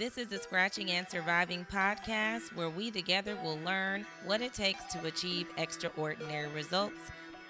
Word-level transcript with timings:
This 0.00 0.16
is 0.16 0.28
the 0.28 0.38
Scratching 0.38 0.90
and 0.92 1.06
Surviving 1.06 1.66
podcast 1.70 2.56
where 2.56 2.70
we 2.70 2.90
together 2.90 3.36
will 3.44 3.58
learn 3.58 4.06
what 4.24 4.40
it 4.40 4.54
takes 4.54 4.82
to 4.94 5.06
achieve 5.06 5.46
extraordinary 5.58 6.48
results. 6.52 6.96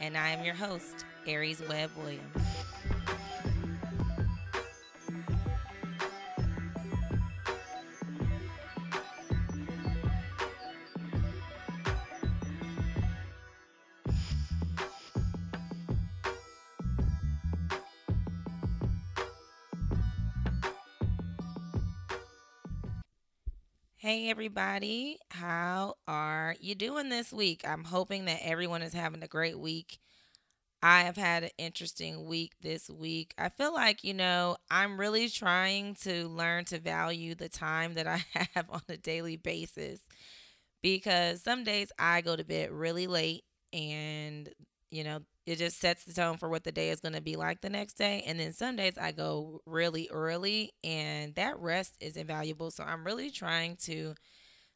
And 0.01 0.17
I 0.17 0.31
am 0.31 0.45
your 0.45 0.57
host, 0.57 1.05
Aries 1.29 1.63
Webb 1.69 1.91
Williams. 1.97 2.60
Hey, 24.21 24.29
everybody. 24.29 25.17
How 25.31 25.95
are 26.07 26.55
you 26.61 26.75
doing 26.75 27.09
this 27.09 27.33
week? 27.33 27.63
I'm 27.67 27.85
hoping 27.85 28.27
that 28.27 28.41
everyone 28.43 28.83
is 28.83 28.93
having 28.93 29.23
a 29.23 29.27
great 29.27 29.59
week. 29.59 29.99
I 30.83 31.05
have 31.05 31.17
had 31.17 31.45
an 31.45 31.51
interesting 31.57 32.27
week 32.27 32.53
this 32.61 32.91
week. 32.91 33.33
I 33.39 33.49
feel 33.49 33.73
like, 33.73 34.05
you 34.05 34.13
know, 34.13 34.59
I'm 34.71 35.01
really 35.01 35.31
trying 35.31 35.95
to 36.03 36.29
learn 36.29 36.67
to 36.67 36.79
value 36.79 37.35
the 37.35 37.49
time 37.49 37.95
that 37.95 38.07
I 38.07 38.23
have 38.55 38.69
on 38.69 38.83
a 38.91 38.99
daily 38.99 39.37
basis 39.37 40.01
because 40.83 41.41
some 41.43 41.65
days 41.65 41.91
I 41.99 42.21
go 42.21 42.37
to 42.37 42.45
bed 42.45 42.73
really 42.73 43.07
late 43.07 43.45
and, 43.73 44.51
you 44.91 45.03
know, 45.03 45.21
it 45.51 45.59
just 45.59 45.81
sets 45.81 46.05
the 46.05 46.13
tone 46.13 46.37
for 46.37 46.49
what 46.49 46.63
the 46.63 46.71
day 46.71 46.91
is 46.91 47.01
going 47.01 47.15
to 47.15 47.21
be 47.21 47.35
like 47.35 47.61
the 47.61 47.69
next 47.69 47.95
day. 47.95 48.23
And 48.25 48.39
then 48.39 48.53
some 48.53 48.77
days 48.77 48.97
I 48.97 49.11
go 49.11 49.61
really 49.67 50.09
early, 50.13 50.71
and 50.85 51.35
that 51.35 51.59
rest 51.59 51.97
is 51.99 52.17
invaluable. 52.17 52.71
So 52.71 52.85
I'm 52.85 53.05
really 53.05 53.31
trying 53.31 53.75
to 53.83 54.15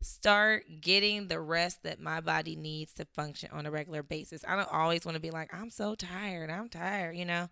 start 0.02 0.64
getting 0.80 1.28
the 1.28 1.38
rest 1.38 1.84
that 1.84 2.00
my 2.00 2.20
body 2.20 2.56
needs 2.56 2.92
to 2.94 3.04
function 3.14 3.50
on 3.52 3.66
a 3.66 3.70
regular 3.70 4.02
basis. 4.02 4.44
I 4.48 4.56
don't 4.56 4.72
always 4.72 5.06
want 5.06 5.14
to 5.14 5.20
be 5.20 5.30
like, 5.30 5.54
I'm 5.54 5.70
so 5.70 5.94
tired, 5.94 6.50
I'm 6.50 6.68
tired, 6.68 7.16
you 7.16 7.24
know? 7.24 7.48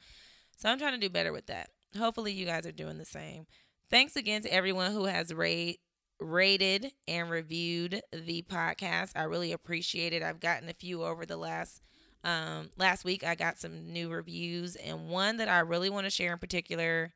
So 0.57 0.69
I'm 0.69 0.81
trying 0.81 0.95
to 0.95 0.99
do 0.99 1.09
better 1.09 1.33
with 1.33 1.47
that. 1.47 1.71
Hopefully, 1.97 2.33
you 2.33 2.45
guys 2.45 2.67
are 2.67 2.73
doing 2.73 2.99
the 2.99 3.05
same. 3.05 3.47
Thanks 3.89 4.17
again 4.17 4.43
to 4.43 4.53
everyone 4.53 4.91
who 4.91 5.05
has 5.05 5.33
rate, 5.33 5.79
rated 6.19 6.91
and 7.07 7.31
reviewed 7.31 8.01
the 8.13 8.43
podcast. 8.43 9.13
I 9.15 9.23
really 9.23 9.53
appreciate 9.53 10.13
it. 10.13 10.25
I've 10.25 10.41
gotten 10.41 10.69
a 10.69 10.75
few 10.75 11.05
over 11.05 11.25
the 11.25 11.37
last 11.37 11.83
um, 12.25 12.71
last 12.77 13.05
week 13.05 13.25
I 13.25 13.35
got 13.35 13.59
some 13.59 13.93
new 13.93 14.11
reviews, 14.11 14.77
and 14.77 15.09
one 15.09 15.39
that 15.39 15.49
I 15.49 15.61
really 15.61 15.91
want 15.91 16.05
to 16.05 16.11
share 16.11 16.33
in 16.33 16.39
particular 16.39 17.13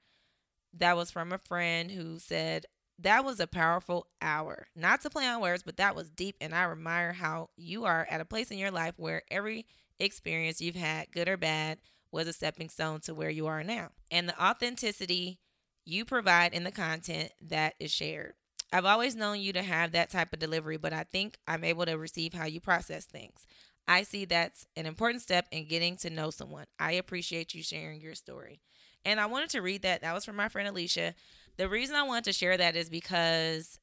that 0.78 0.96
was 0.96 1.10
from 1.10 1.32
a 1.32 1.38
friend 1.38 1.90
who 1.90 2.18
said, 2.18 2.66
That 2.98 3.24
was 3.24 3.40
a 3.40 3.46
powerful 3.46 4.06
hour. 4.20 4.66
Not 4.74 5.00
to 5.02 5.10
play 5.10 5.26
on 5.26 5.40
words, 5.40 5.62
but 5.62 5.76
that 5.78 5.94
was 5.94 6.10
deep, 6.10 6.36
and 6.40 6.54
I 6.54 6.70
admire 6.70 7.12
how 7.12 7.50
you 7.56 7.84
are 7.84 8.06
at 8.10 8.20
a 8.20 8.26
place 8.26 8.50
in 8.50 8.58
your 8.58 8.70
life 8.70 8.94
where 8.96 9.22
every 9.30 9.66
experience 9.98 10.60
you've 10.60 10.76
had, 10.76 11.12
good 11.12 11.28
or 11.28 11.36
bad, 11.36 11.78
was 12.10 12.28
a 12.28 12.32
stepping 12.32 12.68
stone 12.68 13.00
to 13.00 13.14
where 13.14 13.30
you 13.30 13.46
are 13.46 13.62
now. 13.62 13.90
And 14.10 14.28
the 14.28 14.42
authenticity 14.42 15.40
you 15.84 16.04
provide 16.04 16.52
in 16.52 16.64
the 16.64 16.72
content 16.72 17.30
that 17.40 17.74
is 17.78 17.92
shared. 17.92 18.34
I've 18.72 18.84
always 18.84 19.14
known 19.14 19.40
you 19.40 19.52
to 19.52 19.62
have 19.62 19.92
that 19.92 20.10
type 20.10 20.32
of 20.32 20.40
delivery, 20.40 20.76
but 20.76 20.92
I 20.92 21.04
think 21.04 21.38
I'm 21.46 21.62
able 21.62 21.86
to 21.86 21.96
receive 21.96 22.34
how 22.34 22.46
you 22.46 22.60
process 22.60 23.04
things. 23.04 23.46
I 23.88 24.02
see 24.02 24.24
that's 24.24 24.66
an 24.76 24.86
important 24.86 25.22
step 25.22 25.46
in 25.50 25.66
getting 25.66 25.96
to 25.98 26.10
know 26.10 26.30
someone. 26.30 26.66
I 26.78 26.92
appreciate 26.92 27.54
you 27.54 27.62
sharing 27.62 28.00
your 28.00 28.14
story. 28.14 28.60
And 29.04 29.20
I 29.20 29.26
wanted 29.26 29.50
to 29.50 29.62
read 29.62 29.82
that. 29.82 30.02
That 30.02 30.14
was 30.14 30.24
from 30.24 30.36
my 30.36 30.48
friend 30.48 30.68
Alicia. 30.68 31.14
The 31.56 31.68
reason 31.68 31.94
I 31.94 32.02
wanted 32.02 32.24
to 32.24 32.32
share 32.32 32.56
that 32.56 32.74
is 32.74 32.90
because 32.90 33.78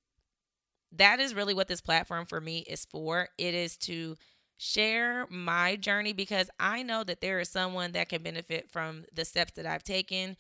that 0.92 1.20
is 1.20 1.34
really 1.34 1.54
what 1.54 1.68
this 1.68 1.82
platform 1.82 2.26
for 2.26 2.42
me 2.42 2.60
is 2.60 2.86
for. 2.86 3.30
It 3.38 3.54
is 3.54 3.78
to 3.78 4.16
share 4.58 5.26
my 5.30 5.76
journey 5.76 6.14
because 6.14 6.50
I 6.60 6.84
know 6.84 7.04
that 7.04 7.22
there 7.22 7.40
is 7.40 7.50
someone 7.50 7.94
that 7.94 8.10
can 8.10 8.22
benefit 8.22 8.70
from 8.72 9.06
the 9.14 9.26
steps 9.26 9.54
that 9.54 9.66
I've 9.66 9.84
taken 9.84 10.38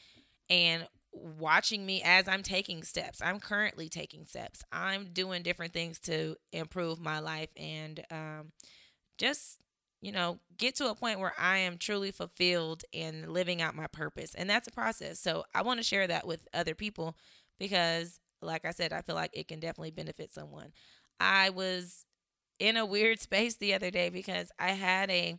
and 0.49 0.87
watching 1.11 1.85
me 1.85 2.01
as 2.03 2.27
I'm 2.27 2.43
taking 2.43 2.83
steps. 2.83 3.21
I'm 3.21 3.39
currently 3.39 3.89
taking 3.89 4.25
steps. 4.25 4.63
I'm 4.71 5.09
doing 5.13 5.43
different 5.43 5.73
things 5.73 5.99
to 6.01 6.35
improve 6.51 6.99
my 6.99 7.19
life 7.19 7.49
and 7.55 8.03
um, 8.11 8.51
just 9.17 9.59
you 10.03 10.11
know, 10.11 10.37
get 10.57 10.75
to 10.75 10.89
a 10.89 10.95
point 10.95 11.21
where 11.21 11.33
I 11.39 11.59
am 11.59 11.77
truly 11.77 12.11
fulfilled 12.11 12.83
in 12.91 13.31
living 13.31 13.61
out 13.61 13.73
my 13.73 13.87
purpose. 13.87 14.35
And 14.35 14.49
that's 14.49 14.67
a 14.67 14.71
process. 14.71 15.17
So 15.17 15.45
I 15.55 15.61
want 15.61 15.79
to 15.79 15.83
share 15.83 16.05
that 16.07 16.27
with 16.27 16.45
other 16.53 16.75
people 16.75 17.15
because, 17.57 18.19
like 18.41 18.65
I 18.65 18.71
said, 18.71 18.91
I 18.91 19.01
feel 19.01 19.15
like 19.15 19.29
it 19.31 19.47
can 19.47 19.61
definitely 19.61 19.91
benefit 19.91 20.33
someone. 20.33 20.73
I 21.21 21.51
was 21.51 22.03
in 22.59 22.75
a 22.75 22.85
weird 22.85 23.19
space 23.21 23.55
the 23.55 23.73
other 23.73 23.89
day 23.89 24.09
because 24.09 24.51
I 24.59 24.71
had 24.71 25.09
a, 25.09 25.37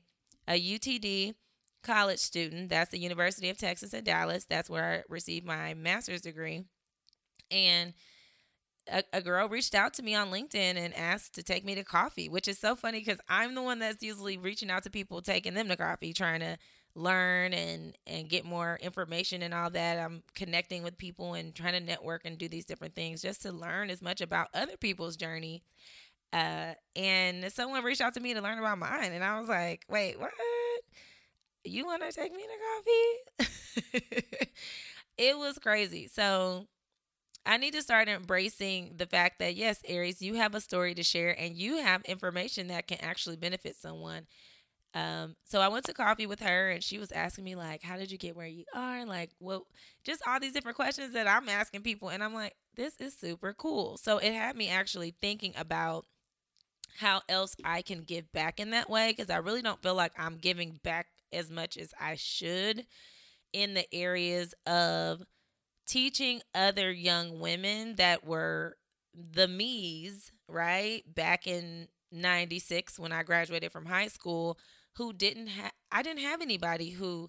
a 0.48 0.58
UTD 0.58 1.34
college 1.82 2.20
student. 2.20 2.70
That's 2.70 2.90
the 2.90 2.98
University 2.98 3.50
of 3.50 3.58
Texas 3.58 3.92
at 3.92 4.04
Dallas. 4.04 4.46
That's 4.46 4.70
where 4.70 4.84
I 4.84 5.12
received 5.12 5.44
my 5.44 5.74
master's 5.74 6.22
degree. 6.22 6.64
And 7.50 7.92
a, 8.90 9.02
a, 9.12 9.22
girl 9.22 9.48
reached 9.48 9.74
out 9.74 9.94
to 9.94 10.02
me 10.02 10.14
on 10.14 10.30
LinkedIn 10.30 10.76
and 10.76 10.94
asked 10.94 11.34
to 11.34 11.42
take 11.42 11.64
me 11.64 11.74
to 11.74 11.84
coffee, 11.84 12.28
which 12.28 12.48
is 12.48 12.58
so 12.58 12.76
funny 12.76 13.00
because 13.00 13.20
I'm 13.28 13.54
the 13.54 13.62
one 13.62 13.78
that's 13.78 14.02
usually 14.02 14.36
reaching 14.36 14.70
out 14.70 14.82
to 14.84 14.90
people, 14.90 15.22
taking 15.22 15.54
them 15.54 15.68
to 15.68 15.76
coffee, 15.76 16.12
trying 16.12 16.40
to 16.40 16.58
learn 16.96 17.52
and 17.52 17.96
and 18.06 18.28
get 18.28 18.44
more 18.44 18.78
information 18.82 19.42
and 19.42 19.54
all 19.54 19.70
that. 19.70 19.98
I'm 19.98 20.22
connecting 20.34 20.82
with 20.82 20.98
people 20.98 21.34
and 21.34 21.54
trying 21.54 21.72
to 21.72 21.80
network 21.80 22.22
and 22.24 22.38
do 22.38 22.48
these 22.48 22.64
different 22.64 22.94
things 22.94 23.22
just 23.22 23.42
to 23.42 23.52
learn 23.52 23.90
as 23.90 24.02
much 24.02 24.20
about 24.20 24.48
other 24.54 24.76
people's 24.76 25.16
journey. 25.16 25.62
Uh, 26.32 26.74
and 26.96 27.50
someone 27.52 27.84
reached 27.84 28.00
out 28.00 28.14
to 28.14 28.20
me 28.20 28.34
to 28.34 28.40
learn 28.40 28.58
about 28.58 28.78
mine, 28.78 29.12
and 29.12 29.24
I 29.24 29.38
was 29.38 29.48
like, 29.48 29.84
"Wait, 29.88 30.18
what? 30.18 30.30
You 31.64 31.86
want 31.86 32.02
to 32.02 32.12
take 32.12 32.32
me 32.32 32.42
to 32.42 33.46
coffee?" 33.46 34.48
it 35.18 35.38
was 35.38 35.58
crazy. 35.58 36.08
So 36.08 36.66
I 37.46 37.58
need 37.58 37.74
to 37.74 37.82
start 37.82 38.08
embracing 38.08 38.94
the 38.96 39.06
fact 39.06 39.38
that, 39.38 39.54
yes, 39.54 39.80
Aries, 39.86 40.22
you 40.22 40.34
have 40.34 40.54
a 40.54 40.60
story 40.60 40.94
to 40.94 41.02
share 41.02 41.38
and 41.38 41.56
you 41.56 41.78
have 41.78 42.02
information 42.02 42.68
that 42.68 42.86
can 42.86 42.98
actually 43.02 43.36
benefit 43.36 43.76
someone. 43.76 44.26
Um, 44.94 45.36
so 45.44 45.60
I 45.60 45.68
went 45.68 45.84
to 45.86 45.92
coffee 45.94 46.26
with 46.26 46.40
her 46.40 46.70
and 46.70 46.82
she 46.82 46.98
was 46.98 47.12
asking 47.12 47.44
me, 47.44 47.54
like, 47.56 47.82
how 47.82 47.96
did 47.96 48.10
you 48.12 48.18
get 48.18 48.36
where 48.36 48.46
you 48.46 48.64
are? 48.74 49.04
Like, 49.04 49.30
well, 49.40 49.66
just 50.04 50.22
all 50.26 50.40
these 50.40 50.52
different 50.52 50.76
questions 50.76 51.12
that 51.14 51.26
I'm 51.26 51.48
asking 51.48 51.82
people. 51.82 52.08
And 52.10 52.22
I'm 52.22 52.34
like, 52.34 52.54
this 52.76 53.00
is 53.00 53.14
super 53.18 53.52
cool. 53.52 53.98
So 53.98 54.18
it 54.18 54.32
had 54.32 54.56
me 54.56 54.68
actually 54.70 55.14
thinking 55.20 55.52
about 55.56 56.06
how 56.98 57.22
else 57.28 57.56
I 57.64 57.82
can 57.82 58.02
give 58.02 58.32
back 58.32 58.60
in 58.60 58.70
that 58.70 58.88
way 58.88 59.10
because 59.10 59.30
I 59.30 59.38
really 59.38 59.62
don't 59.62 59.82
feel 59.82 59.94
like 59.94 60.12
I'm 60.18 60.38
giving 60.38 60.78
back 60.82 61.08
as 61.32 61.50
much 61.50 61.76
as 61.76 61.92
I 62.00 62.14
should 62.14 62.86
in 63.52 63.74
the 63.74 63.92
areas 63.94 64.54
of 64.66 65.22
teaching 65.86 66.40
other 66.54 66.90
young 66.90 67.40
women 67.40 67.96
that 67.96 68.24
were 68.24 68.76
the 69.14 69.48
me's, 69.48 70.32
right? 70.48 71.02
Back 71.12 71.46
in 71.46 71.88
96 72.12 72.98
when 72.98 73.12
I 73.12 73.22
graduated 73.22 73.72
from 73.72 73.86
high 73.86 74.08
school 74.08 74.58
who 74.96 75.12
didn't 75.12 75.48
have 75.48 75.72
I 75.90 76.02
didn't 76.02 76.22
have 76.22 76.40
anybody 76.40 76.90
who 76.90 77.28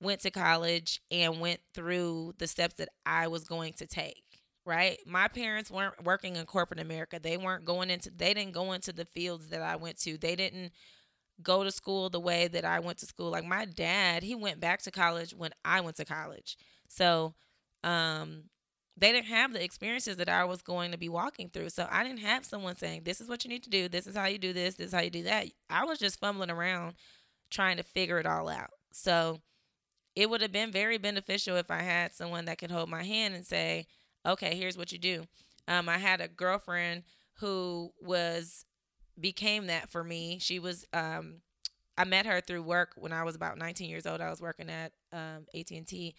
went 0.00 0.20
to 0.22 0.30
college 0.30 1.00
and 1.10 1.40
went 1.40 1.60
through 1.74 2.34
the 2.38 2.46
steps 2.46 2.74
that 2.74 2.88
I 3.04 3.28
was 3.28 3.44
going 3.44 3.74
to 3.74 3.86
take, 3.86 4.24
right? 4.64 4.98
My 5.06 5.28
parents 5.28 5.70
weren't 5.70 6.04
working 6.04 6.36
in 6.36 6.46
corporate 6.46 6.80
America. 6.80 7.18
They 7.22 7.36
weren't 7.36 7.64
going 7.64 7.90
into 7.90 8.10
they 8.10 8.34
didn't 8.34 8.52
go 8.54 8.72
into 8.72 8.92
the 8.92 9.04
fields 9.04 9.48
that 9.48 9.62
I 9.62 9.76
went 9.76 9.98
to. 10.00 10.16
They 10.18 10.36
didn't 10.36 10.72
go 11.42 11.64
to 11.64 11.70
school 11.70 12.10
the 12.10 12.20
way 12.20 12.48
that 12.48 12.64
I 12.64 12.80
went 12.80 12.98
to 12.98 13.06
school. 13.06 13.30
Like 13.30 13.44
my 13.44 13.64
dad, 13.64 14.22
he 14.22 14.34
went 14.34 14.60
back 14.60 14.82
to 14.82 14.90
college 14.90 15.32
when 15.34 15.52
I 15.64 15.80
went 15.80 15.96
to 15.96 16.04
college. 16.04 16.56
So 16.88 17.34
um, 17.84 18.44
they 18.96 19.12
didn't 19.12 19.26
have 19.26 19.52
the 19.52 19.64
experiences 19.64 20.16
that 20.16 20.28
I 20.28 20.44
was 20.44 20.62
going 20.62 20.92
to 20.92 20.98
be 20.98 21.08
walking 21.08 21.48
through. 21.48 21.70
So 21.70 21.88
I 21.90 22.04
didn't 22.04 22.20
have 22.20 22.44
someone 22.44 22.76
saying, 22.76 23.02
This 23.04 23.20
is 23.20 23.28
what 23.28 23.44
you 23.44 23.50
need 23.50 23.62
to 23.64 23.70
do. 23.70 23.88
This 23.88 24.06
is 24.06 24.16
how 24.16 24.26
you 24.26 24.38
do 24.38 24.52
this. 24.52 24.74
This 24.74 24.88
is 24.88 24.92
how 24.92 25.00
you 25.00 25.10
do 25.10 25.22
that. 25.24 25.46
I 25.70 25.84
was 25.84 25.98
just 25.98 26.20
fumbling 26.20 26.50
around 26.50 26.94
trying 27.50 27.78
to 27.78 27.82
figure 27.82 28.18
it 28.18 28.26
all 28.26 28.48
out. 28.48 28.70
So 28.92 29.40
it 30.14 30.28
would 30.28 30.42
have 30.42 30.52
been 30.52 30.70
very 30.70 30.98
beneficial 30.98 31.56
if 31.56 31.70
I 31.70 31.82
had 31.82 32.12
someone 32.12 32.44
that 32.44 32.58
could 32.58 32.70
hold 32.70 32.90
my 32.90 33.02
hand 33.02 33.34
and 33.34 33.46
say, 33.46 33.86
Okay, 34.26 34.54
here's 34.54 34.76
what 34.76 34.92
you 34.92 34.98
do. 34.98 35.24
Um, 35.66 35.88
I 35.88 35.98
had 35.98 36.20
a 36.20 36.28
girlfriend 36.28 37.04
who 37.38 37.92
was 38.02 38.66
became 39.18 39.66
that 39.66 39.90
for 39.90 40.04
me. 40.04 40.38
She 40.40 40.58
was 40.58 40.84
um, 40.92 41.40
I 41.96 42.04
met 42.04 42.26
her 42.26 42.40
through 42.40 42.62
work 42.62 42.92
when 42.96 43.12
I 43.12 43.24
was 43.24 43.34
about 43.34 43.58
19 43.58 43.88
years 43.88 44.06
old. 44.06 44.20
I 44.20 44.30
was 44.30 44.40
working 44.40 44.68
at 44.68 44.92
um, 45.12 45.46
AT&T 45.54 46.14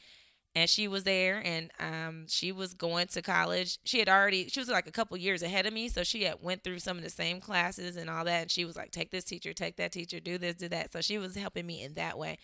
and 0.53 0.69
she 0.69 0.87
was 0.87 1.03
there 1.03 1.41
and 1.45 1.71
um, 1.79 2.25
she 2.27 2.51
was 2.51 2.73
going 2.73 3.07
to 3.07 3.21
college 3.21 3.79
she 3.83 3.99
had 3.99 4.09
already 4.09 4.47
she 4.49 4.59
was 4.59 4.69
like 4.69 4.87
a 4.87 4.91
couple 4.91 5.15
years 5.17 5.41
ahead 5.41 5.65
of 5.65 5.73
me 5.73 5.87
so 5.87 6.03
she 6.03 6.23
had 6.23 6.35
went 6.41 6.63
through 6.63 6.79
some 6.79 6.97
of 6.97 7.03
the 7.03 7.09
same 7.09 7.39
classes 7.39 7.95
and 7.95 8.09
all 8.09 8.25
that 8.25 8.43
and 8.43 8.51
she 8.51 8.65
was 8.65 8.75
like 8.75 8.91
take 8.91 9.11
this 9.11 9.23
teacher 9.23 9.53
take 9.53 9.77
that 9.77 9.91
teacher 9.91 10.19
do 10.19 10.37
this 10.37 10.55
do 10.55 10.67
that 10.67 10.91
so 10.91 11.01
she 11.01 11.17
was 11.17 11.35
helping 11.35 11.65
me 11.65 11.83
in 11.83 11.93
that 11.93 12.17
way 12.17 12.37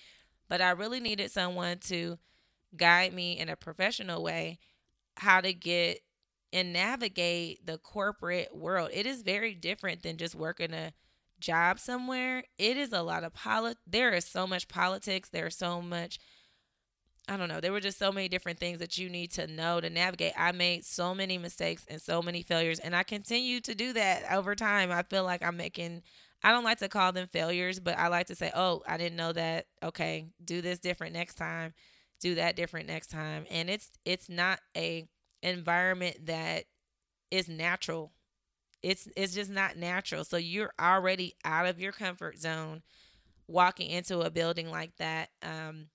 but 0.48 0.62
i 0.62 0.70
really 0.72 1.00
needed 1.00 1.30
someone 1.32 1.78
to 1.80 2.18
guide 2.76 3.14
me 3.14 3.38
in 3.38 3.50
a 3.50 3.56
professional 3.56 4.24
way 4.24 4.60
how 5.18 5.42
to 5.42 5.54
get 5.54 6.00
and 6.54 6.74
navigate 6.74 7.66
the 7.66 7.78
corporate 7.78 8.56
world. 8.56 8.90
It 8.94 9.06
is 9.06 9.22
very 9.22 9.54
different 9.54 10.04
than 10.04 10.18
just 10.18 10.36
working 10.36 10.74
a 10.74 10.94
job 11.40 11.80
somewhere. 11.80 12.44
It 12.58 12.78
is 12.78 12.94
a 12.94 13.02
lot 13.04 13.24
of 13.24 13.34
polit 13.34 13.78
there 13.86 14.14
is 14.14 14.26
so 14.26 14.48
much 14.48 14.68
politics, 14.68 15.30
there's 15.30 15.58
so 15.58 15.82
much 15.82 16.20
I 17.30 17.36
don't 17.36 17.50
know. 17.50 17.60
There 17.60 17.74
were 17.74 17.82
just 17.82 18.00
so 18.00 18.12
many 18.12 18.30
different 18.30 18.58
things 18.58 18.80
that 18.80 18.98
you 18.98 19.10
need 19.10 19.32
to 19.34 19.48
know 19.48 19.82
to 19.82 19.90
navigate. 19.90 20.34
I 20.38 20.54
made 20.54 20.86
so 20.86 21.14
many 21.14 21.38
mistakes 21.38 21.86
and 21.90 22.02
so 22.02 22.22
many 22.22 22.42
failures, 22.42 22.80
and 22.80 22.96
I 22.96 23.04
continue 23.04 23.60
to 23.62 23.76
do 23.76 23.92
that 23.94 24.32
over 24.32 24.56
time. 24.56 24.92
I 24.92 25.04
feel 25.04 25.26
like 25.26 25.44
I'm 25.44 25.58
making, 25.58 26.04
I 26.42 26.52
don't 26.52 26.64
like 26.64 26.80
to 26.80 26.88
call 26.88 27.12
them 27.12 27.28
failures, 27.28 27.80
but 27.82 27.98
I 27.98 28.08
like 28.08 28.28
to 28.28 28.36
say, 28.36 28.50
oh, 28.56 28.82
I 28.88 28.96
didn't 28.98 29.18
know 29.18 29.34
that. 29.34 29.66
Okay, 29.84 30.28
do 30.44 30.62
this 30.62 30.80
different 30.80 31.14
next 31.14 31.36
time, 31.36 31.74
do 32.22 32.36
that 32.36 32.56
different 32.56 32.88
next 32.88 33.08
time. 33.08 33.46
And 33.52 33.70
it's 33.70 33.92
it's 34.06 34.30
not 34.30 34.62
a 34.76 35.06
environment 35.44 36.28
that 36.28 36.64
is 37.32 37.50
natural. 37.50 38.14
It's 38.84 39.08
it's 39.18 39.34
just 39.34 39.52
not 39.52 39.78
natural. 39.78 40.24
So 40.24 40.38
you're 40.38 40.74
already 40.80 41.36
out 41.44 41.68
of 41.68 41.80
your 41.80 41.92
comfort 41.92 42.38
zone 42.40 42.84
walking 43.48 43.90
into 43.90 44.22
a 44.22 44.30
building 44.30 44.70
like 44.70 44.96
that. 44.98 45.30
Um, 45.44 45.88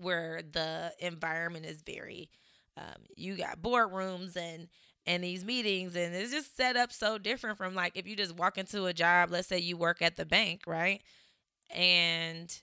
where 0.00 0.42
the 0.52 0.92
environment 1.00 1.66
is 1.66 1.82
very 1.82 2.30
um, 2.76 3.04
you 3.16 3.36
got 3.36 3.60
boardrooms 3.60 4.36
and 4.36 4.68
and 5.06 5.24
these 5.24 5.44
meetings 5.44 5.96
and 5.96 6.14
it's 6.14 6.32
just 6.32 6.56
set 6.56 6.76
up 6.76 6.92
so 6.92 7.18
different 7.18 7.58
from 7.58 7.74
like 7.74 7.92
if 7.96 8.06
you 8.06 8.16
just 8.16 8.36
walk 8.36 8.58
into 8.58 8.86
a 8.86 8.92
job 8.92 9.30
let's 9.30 9.48
say 9.48 9.58
you 9.58 9.76
work 9.76 10.02
at 10.02 10.16
the 10.16 10.26
bank 10.26 10.62
right? 10.66 11.02
And 11.70 12.54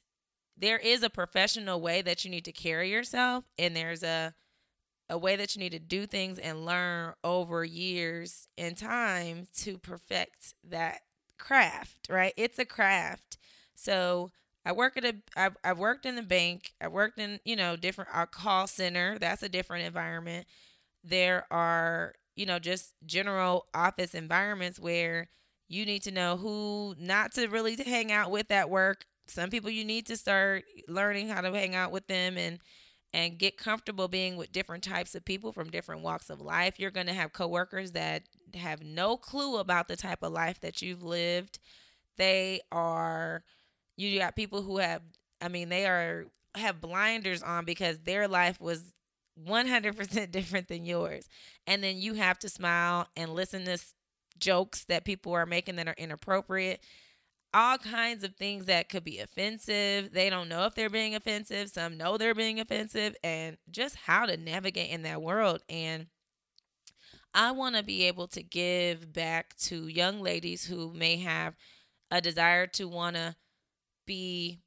there 0.57 0.77
is 0.77 1.03
a 1.03 1.09
professional 1.09 1.81
way 1.81 2.01
that 2.01 2.25
you 2.25 2.31
need 2.31 2.45
to 2.45 2.51
carry 2.51 2.91
yourself 2.91 3.45
and 3.57 3.75
there's 3.75 4.03
a 4.03 4.33
a 5.09 5.17
way 5.17 5.35
that 5.37 5.55
you 5.55 5.59
need 5.59 5.71
to 5.71 5.79
do 5.79 6.05
things 6.05 6.37
and 6.37 6.65
learn 6.65 7.13
over 7.23 7.63
years 7.63 8.47
and 8.57 8.77
time 8.77 9.47
to 9.55 9.77
perfect 9.77 10.53
that 10.63 11.01
craft 11.39 12.07
right? 12.09 12.33
It's 12.37 12.59
a 12.59 12.65
craft. 12.65 13.37
So 13.75 14.31
I 14.67 14.73
work 14.73 14.97
at 14.97 15.05
a 15.05 15.15
I've, 15.37 15.55
I've 15.63 15.79
worked 15.79 16.05
in 16.05 16.15
the 16.15 16.21
bank. 16.21 16.73
I 16.81 16.89
worked 16.89 17.19
in, 17.19 17.39
you 17.45 17.55
know, 17.55 17.77
different 17.77 18.09
our 18.13 18.27
call 18.27 18.67
center. 18.67 19.17
That's 19.17 19.41
a 19.41 19.47
different 19.47 19.85
environment. 19.85 20.45
There 21.05 21.45
are, 21.49 22.15
you 22.35 22.45
know, 22.45 22.59
just 22.59 22.93
general 23.05 23.67
office 23.73 24.13
environments 24.13 24.77
where 24.77 25.29
you 25.69 25.85
need 25.85 26.03
to 26.03 26.11
know 26.11 26.35
who 26.35 26.95
not 26.99 27.33
to 27.35 27.47
really 27.47 27.77
hang 27.77 28.11
out 28.11 28.29
with 28.29 28.51
at 28.51 28.69
work. 28.69 29.05
Some 29.27 29.49
people 29.49 29.69
you 29.69 29.85
need 29.85 30.05
to 30.07 30.17
start 30.17 30.65
learning 30.89 31.29
how 31.29 31.39
to 31.39 31.51
hang 31.53 31.73
out 31.73 31.93
with 31.93 32.07
them 32.07 32.37
and 32.37 32.59
and 33.13 33.37
get 33.37 33.57
comfortable 33.57 34.09
being 34.09 34.35
with 34.35 34.51
different 34.51 34.83
types 34.83 35.15
of 35.15 35.23
people 35.23 35.53
from 35.53 35.69
different 35.69 36.01
walks 36.01 36.29
of 36.29 36.41
life. 36.41 36.77
You're 36.77 36.91
going 36.91 37.07
to 37.07 37.13
have 37.13 37.31
coworkers 37.31 37.93
that 37.93 38.23
have 38.53 38.83
no 38.83 39.15
clue 39.15 39.59
about 39.59 39.87
the 39.87 39.95
type 39.95 40.23
of 40.23 40.33
life 40.33 40.59
that 40.59 40.81
you've 40.81 41.03
lived. 41.03 41.57
They 42.17 42.59
are 42.69 43.43
you 43.97 44.19
got 44.19 44.35
people 44.35 44.61
who 44.61 44.77
have 44.77 45.01
I 45.41 45.49
mean 45.49 45.69
they 45.69 45.85
are 45.85 46.25
have 46.55 46.81
blinders 46.81 47.43
on 47.43 47.65
because 47.65 47.99
their 47.99 48.27
life 48.27 48.59
was 48.59 48.93
100% 49.45 50.31
different 50.31 50.67
than 50.67 50.85
yours. 50.85 51.27
And 51.65 51.83
then 51.83 51.97
you 51.97 52.15
have 52.15 52.39
to 52.39 52.49
smile 52.49 53.07
and 53.15 53.33
listen 53.33 53.65
to 53.65 53.77
jokes 54.39 54.85
that 54.85 55.05
people 55.05 55.33
are 55.33 55.45
making 55.45 55.75
that 55.77 55.87
are 55.87 55.95
inappropriate. 55.97 56.81
All 57.53 57.77
kinds 57.77 58.23
of 58.23 58.35
things 58.35 58.65
that 58.65 58.89
could 58.89 59.03
be 59.03 59.19
offensive. 59.19 60.11
They 60.11 60.29
don't 60.29 60.49
know 60.49 60.65
if 60.65 60.75
they're 60.75 60.89
being 60.89 61.15
offensive. 61.15 61.69
Some 61.69 61.97
know 61.97 62.17
they're 62.17 62.35
being 62.35 62.59
offensive 62.59 63.15
and 63.23 63.57
just 63.71 63.95
how 63.95 64.25
to 64.25 64.37
navigate 64.37 64.91
in 64.91 65.03
that 65.03 65.21
world. 65.21 65.61
And 65.69 66.07
I 67.33 67.51
want 67.51 67.75
to 67.75 67.83
be 67.83 68.03
able 68.03 68.27
to 68.29 68.43
give 68.43 69.13
back 69.13 69.55
to 69.57 69.87
young 69.87 70.21
ladies 70.21 70.65
who 70.65 70.93
may 70.93 71.17
have 71.17 71.55
a 72.11 72.21
desire 72.21 72.67
to 72.67 72.87
want 72.87 73.15
to 73.15 73.35
be 74.07 74.61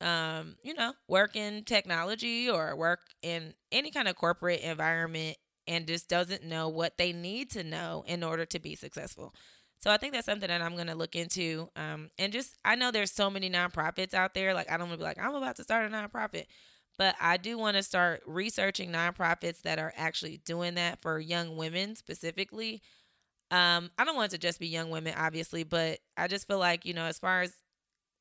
um, 0.00 0.56
you 0.62 0.74
know, 0.74 0.94
work 1.08 1.36
in 1.36 1.64
technology 1.64 2.48
or 2.48 2.74
work 2.74 3.00
in 3.22 3.54
any 3.70 3.90
kind 3.90 4.08
of 4.08 4.16
corporate 4.16 4.60
environment 4.60 5.36
and 5.66 5.86
just 5.86 6.08
doesn't 6.08 6.44
know 6.44 6.68
what 6.68 6.96
they 6.96 7.12
need 7.12 7.50
to 7.50 7.62
know 7.62 8.04
in 8.06 8.24
order 8.24 8.46
to 8.46 8.58
be 8.58 8.74
successful. 8.74 9.34
So 9.78 9.90
I 9.90 9.96
think 9.96 10.12
that's 10.12 10.26
something 10.26 10.48
that 10.48 10.62
I'm 10.62 10.74
going 10.74 10.88
to 10.88 10.94
look 10.94 11.16
into. 11.16 11.68
Um, 11.76 12.10
and 12.18 12.32
just, 12.32 12.56
I 12.64 12.74
know 12.74 12.90
there's 12.90 13.12
so 13.12 13.30
many 13.30 13.48
nonprofits 13.48 14.14
out 14.14 14.34
there. 14.34 14.52
Like, 14.52 14.70
I 14.70 14.76
don't 14.76 14.88
want 14.88 15.00
to 15.00 15.04
be 15.04 15.04
like, 15.04 15.18
I'm 15.18 15.34
about 15.34 15.56
to 15.56 15.62
start 15.62 15.90
a 15.90 15.94
nonprofit. 15.94 16.46
But 16.98 17.14
I 17.20 17.38
do 17.38 17.56
want 17.56 17.76
to 17.76 17.82
start 17.82 18.22
researching 18.26 18.90
nonprofits 18.92 19.62
that 19.62 19.78
are 19.78 19.92
actually 19.96 20.38
doing 20.44 20.74
that 20.74 21.00
for 21.00 21.18
young 21.18 21.56
women 21.56 21.96
specifically. 21.96 22.82
Um, 23.50 23.90
I 23.96 24.04
don't 24.04 24.16
want 24.16 24.32
it 24.32 24.36
to 24.36 24.46
just 24.46 24.60
be 24.60 24.68
young 24.68 24.90
women, 24.90 25.14
obviously, 25.16 25.64
but 25.64 25.98
I 26.16 26.28
just 26.28 26.46
feel 26.46 26.58
like, 26.58 26.84
you 26.84 26.92
know, 26.92 27.04
as 27.04 27.18
far 27.18 27.40
as 27.40 27.54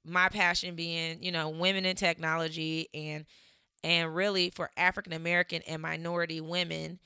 my 0.06 0.30
passion 0.30 0.76
being, 0.76 1.22
you 1.22 1.32
know, 1.32 1.50
women 1.50 1.86
in 1.86 1.96
technology 1.96 2.88
and 2.94 3.26
and 3.84 4.14
really 4.14 4.50
for 4.50 4.70
African 4.78 5.14
American 5.14 5.62
and 5.68 5.82
minority 5.82 6.42
women, 6.42 7.00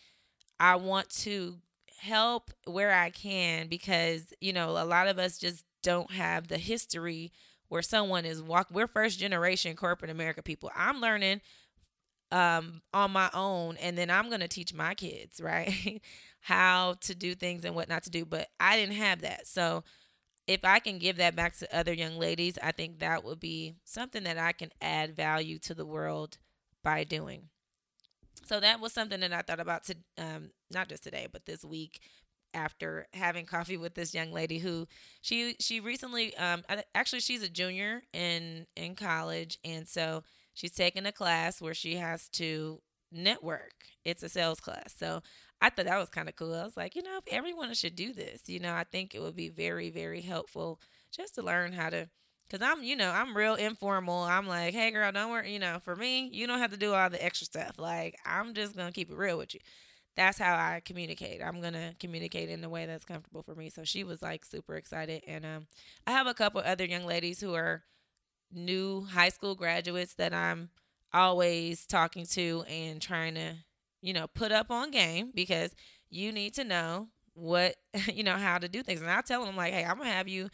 I 0.60 0.76
want 0.76 1.10
to 1.22 1.58
help 2.00 2.52
where 2.66 2.94
I 2.94 3.10
can 3.10 3.68
because, 3.68 4.34
you 4.42 4.54
know, 4.54 4.72
a 4.72 4.86
lot 4.86 5.08
of 5.08 5.20
us 5.20 5.38
just 5.38 5.66
don't 5.84 6.12
have 6.12 6.48
the 6.48 6.58
history 6.58 7.32
where 7.70 7.82
someone 7.82 8.26
is 8.26 8.42
walk 8.42 8.68
we're 8.72 8.88
first 8.88 9.20
generation 9.20 9.76
corporate 9.76 10.12
America 10.12 10.42
people. 10.44 10.72
I'm 10.76 11.02
learning 11.02 11.42
um 12.32 12.82
on 12.94 13.12
my 13.12 13.30
own 13.34 13.78
and 13.78 13.98
then 13.98 14.10
I'm 14.10 14.30
going 14.30 14.42
to 14.42 14.48
teach 14.48 14.74
my 14.74 14.96
kids, 14.96 15.40
right? 15.44 16.02
How 16.42 16.96
to 17.02 17.16
do 17.16 17.36
things 17.36 17.64
and 17.66 17.76
what 17.76 17.90
not 17.90 18.04
to 18.04 18.10
do, 18.10 18.26
but 18.26 18.50
I 18.60 18.78
didn't 18.78 18.96
have 18.96 19.22
that. 19.22 19.48
So 19.48 19.84
if 20.48 20.66
I 20.66 20.80
can 20.80 20.98
give 20.98 21.18
that 21.18 21.36
back 21.36 21.58
to 21.58 21.78
other 21.78 21.94
young 21.94 22.18
ladies, 22.18 22.58
I 22.62 22.72
think 22.72 23.00
that 23.00 23.24
would 23.24 23.40
be 23.40 23.76
something 23.86 24.24
that 24.24 24.38
I 24.38 24.52
can 24.52 24.72
add 24.82 25.16
value 25.16 25.60
to 25.60 25.74
the 25.74 25.86
world 25.86 26.38
by 26.84 27.04
doing. 27.04 27.50
So 28.46 28.60
that 28.60 28.82
was 28.82 28.92
something 28.92 29.22
that 29.22 29.32
I 29.32 29.42
thought 29.42 29.60
about 29.62 29.86
to 29.86 29.96
um, 30.18 30.52
not 30.72 30.90
just 30.90 31.04
today, 31.04 31.28
but 31.32 31.46
this 31.46 31.64
week 31.64 32.02
after 32.54 33.08
having 33.14 33.46
coffee 33.48 33.78
with 33.78 33.96
this 33.96 34.14
young 34.14 34.32
lady 34.32 34.60
who 34.60 34.88
she 35.22 35.56
she 35.60 35.80
recently 35.80 36.36
um 36.38 36.62
actually 36.94 37.20
she's 37.20 37.42
a 37.42 37.50
junior 37.50 38.04
in 38.14 38.68
in 38.76 38.94
college 38.96 39.58
and 39.66 39.88
so 39.88 40.24
she's 40.54 40.74
taking 40.74 41.08
a 41.08 41.12
class 41.12 41.62
where 41.62 41.74
she 41.74 41.96
has 41.96 42.30
to 42.30 42.80
network. 43.14 43.86
It's 44.04 44.24
a 44.24 44.30
sales 44.30 44.60
class. 44.60 44.94
So 44.98 45.22
I 45.64 45.70
thought 45.70 45.86
that 45.86 45.98
was 45.98 46.10
kind 46.10 46.28
of 46.28 46.36
cool. 46.36 46.54
I 46.54 46.66
was 46.66 46.76
like, 46.76 46.94
you 46.94 47.02
know, 47.04 47.18
if 47.26 47.34
everyone 47.34 47.74
should 47.74 47.96
do 47.96 48.12
this, 48.12 48.50
you 48.50 48.60
know, 48.60 48.74
I 48.74 48.84
think 48.84 49.16
it 49.16 49.22
would 49.22 49.38
be 49.38 49.48
very, 49.48 49.90
very 49.90 50.20
helpful 50.20 50.82
just 51.10 51.36
to 51.36 51.42
learn 51.42 51.72
how 51.72 51.90
to. 51.90 52.10
Cause 52.52 52.62
I'm, 52.62 52.84
you 52.84 52.98
know, 52.98 53.10
I'm 53.10 53.36
real 53.36 53.56
informal. 53.56 54.24
I'm 54.24 54.46
like, 54.46 54.74
hey, 54.74 54.92
girl, 54.92 55.10
don't 55.14 55.32
worry. 55.32 55.54
You 55.54 55.60
know, 55.60 55.80
for 55.82 55.96
me, 55.96 56.28
you 56.34 56.48
don't 56.48 56.60
have 56.60 56.72
to 56.72 56.78
do 56.78 56.94
all 56.94 57.10
the 57.10 57.24
extra 57.24 57.46
stuff. 57.46 57.80
Like, 57.80 58.18
I'm 58.26 58.54
just 58.54 58.76
gonna 58.76 58.92
keep 58.92 59.10
it 59.10 59.16
real 59.18 59.38
with 59.38 59.54
you. 59.54 59.62
That's 60.18 60.38
how 60.38 60.54
I 60.54 60.82
communicate. 60.84 61.42
I'm 61.42 61.62
gonna 61.62 61.94
communicate 61.98 62.50
in 62.50 62.62
a 62.64 62.70
way 62.70 62.86
that's 62.86 63.06
comfortable 63.06 63.42
for 63.42 63.56
me. 63.56 63.70
So 63.70 63.86
she 63.86 64.04
was 64.04 64.22
like 64.22 64.44
super 64.44 64.76
excited, 64.76 65.24
and 65.26 65.46
um, 65.46 65.68
I 66.06 66.12
have 66.12 66.28
a 66.28 66.34
couple 66.34 66.62
other 66.64 66.86
young 66.86 67.06
ladies 67.06 67.40
who 67.40 67.56
are 67.56 67.84
new 68.52 69.06
high 69.06 69.30
school 69.30 69.56
graduates 69.56 70.16
that 70.16 70.34
I'm 70.34 70.70
always 71.14 71.86
talking 71.88 72.26
to 72.28 72.66
and 72.68 73.02
trying 73.02 73.36
to 73.36 73.54
you 74.04 74.14
know, 74.14 74.28
put 74.28 74.52
up 74.52 74.70
on 74.70 74.92
game 74.92 75.32
because 75.34 75.74
you 76.12 76.32
need 76.32 76.54
to 76.56 76.64
know 76.64 77.08
what, 77.34 77.76
you 78.14 78.24
know, 78.24 78.36
how 78.36 78.60
to 78.60 78.68
do 78.70 78.84
things. 78.84 79.02
And 79.02 79.10
I 79.10 79.22
tell 79.22 79.46
them 79.46 79.56
like, 79.56 79.74
hey, 79.74 79.86
I'm 79.86 79.98
gonna 79.98 80.12
have 80.12 80.28
you 80.28 80.50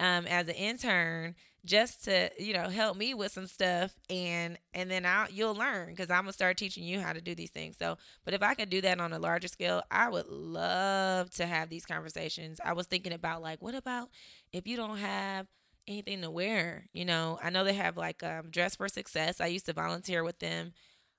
um, 0.00 0.26
as 0.26 0.48
an 0.48 0.54
intern 0.54 1.36
just 1.64 2.04
to 2.04 2.30
you 2.38 2.52
know 2.52 2.68
help 2.68 2.94
me 2.94 3.14
with 3.14 3.32
some 3.32 3.46
stuff 3.46 3.94
and 4.10 4.58
and 4.74 4.90
then 4.90 5.06
I 5.06 5.28
you'll 5.30 5.54
learn 5.54 5.88
because 5.88 6.10
I'm 6.10 6.24
gonna 6.24 6.34
start 6.34 6.58
teaching 6.58 6.84
you 6.84 7.00
how 7.00 7.12
to 7.12 7.20
do 7.22 7.34
these 7.34 7.50
things. 7.50 7.76
So, 7.78 7.96
but 8.24 8.34
if 8.34 8.42
I 8.42 8.54
could 8.54 8.68
do 8.70 8.80
that 8.82 9.00
on 9.00 9.12
a 9.12 9.18
larger 9.18 9.48
scale, 9.48 9.82
I 9.90 10.08
would 10.10 10.26
love 10.28 11.30
to 11.32 11.46
have 11.46 11.70
these 11.70 11.86
conversations. 11.86 12.60
I 12.62 12.74
was 12.74 12.86
thinking 12.86 13.12
about 13.12 13.42
like, 13.42 13.62
what 13.62 13.74
about 13.74 14.10
if 14.52 14.66
you 14.66 14.76
don't 14.76 14.98
have 14.98 15.46
anything 15.86 16.20
to 16.22 16.30
wear? 16.30 16.86
You 16.92 17.04
know, 17.06 17.38
I 17.42 17.50
know 17.50 17.64
they 17.64 17.74
have 17.74 17.96
like 17.96 18.22
um, 18.22 18.50
Dress 18.50 18.76
for 18.76 18.88
Success. 18.88 19.40
I 19.40 19.46
used 19.46 19.66
to 19.66 19.72
volunteer 19.72 20.22
with 20.22 20.40
them 20.40 20.72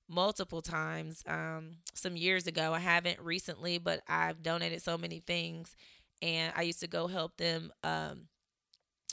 multiple 0.07 0.61
times 0.61 1.23
um, 1.27 1.77
some 1.93 2.15
years 2.15 2.47
ago. 2.47 2.73
I 2.73 2.79
haven't 2.79 3.19
recently, 3.19 3.77
but 3.77 4.01
I've 4.07 4.43
donated 4.43 4.81
so 4.81 4.97
many 4.97 5.19
things. 5.19 5.75
And 6.21 6.53
I 6.55 6.63
used 6.63 6.79
to 6.79 6.87
go 6.87 7.07
help 7.07 7.37
them 7.37 7.71
um, 7.83 8.27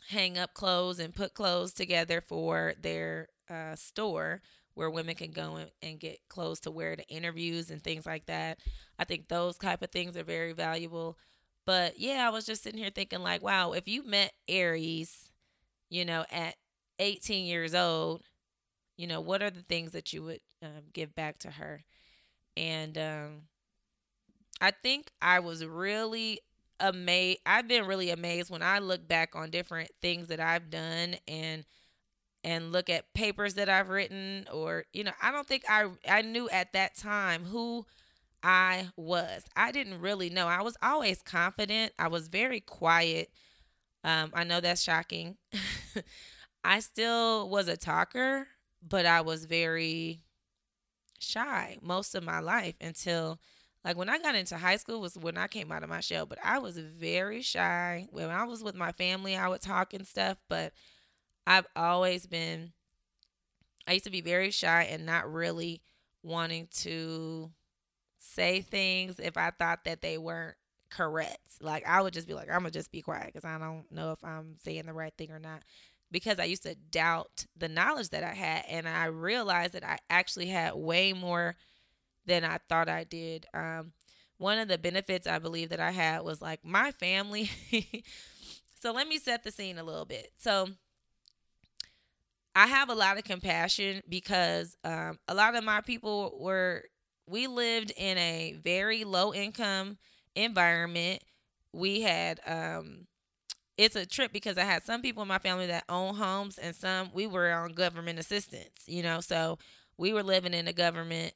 hang 0.08 0.38
up 0.38 0.54
clothes 0.54 0.98
and 0.98 1.14
put 1.14 1.34
clothes 1.34 1.72
together 1.72 2.20
for 2.20 2.74
their 2.80 3.28
uh, 3.50 3.74
store 3.74 4.42
where 4.74 4.90
women 4.90 5.14
can 5.14 5.30
go 5.32 5.58
and 5.82 6.00
get 6.00 6.18
clothes 6.28 6.60
to 6.60 6.70
wear 6.70 6.96
to 6.96 7.06
interviews 7.08 7.70
and 7.70 7.82
things 7.82 8.06
like 8.06 8.26
that. 8.26 8.58
I 8.98 9.04
think 9.04 9.28
those 9.28 9.58
type 9.58 9.82
of 9.82 9.90
things 9.90 10.16
are 10.16 10.22
very 10.22 10.52
valuable. 10.52 11.18
But 11.66 11.98
yeah, 11.98 12.26
I 12.26 12.30
was 12.30 12.46
just 12.46 12.62
sitting 12.62 12.80
here 12.80 12.90
thinking 12.90 13.22
like, 13.22 13.42
wow, 13.42 13.72
if 13.72 13.86
you 13.86 14.04
met 14.04 14.32
Aries, 14.48 15.30
you 15.90 16.04
know, 16.04 16.24
at 16.30 16.54
18 16.98 17.44
years 17.46 17.74
old, 17.74 18.22
you 18.96 19.06
know, 19.06 19.20
what 19.20 19.42
are 19.42 19.50
the 19.50 19.62
things 19.62 19.92
that 19.92 20.12
you 20.12 20.22
would 20.22 20.40
um, 20.62 20.84
give 20.92 21.14
back 21.14 21.38
to 21.40 21.50
her? 21.50 21.84
And 22.56 22.98
um, 22.98 23.42
I 24.60 24.70
think 24.70 25.10
I 25.20 25.40
was 25.40 25.64
really 25.64 26.40
amazed. 26.80 27.40
I've 27.46 27.68
been 27.68 27.86
really 27.86 28.10
amazed 28.10 28.50
when 28.50 28.62
I 28.62 28.78
look 28.78 29.06
back 29.06 29.34
on 29.34 29.50
different 29.50 29.90
things 30.00 30.28
that 30.28 30.40
I've 30.40 30.70
done 30.70 31.16
and 31.26 31.64
and 32.44 32.72
look 32.72 32.90
at 32.90 33.14
papers 33.14 33.54
that 33.54 33.68
I've 33.68 33.90
written 33.90 34.46
or 34.52 34.84
you 34.92 35.04
know, 35.04 35.12
I 35.22 35.32
don't 35.32 35.46
think 35.46 35.64
I 35.68 35.88
I 36.08 36.22
knew 36.22 36.48
at 36.50 36.72
that 36.74 36.96
time 36.96 37.44
who 37.44 37.86
I 38.42 38.90
was. 38.96 39.44
I 39.56 39.72
didn't 39.72 40.00
really 40.00 40.30
know. 40.30 40.48
I 40.48 40.62
was 40.62 40.76
always 40.82 41.22
confident. 41.22 41.92
I 41.98 42.08
was 42.08 42.28
very 42.28 42.60
quiet. 42.60 43.30
Um, 44.04 44.30
I 44.34 44.44
know 44.44 44.60
that's 44.60 44.82
shocking. 44.82 45.36
I 46.64 46.80
still 46.80 47.48
was 47.48 47.68
a 47.68 47.76
talker, 47.76 48.48
but 48.86 49.06
I 49.06 49.20
was 49.22 49.44
very 49.46 50.20
shy 51.22 51.78
most 51.82 52.14
of 52.14 52.24
my 52.24 52.40
life 52.40 52.74
until 52.80 53.38
like 53.84 53.96
when 53.96 54.08
I 54.08 54.18
got 54.18 54.34
into 54.36 54.56
high 54.58 54.76
school 54.76 55.00
was 55.00 55.16
when 55.18 55.36
I 55.36 55.48
came 55.48 55.72
out 55.72 55.82
of 55.82 55.88
my 55.88 56.00
shell, 56.00 56.26
but 56.26 56.38
I 56.44 56.58
was 56.58 56.78
very 56.78 57.42
shy. 57.42 58.06
When 58.10 58.30
I 58.30 58.44
was 58.44 58.62
with 58.62 58.76
my 58.76 58.92
family, 58.92 59.36
I 59.36 59.48
would 59.48 59.60
talk 59.60 59.94
and 59.94 60.06
stuff, 60.06 60.38
but 60.48 60.72
I've 61.46 61.66
always 61.76 62.26
been 62.26 62.72
I 63.86 63.92
used 63.94 64.04
to 64.04 64.10
be 64.10 64.20
very 64.20 64.50
shy 64.50 64.84
and 64.84 65.06
not 65.06 65.30
really 65.32 65.82
wanting 66.22 66.68
to 66.82 67.50
say 68.18 68.60
things 68.62 69.20
if 69.20 69.36
I 69.36 69.50
thought 69.50 69.84
that 69.84 70.02
they 70.02 70.18
weren't 70.18 70.56
correct. 70.90 71.40
Like 71.60 71.86
I 71.88 72.02
would 72.02 72.14
just 72.14 72.28
be 72.28 72.34
like, 72.34 72.50
I'm 72.50 72.60
gonna 72.60 72.70
just 72.70 72.92
be 72.92 73.02
quiet 73.02 73.26
because 73.26 73.44
I 73.44 73.58
don't 73.58 73.90
know 73.90 74.12
if 74.12 74.24
I'm 74.24 74.56
saying 74.62 74.86
the 74.86 74.92
right 74.92 75.14
thing 75.16 75.32
or 75.32 75.38
not. 75.38 75.62
Because 76.12 76.38
I 76.40 76.44
used 76.44 76.64
to 76.64 76.76
doubt 76.76 77.46
the 77.56 77.68
knowledge 77.68 78.10
that 78.10 78.24
I 78.24 78.34
had, 78.34 78.66
and 78.68 78.88
I 78.88 79.06
realized 79.06 79.74
that 79.74 79.84
I 79.84 79.98
actually 80.10 80.48
had 80.48 80.74
way 80.76 81.14
more 81.14 81.56
than 82.26 82.44
I 82.44 82.58
thought 82.68 82.88
I 82.88 83.04
did. 83.04 83.46
Um, 83.54 83.92
one 84.38 84.58
of 84.58 84.68
the 84.68 84.78
benefits 84.78 85.26
I 85.26 85.38
believe 85.38 85.70
that 85.70 85.80
I 85.80 85.92
had 85.92 86.22
was 86.22 86.42
like 86.42 86.60
my 86.64 86.92
family. 86.92 87.50
so 88.80 88.92
let 88.92 89.08
me 89.08 89.18
set 89.18 89.44
the 89.44 89.50
scene 89.50 89.78
a 89.78 89.84
little 89.84 90.04
bit. 90.04 90.32
So 90.38 90.68
I 92.54 92.66
have 92.66 92.90
a 92.90 92.94
lot 92.94 93.16
of 93.16 93.24
compassion 93.24 94.02
because 94.08 94.76
um, 94.84 95.18
a 95.26 95.34
lot 95.34 95.54
of 95.54 95.64
my 95.64 95.80
people 95.80 96.36
were, 96.38 96.84
we 97.26 97.46
lived 97.46 97.92
in 97.96 98.18
a 98.18 98.56
very 98.62 99.04
low 99.04 99.32
income 99.32 99.96
environment. 100.34 101.22
We 101.72 102.02
had, 102.02 102.40
um, 102.46 103.06
it's 103.76 103.96
a 103.96 104.06
trip 104.06 104.32
because 104.32 104.58
I 104.58 104.64
had 104.64 104.82
some 104.84 105.02
people 105.02 105.22
in 105.22 105.28
my 105.28 105.38
family 105.38 105.66
that 105.66 105.84
own 105.88 106.14
homes 106.14 106.58
and 106.58 106.74
some 106.74 107.10
we 107.12 107.26
were 107.26 107.50
on 107.52 107.72
government 107.72 108.18
assistance, 108.18 108.84
you 108.86 109.02
know, 109.02 109.20
so 109.20 109.58
we 109.96 110.12
were 110.12 110.22
living 110.22 110.54
in 110.54 110.68
a 110.68 110.72
government 110.72 111.34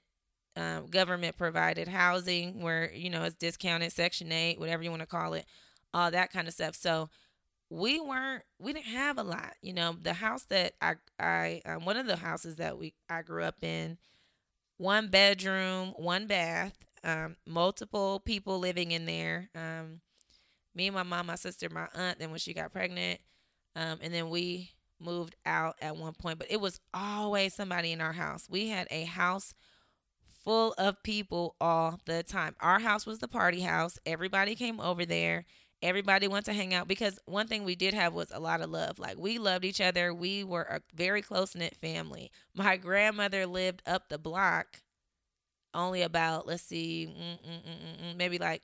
um, 0.56 0.86
government 0.86 1.36
provided 1.36 1.86
housing 1.86 2.62
where 2.62 2.90
you 2.92 3.10
know 3.10 3.24
it's 3.24 3.34
discounted 3.34 3.92
section 3.92 4.32
8 4.32 4.58
whatever 4.58 4.82
you 4.82 4.90
want 4.90 5.02
to 5.02 5.06
call 5.06 5.34
it 5.34 5.44
all 5.92 6.10
that 6.10 6.32
kind 6.32 6.48
of 6.48 6.54
stuff. 6.54 6.74
So 6.74 7.10
we 7.70 8.00
weren't 8.00 8.42
we 8.58 8.72
didn't 8.72 8.86
have 8.86 9.18
a 9.18 9.22
lot 9.22 9.54
you 9.62 9.72
know? 9.72 9.96
The 10.00 10.14
house 10.14 10.44
that 10.44 10.74
i 10.80 10.94
i 11.20 11.62
um, 11.66 11.84
one 11.84 11.96
of 11.96 12.06
the 12.06 12.16
houses 12.16 12.56
that 12.56 12.78
we 12.78 12.94
i 13.10 13.22
grew 13.22 13.44
up 13.44 13.62
in 13.62 13.98
one 14.78 15.08
bedroom 15.08 15.94
one 15.96 16.26
bath 16.26 16.76
um, 17.04 17.36
multiple 17.46 18.20
people 18.20 18.58
living 18.58 18.90
in 18.92 19.06
there 19.06 19.50
um, 19.54 20.00
me 20.76 20.86
and 20.86 20.94
my 20.94 21.02
mom 21.02 21.26
my 21.26 21.34
sister 21.34 21.68
my 21.70 21.88
aunt 21.94 22.18
then 22.18 22.30
when 22.30 22.38
she 22.38 22.54
got 22.54 22.72
pregnant 22.72 23.18
um, 23.74 23.98
and 24.02 24.14
then 24.14 24.30
we 24.30 24.70
moved 25.00 25.34
out 25.44 25.76
at 25.82 25.96
one 25.96 26.14
point 26.14 26.38
but 26.38 26.50
it 26.50 26.60
was 26.60 26.80
always 26.94 27.54
somebody 27.54 27.92
in 27.92 28.00
our 28.00 28.12
house 28.12 28.46
we 28.48 28.68
had 28.68 28.86
a 28.90 29.04
house 29.04 29.54
full 30.46 30.74
of 30.78 31.02
people 31.02 31.56
all 31.60 31.98
the 32.06 32.22
time. 32.22 32.54
Our 32.60 32.78
house 32.78 33.04
was 33.04 33.18
the 33.18 33.28
party 33.28 33.60
house. 33.60 33.98
Everybody 34.06 34.54
came 34.54 34.80
over 34.80 35.04
there. 35.04 35.44
Everybody 35.82 36.28
went 36.28 36.46
to 36.46 36.54
hang 36.54 36.72
out 36.72 36.88
because 36.88 37.18
one 37.26 37.48
thing 37.48 37.64
we 37.64 37.74
did 37.74 37.92
have 37.92 38.14
was 38.14 38.30
a 38.32 38.38
lot 38.38 38.62
of 38.62 38.70
love. 38.70 38.98
Like 38.98 39.18
we 39.18 39.38
loved 39.38 39.64
each 39.64 39.80
other. 39.80 40.14
We 40.14 40.44
were 40.44 40.62
a 40.62 40.80
very 40.94 41.20
close 41.20 41.54
knit 41.54 41.76
family. 41.76 42.30
My 42.54 42.76
grandmother 42.76 43.44
lived 43.44 43.82
up 43.86 44.08
the 44.08 44.18
block, 44.18 44.82
only 45.74 46.02
about, 46.02 46.46
let's 46.46 46.62
see, 46.62 47.08
mm, 47.10 47.50
mm, 47.50 48.12
mm, 48.12 48.16
maybe 48.16 48.38
like 48.38 48.62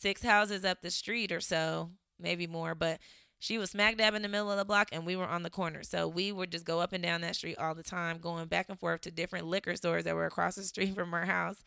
six 0.00 0.22
houses 0.22 0.64
up 0.64 0.82
the 0.82 0.90
street 0.90 1.32
or 1.32 1.40
so, 1.40 1.90
maybe 2.18 2.46
more. 2.46 2.74
But 2.74 3.00
she 3.38 3.58
was 3.58 3.70
smack 3.70 3.96
dab 3.96 4.14
in 4.14 4.22
the 4.22 4.28
middle 4.28 4.50
of 4.50 4.58
the 4.58 4.64
block 4.64 4.88
and 4.92 5.06
we 5.06 5.16
were 5.16 5.26
on 5.26 5.42
the 5.42 5.50
corner. 5.50 5.82
So 5.82 6.08
we 6.08 6.32
would 6.32 6.50
just 6.50 6.64
go 6.64 6.80
up 6.80 6.92
and 6.92 7.02
down 7.02 7.20
that 7.20 7.36
street 7.36 7.58
all 7.58 7.74
the 7.74 7.82
time, 7.82 8.18
going 8.18 8.46
back 8.46 8.66
and 8.68 8.78
forth 8.78 9.02
to 9.02 9.10
different 9.10 9.46
liquor 9.46 9.76
stores 9.76 10.04
that 10.04 10.14
were 10.14 10.26
across 10.26 10.56
the 10.56 10.64
street 10.64 10.94
from 10.96 11.14
our 11.14 11.26
house. 11.26 11.62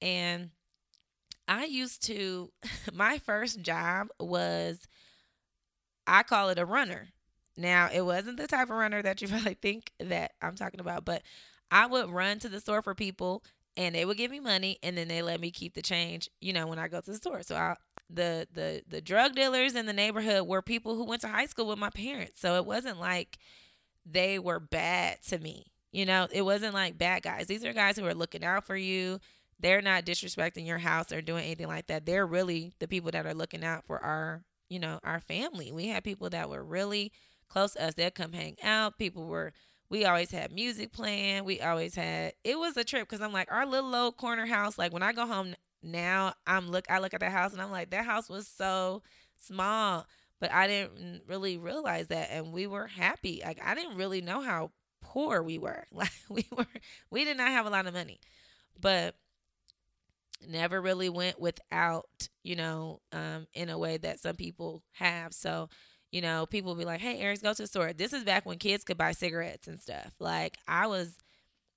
And 0.00 0.50
I 1.48 1.64
used 1.64 2.04
to, 2.06 2.52
my 2.92 3.18
first 3.18 3.60
job 3.60 4.08
was, 4.18 4.86
I 6.06 6.22
call 6.22 6.48
it 6.50 6.58
a 6.58 6.64
runner. 6.64 7.08
Now, 7.56 7.90
it 7.92 8.02
wasn't 8.02 8.36
the 8.36 8.46
type 8.46 8.70
of 8.70 8.76
runner 8.76 9.02
that 9.02 9.20
you 9.20 9.28
probably 9.28 9.54
think 9.54 9.92
that 9.98 10.32
I'm 10.40 10.54
talking 10.54 10.80
about, 10.80 11.04
but 11.04 11.22
I 11.70 11.86
would 11.86 12.10
run 12.10 12.38
to 12.40 12.48
the 12.48 12.60
store 12.60 12.82
for 12.82 12.94
people 12.94 13.42
and 13.80 13.94
they 13.94 14.04
would 14.04 14.18
give 14.18 14.30
me 14.30 14.40
money 14.40 14.78
and 14.82 14.96
then 14.96 15.08
they 15.08 15.22
let 15.22 15.40
me 15.40 15.50
keep 15.50 15.72
the 15.72 15.80
change, 15.80 16.28
you 16.38 16.52
know, 16.52 16.66
when 16.66 16.78
I 16.78 16.86
go 16.86 17.00
to 17.00 17.10
the 17.10 17.16
store. 17.16 17.42
So 17.42 17.56
I 17.56 17.76
the 18.10 18.46
the 18.52 18.82
the 18.86 19.00
drug 19.00 19.34
dealers 19.34 19.74
in 19.74 19.86
the 19.86 19.94
neighborhood 19.94 20.46
were 20.46 20.60
people 20.60 20.96
who 20.96 21.04
went 21.04 21.22
to 21.22 21.28
high 21.28 21.46
school 21.46 21.66
with 21.66 21.78
my 21.78 21.88
parents. 21.88 22.40
So 22.40 22.56
it 22.56 22.66
wasn't 22.66 23.00
like 23.00 23.38
they 24.04 24.38
were 24.38 24.60
bad 24.60 25.22
to 25.28 25.38
me. 25.38 25.72
You 25.92 26.04
know, 26.04 26.28
it 26.30 26.42
wasn't 26.42 26.74
like 26.74 26.98
bad 26.98 27.22
guys. 27.22 27.46
These 27.46 27.64
are 27.64 27.72
guys 27.72 27.96
who 27.96 28.04
are 28.04 28.14
looking 28.14 28.44
out 28.44 28.66
for 28.66 28.76
you. 28.76 29.18
They're 29.58 29.82
not 29.82 30.04
disrespecting 30.04 30.66
your 30.66 30.78
house 30.78 31.10
or 31.10 31.22
doing 31.22 31.46
anything 31.46 31.66
like 31.66 31.86
that. 31.86 32.04
They're 32.04 32.26
really 32.26 32.74
the 32.80 32.88
people 32.88 33.10
that 33.12 33.26
are 33.26 33.34
looking 33.34 33.64
out 33.64 33.86
for 33.86 33.98
our, 33.98 34.42
you 34.68 34.78
know, 34.78 35.00
our 35.04 35.20
family. 35.20 35.72
We 35.72 35.88
had 35.88 36.04
people 36.04 36.28
that 36.30 36.50
were 36.50 36.62
really 36.62 37.12
close 37.48 37.72
to 37.72 37.86
us. 37.86 37.94
They'd 37.94 38.14
come 38.14 38.34
hang 38.34 38.56
out. 38.62 38.98
People 38.98 39.26
were 39.26 39.52
we 39.90 40.04
always 40.04 40.30
had 40.30 40.52
music 40.52 40.92
playing. 40.92 41.44
We 41.44 41.60
always 41.60 41.94
had 41.94 42.34
it 42.44 42.58
was 42.58 42.76
a 42.76 42.84
trip 42.84 43.08
because 43.08 43.20
I'm 43.20 43.32
like 43.32 43.50
our 43.50 43.66
little 43.66 43.94
old 43.94 44.16
corner 44.16 44.46
house. 44.46 44.78
Like 44.78 44.92
when 44.92 45.02
I 45.02 45.12
go 45.12 45.26
home 45.26 45.54
now 45.82 46.34
I'm 46.46 46.70
look 46.70 46.84
I 46.90 46.98
look 47.00 47.14
at 47.14 47.20
that 47.20 47.32
house 47.32 47.52
and 47.52 47.62
I'm 47.62 47.70
like 47.70 47.90
that 47.90 48.04
house 48.04 48.28
was 48.28 48.46
so 48.48 49.02
small, 49.38 50.06
but 50.40 50.52
I 50.52 50.66
didn't 50.68 51.22
really 51.26 51.58
realize 51.58 52.08
that 52.08 52.30
and 52.30 52.52
we 52.52 52.66
were 52.66 52.86
happy. 52.86 53.42
Like 53.44 53.60
I 53.64 53.74
didn't 53.74 53.96
really 53.96 54.20
know 54.20 54.40
how 54.42 54.72
poor 55.02 55.42
we 55.42 55.58
were. 55.58 55.84
Like 55.92 56.12
we 56.28 56.46
were 56.56 56.66
we 57.10 57.24
did 57.24 57.36
not 57.36 57.48
have 57.48 57.66
a 57.66 57.70
lot 57.70 57.86
of 57.86 57.94
money. 57.94 58.20
But 58.80 59.14
never 60.46 60.80
really 60.80 61.08
went 61.08 61.40
without, 61.40 62.28
you 62.42 62.56
know, 62.56 63.00
um, 63.12 63.46
in 63.54 63.68
a 63.68 63.78
way 63.78 63.96
that 63.98 64.20
some 64.20 64.36
people 64.36 64.82
have. 64.92 65.32
So, 65.34 65.68
you 66.12 66.20
know, 66.20 66.46
people 66.46 66.74
be 66.74 66.84
like, 66.84 67.00
hey, 67.00 67.18
Aries, 67.20 67.42
go 67.42 67.52
to 67.52 67.62
the 67.62 67.68
store. 67.68 67.92
This 67.92 68.12
is 68.12 68.24
back 68.24 68.44
when 68.46 68.58
kids 68.58 68.84
could 68.84 68.98
buy 68.98 69.12
cigarettes 69.12 69.68
and 69.68 69.80
stuff. 69.80 70.14
Like, 70.18 70.58
I 70.66 70.86
was 70.86 71.16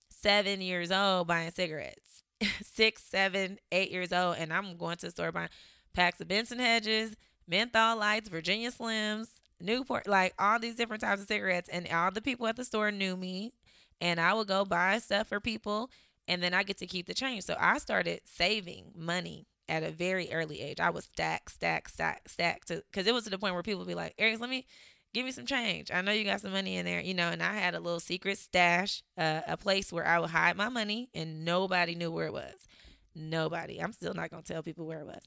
seven 0.09 0.61
years 0.61 0.91
old 0.91 1.27
buying 1.27 1.51
cigarettes. 1.51 2.23
six, 2.63 3.03
seven, 3.03 3.59
eight 3.71 3.91
years 3.91 4.11
old, 4.11 4.37
and 4.37 4.53
I'm 4.53 4.77
going 4.77 4.97
to 4.97 5.07
the 5.07 5.11
store 5.11 5.31
buying 5.31 5.49
packs 5.93 6.19
of 6.19 6.27
Benson 6.27 6.59
Hedges, 6.59 7.15
menthol 7.47 7.97
lights, 7.97 8.29
Virginia 8.29 8.71
Slims, 8.71 9.27
Newport, 9.59 10.07
like 10.07 10.33
all 10.39 10.59
these 10.59 10.75
different 10.75 11.01
types 11.01 11.21
of 11.21 11.27
cigarettes. 11.27 11.69
And 11.69 11.87
all 11.89 12.11
the 12.11 12.21
people 12.21 12.47
at 12.47 12.55
the 12.55 12.65
store 12.65 12.91
knew 12.91 13.15
me, 13.15 13.53
and 14.01 14.19
I 14.19 14.33
would 14.33 14.47
go 14.47 14.65
buy 14.65 14.99
stuff 14.99 15.27
for 15.27 15.39
people, 15.39 15.89
and 16.27 16.41
then 16.41 16.53
I 16.53 16.63
get 16.63 16.77
to 16.77 16.87
keep 16.87 17.07
the 17.07 17.13
change. 17.13 17.43
So 17.43 17.55
I 17.59 17.77
started 17.77 18.21
saving 18.25 18.91
money 18.95 19.45
at 19.69 19.83
a 19.83 19.91
very 19.91 20.31
early 20.31 20.61
age. 20.61 20.79
I 20.79 20.89
was 20.89 21.05
stack, 21.05 21.49
stack, 21.49 21.89
stack, 21.89 22.27
stack, 22.27 22.63
because 22.67 23.07
it 23.07 23.13
was 23.13 23.23
to 23.25 23.29
the 23.29 23.37
point 23.37 23.53
where 23.53 23.63
people 23.63 23.79
would 23.79 23.87
be 23.87 23.95
like, 23.95 24.13
Aries, 24.17 24.39
let 24.39 24.49
me 24.49 24.65
give 25.13 25.25
me 25.25 25.31
some 25.31 25.45
change. 25.45 25.91
I 25.91 26.01
know 26.01 26.11
you 26.11 26.23
got 26.23 26.41
some 26.41 26.51
money 26.51 26.77
in 26.77 26.85
there, 26.85 26.99
you 27.01 27.13
know, 27.13 27.29
and 27.29 27.41
I 27.41 27.53
had 27.53 27.75
a 27.75 27.79
little 27.79 27.99
secret 27.99 28.37
stash, 28.37 29.03
uh, 29.17 29.41
a 29.47 29.57
place 29.57 29.91
where 29.91 30.05
I 30.05 30.19
would 30.19 30.31
hide 30.31 30.57
my 30.57 30.69
money 30.69 31.09
and 31.13 31.45
nobody 31.45 31.95
knew 31.95 32.11
where 32.11 32.27
it 32.27 32.33
was. 32.33 32.67
Nobody. 33.15 33.79
I'm 33.79 33.93
still 33.93 34.13
not 34.13 34.31
to 34.31 34.41
tell 34.41 34.63
people 34.63 34.85
where 34.85 35.01
it 35.01 35.05
was. 35.05 35.21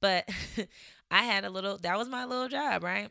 But 0.00 0.28
I 1.10 1.22
had 1.22 1.44
a 1.44 1.50
little, 1.50 1.78
that 1.78 1.96
was 1.96 2.08
my 2.08 2.24
little 2.24 2.48
job, 2.48 2.82
right? 2.82 3.10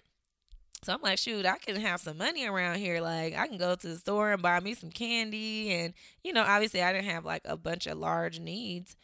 So 0.84 0.94
I'm 0.94 1.02
like, 1.02 1.18
shoot, 1.18 1.46
I 1.46 1.58
can 1.58 1.78
have 1.78 2.02
some 2.02 2.18
money 2.18 2.46
around 2.46 2.78
here. 2.78 3.02
Like, 3.02 3.36
I 3.36 3.48
can 3.48 3.58
go 3.58 3.76
to 3.76 3.88
the 3.88 3.96
store 3.96 4.32
and 4.32 4.42
buy 4.42 4.60
me 4.60 4.74
some 4.74 4.92
candy. 4.92 5.74
And, 5.74 5.94
you 6.24 6.34
know, 6.34 6.44
obviously 6.44 6.84
I 6.84 6.94
didn't 6.94 7.10
have 7.10 7.26
like 7.26 7.42
a 7.46 7.58
bunch 7.58 7.88
of 7.88 7.98
large 7.98 8.40
needs, 8.40 8.96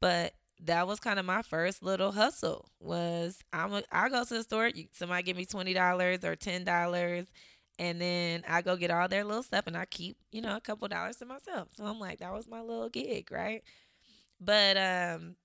but 0.00 0.34
that 0.64 0.86
was 0.86 1.00
kind 1.00 1.18
of 1.18 1.26
my 1.26 1.42
first 1.42 1.82
little 1.82 2.12
hustle 2.12 2.68
was 2.80 3.38
I'm 3.52 3.72
a, 3.74 3.82
I 3.92 4.08
go 4.08 4.24
to 4.24 4.34
the 4.34 4.42
store, 4.42 4.68
you, 4.68 4.86
somebody 4.92 5.22
give 5.22 5.36
me 5.36 5.44
twenty 5.46 5.74
dollars 5.74 6.24
or 6.24 6.36
ten 6.36 6.64
dollars, 6.64 7.26
and 7.78 8.00
then 8.00 8.44
I 8.48 8.62
go 8.62 8.76
get 8.76 8.90
all 8.90 9.08
their 9.08 9.24
little 9.24 9.42
stuff, 9.42 9.66
and 9.66 9.76
I 9.76 9.84
keep 9.86 10.16
you 10.32 10.40
know 10.42 10.56
a 10.56 10.60
couple 10.60 10.88
dollars 10.88 11.16
to 11.18 11.26
myself. 11.26 11.68
So 11.76 11.84
I'm 11.84 12.00
like, 12.00 12.18
that 12.20 12.32
was 12.32 12.48
my 12.48 12.60
little 12.60 12.88
gig, 12.88 13.30
right? 13.30 13.62
But 14.40 14.76
um, 14.76 15.36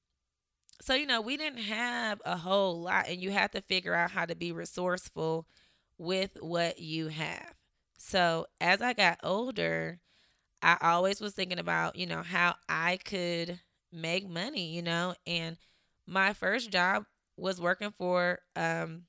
so 0.82 0.94
you 0.94 1.06
know 1.06 1.22
we 1.22 1.38
didn't 1.38 1.64
have 1.64 2.22
a 2.26 2.38
whole 2.38 2.82
lot, 2.82 3.08
and 3.08 3.22
you 3.22 3.32
have 3.32 3.52
to 3.52 3.62
figure 3.62 3.94
out 3.96 4.12
how 4.12 4.26
to 4.26 4.36
be 4.36 4.52
resourceful 4.52 5.46
with 5.98 6.38
what 6.42 6.80
you 6.80 7.08
have. 7.10 7.54
So 7.98 8.48
as 8.62 8.82
I 8.82 8.94
got 8.94 9.20
older, 9.24 10.00
I 10.62 10.78
always 10.82 11.22
was 11.22 11.34
thinking 11.34 11.60
about 11.60 11.96
you 11.98 12.06
know 12.08 12.24
how 12.24 12.56
I 12.70 12.98
could 13.04 13.60
make 13.92 14.30
money, 14.30 14.74
you 14.74 14.82
know, 14.82 15.16
and 15.26 15.58
my 16.06 16.34
first 16.34 16.72
job 16.72 17.06
was 17.38 17.62
working 17.62 17.92
for 17.92 18.40
um, 18.56 19.04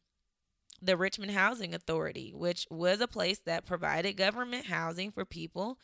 the 0.83 0.97
Richmond 0.97 1.33
Housing 1.33 1.75
Authority, 1.75 2.33
which 2.35 2.67
was 2.71 3.01
a 3.01 3.09
place 3.09 3.39
that 3.41 3.67
provided 3.67 4.17
government 4.17 4.67
housing 4.67 5.11
for 5.11 5.25
people. 5.25 5.79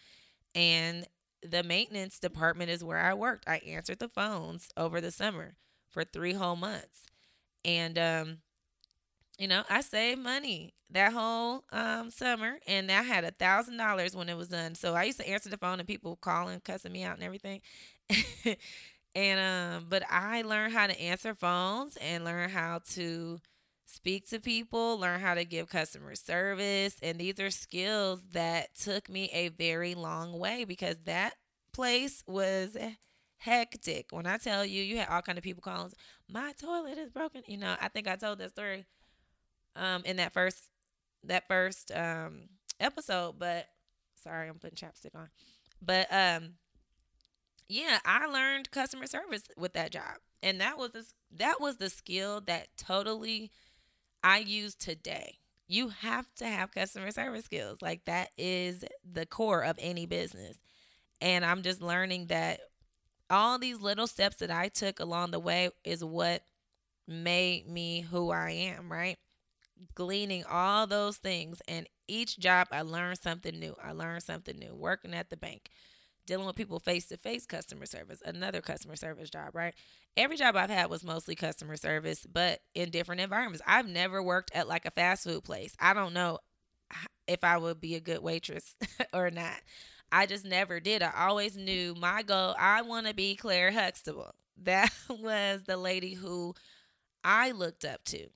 And 0.55 1.07
the 1.43 1.63
maintenance 1.63 2.19
department 2.19 2.71
is 2.71 2.85
where 2.85 2.99
I 2.99 3.15
worked. 3.15 3.49
I 3.49 3.59
answered 3.59 3.99
the 3.99 4.09
phones 4.09 4.69
over 4.77 5.01
the 5.01 5.11
summer 5.11 5.55
for 5.89 6.05
three 6.05 6.33
whole 6.33 6.57
months. 6.57 7.07
And, 7.65 7.99
um, 7.99 8.39
you 9.39 9.49
know, 9.49 9.65
I 9.69 9.83
saved 9.83 10.21
money 10.21 10.73
that 10.91 11.13
whole 11.13 11.65
um, 11.73 12.11
summer, 12.11 12.59
and 12.67 12.91
I 12.91 13.03
had 13.03 13.25
a 13.25 13.31
thousand 13.33 13.77
dollars 13.77 14.17
when 14.17 14.29
it 14.29 14.37
was 14.37 14.49
done. 14.49 14.75
So 14.75 14.95
I 14.95 15.05
used 15.05 15.19
to 15.21 15.29
answer 15.29 15.51
the 15.51 15.59
phone 15.59 15.79
and 15.79 15.87
people 15.87 16.17
calling, 16.17 16.61
cussing 16.61 16.93
me 16.93 17.03
out 17.03 17.17
and 17.17 17.25
everything. 17.25 17.61
and 19.15 19.41
um, 19.41 19.87
but 19.89 20.03
I 20.11 20.43
learned 20.43 20.73
how 20.73 20.87
to 20.87 21.01
answer 21.01 21.35
phones 21.35 21.97
and 21.97 22.25
learn 22.25 22.51
how 22.51 22.81
to 22.93 23.41
speak 23.87 24.29
to 24.29 24.41
people, 24.41 24.99
learn 24.99 25.21
how 25.21 25.35
to 25.35 25.45
give 25.45 25.69
customer 25.69 26.15
service. 26.15 26.97
And 27.03 27.19
these 27.19 27.41
are 27.41 27.51
skills 27.51 28.23
that 28.33 28.75
took 28.77 29.09
me 29.09 29.31
a 29.33 29.49
very 29.49 29.95
long 29.95 30.39
way 30.39 30.65
because 30.65 30.97
that 31.05 31.35
place 31.73 32.23
was 32.27 32.77
hectic. 33.39 34.07
When 34.11 34.27
I 34.27 34.39
tell 34.39 34.65
you, 34.65 34.83
you 34.83 34.99
had 34.99 35.09
all 35.09 35.23
kind 35.23 35.39
of 35.39 35.45
people 35.45 35.63
calling, 35.63 35.93
my 36.29 36.53
toilet 36.61 36.99
is 36.99 37.11
broken. 37.11 37.43
You 37.47 37.59
know, 37.59 37.77
I 37.81 37.89
think 37.89 38.09
I 38.09 38.17
told 38.17 38.39
that 38.39 38.51
story 38.51 38.87
um 39.75 40.03
in 40.05 40.17
that 40.17 40.33
first 40.33 40.59
that 41.25 41.47
first 41.49 41.93
um 41.95 42.49
episode, 42.81 43.39
but 43.39 43.67
sorry, 44.23 44.49
I'm 44.49 44.59
putting 44.59 44.77
chapstick 44.77 45.15
on. 45.15 45.29
But 45.83 46.09
um 46.13 46.55
yeah, 47.69 47.99
I 48.05 48.27
learned 48.27 48.71
customer 48.71 49.07
service 49.07 49.43
with 49.57 49.73
that 49.75 49.93
job. 49.93 50.19
And 50.43 50.61
that 50.61 50.79
was 50.79 50.93
that 51.37 51.61
was 51.61 51.77
the 51.77 51.91
skill 51.91 52.41
that 52.47 52.69
totally 52.77 53.51
I 54.25 54.39
use 54.39 54.75
today. 54.75 55.39
You 55.69 55.89
have 55.91 56.27
to 56.37 56.47
have 56.47 56.73
customer 56.73 57.11
service 57.13 57.45
skills. 57.47 57.83
Like 57.83 58.05
that 58.07 58.31
is 58.39 58.85
the 59.11 59.27
core 59.27 59.63
of 59.63 59.79
any 59.81 60.07
business. 60.07 60.59
And 61.21 61.45
I'm 61.45 61.63
just 61.63 61.83
learning 61.83 62.27
that 62.29 62.61
all 63.31 63.59
these 63.59 63.81
little 63.81 64.07
steps 64.07 64.37
that 64.39 64.51
I 64.51 64.69
took 64.69 65.01
along 65.01 65.33
the 65.33 65.41
way 65.41 65.71
is 65.85 66.05
what 66.05 66.43
made 67.09 67.69
me 67.69 68.03
who 68.03 68.31
I 68.33 68.51
am, 68.51 68.93
right? 68.93 69.19
Gleaning 69.95 70.45
all 70.45 70.87
those 70.87 71.17
things 71.19 71.61
and 71.69 71.89
each 72.09 72.39
job 72.39 72.69
I 72.71 72.83
learned 72.83 73.19
something 73.19 73.59
new. 73.59 73.75
I 73.83 73.93
learned 73.93 74.23
something 74.23 74.59
new. 74.59 74.75
Working 74.75 75.15
at 75.15 75.31
the 75.31 75.37
bank, 75.37 75.71
dealing 76.27 76.47
with 76.47 76.57
people 76.57 76.79
face 76.81 77.07
to 77.07 77.17
face 77.17 77.47
customer 77.47 77.87
service, 77.87 78.23
another 78.25 78.61
customer 78.61 78.97
service 78.97 79.31
job, 79.31 79.55
right? 79.55 79.75
Every 80.17 80.37
job 80.37 80.57
I've 80.57 80.71
had 80.71 80.91
was 80.91 81.05
mostly 81.05 81.35
customer 81.35 81.77
service, 81.77 82.27
but 82.31 82.61
in 82.75 82.91
different 82.91 83.21
environments. 83.21 83.63
I've 83.67 83.89
never 83.89 84.23
worked 84.23 84.51
at 84.55 84.69
like 84.69 84.87
a 84.87 84.91
fast 84.91 85.25
food 85.25 85.45
place. 85.45 85.77
I 85.79 85.95
don't 85.95 86.15
know 86.15 86.39
if 87.27 87.45
I 87.45 87.59
would 87.59 87.81
be 87.81 87.95
a 87.95 88.01
good 88.01 88.23
waitress 88.23 88.77
or 89.13 89.31
not. 89.31 89.57
I 90.13 90.27
just 90.27 90.45
never 90.45 90.81
did. 90.81 91.03
I 91.03 91.13
always 91.27 91.57
knew 91.57 91.95
my 91.95 92.23
goal. 92.23 92.55
I 92.59 92.83
want 92.83 93.07
to 93.07 93.15
be 93.15 93.35
Claire 93.37 93.73
Huxtable. 93.73 94.35
That 94.63 94.91
was 95.11 95.65
the 95.65 95.77
lady 95.77 96.15
who 96.15 96.55
I 97.23 97.51
looked 97.51 97.85
up 97.85 98.03
to. 98.05 98.29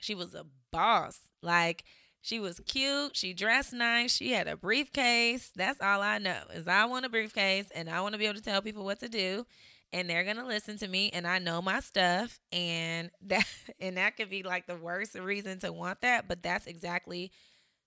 She 0.00 0.12
was 0.16 0.34
a 0.34 0.44
boss. 0.72 1.20
Like, 1.40 1.84
she 2.22 2.40
was 2.40 2.60
cute. 2.66 3.16
She 3.16 3.34
dressed 3.34 3.72
nice. 3.72 4.14
She 4.14 4.32
had 4.32 4.48
a 4.48 4.56
briefcase. 4.56 5.50
That's 5.56 5.80
all 5.80 6.00
I 6.02 6.18
know 6.18 6.42
is 6.54 6.68
I 6.68 6.84
want 6.86 7.04
a 7.04 7.08
briefcase 7.08 7.66
and 7.74 7.90
I 7.90 8.00
want 8.00 8.14
to 8.14 8.18
be 8.18 8.26
able 8.26 8.36
to 8.38 8.44
tell 8.44 8.62
people 8.62 8.84
what 8.84 9.00
to 9.00 9.08
do 9.08 9.44
and 9.92 10.08
they're 10.08 10.24
going 10.24 10.36
to 10.36 10.46
listen 10.46 10.78
to 10.78 10.88
me 10.88 11.10
and 11.12 11.26
I 11.26 11.38
know 11.38 11.60
my 11.60 11.80
stuff 11.80 12.38
and 12.52 13.10
that 13.26 13.46
and 13.80 13.96
that 13.96 14.16
could 14.16 14.30
be 14.30 14.42
like 14.44 14.66
the 14.66 14.76
worst 14.76 15.14
reason 15.16 15.58
to 15.60 15.72
want 15.72 16.00
that, 16.02 16.28
but 16.28 16.42
that's 16.42 16.66
exactly 16.66 17.32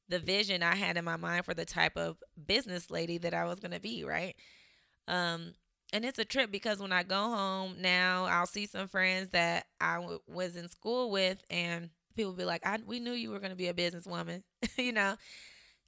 the 0.10 0.19
vision 0.19 0.63
I 0.63 0.76
had 0.76 0.98
in 0.98 1.06
my 1.06 1.17
mind 1.17 1.45
for 1.45 1.54
the 1.54 1.65
type 1.65 1.98
of 1.98 2.17
business 2.48 2.91
lady 2.91 3.17
that 3.19 3.34
I 3.34 3.45
was 3.45 3.60
going 3.60 3.71
to 3.71 3.80
be, 3.80 4.04
right? 4.04 4.36
Um 5.08 5.54
and 5.93 6.04
it's 6.04 6.19
a 6.19 6.26
trip 6.26 6.52
because 6.52 6.80
when 6.80 6.91
I 6.91 7.04
go 7.04 7.15
home 7.15 7.76
now, 7.80 8.26
I'll 8.26 8.48
see 8.48 8.65
some 8.65 8.88
friends 8.88 9.30
that 9.30 9.67
I 9.80 9.95
w- 9.95 10.19
was 10.28 10.58
in 10.58 10.67
school 10.67 11.12
with 11.12 11.41
and 11.50 11.89
people 12.15 12.34
be 12.34 12.45
like, 12.45 12.65
I, 12.65 12.80
we 12.86 12.99
knew 12.99 13.12
you 13.12 13.32
were 13.32 13.39
going 13.39 13.51
to 13.51 13.56
be 13.56 13.67
a 13.67 13.73
businesswoman, 13.73 14.43
you 14.78 14.91
know? 14.91 15.15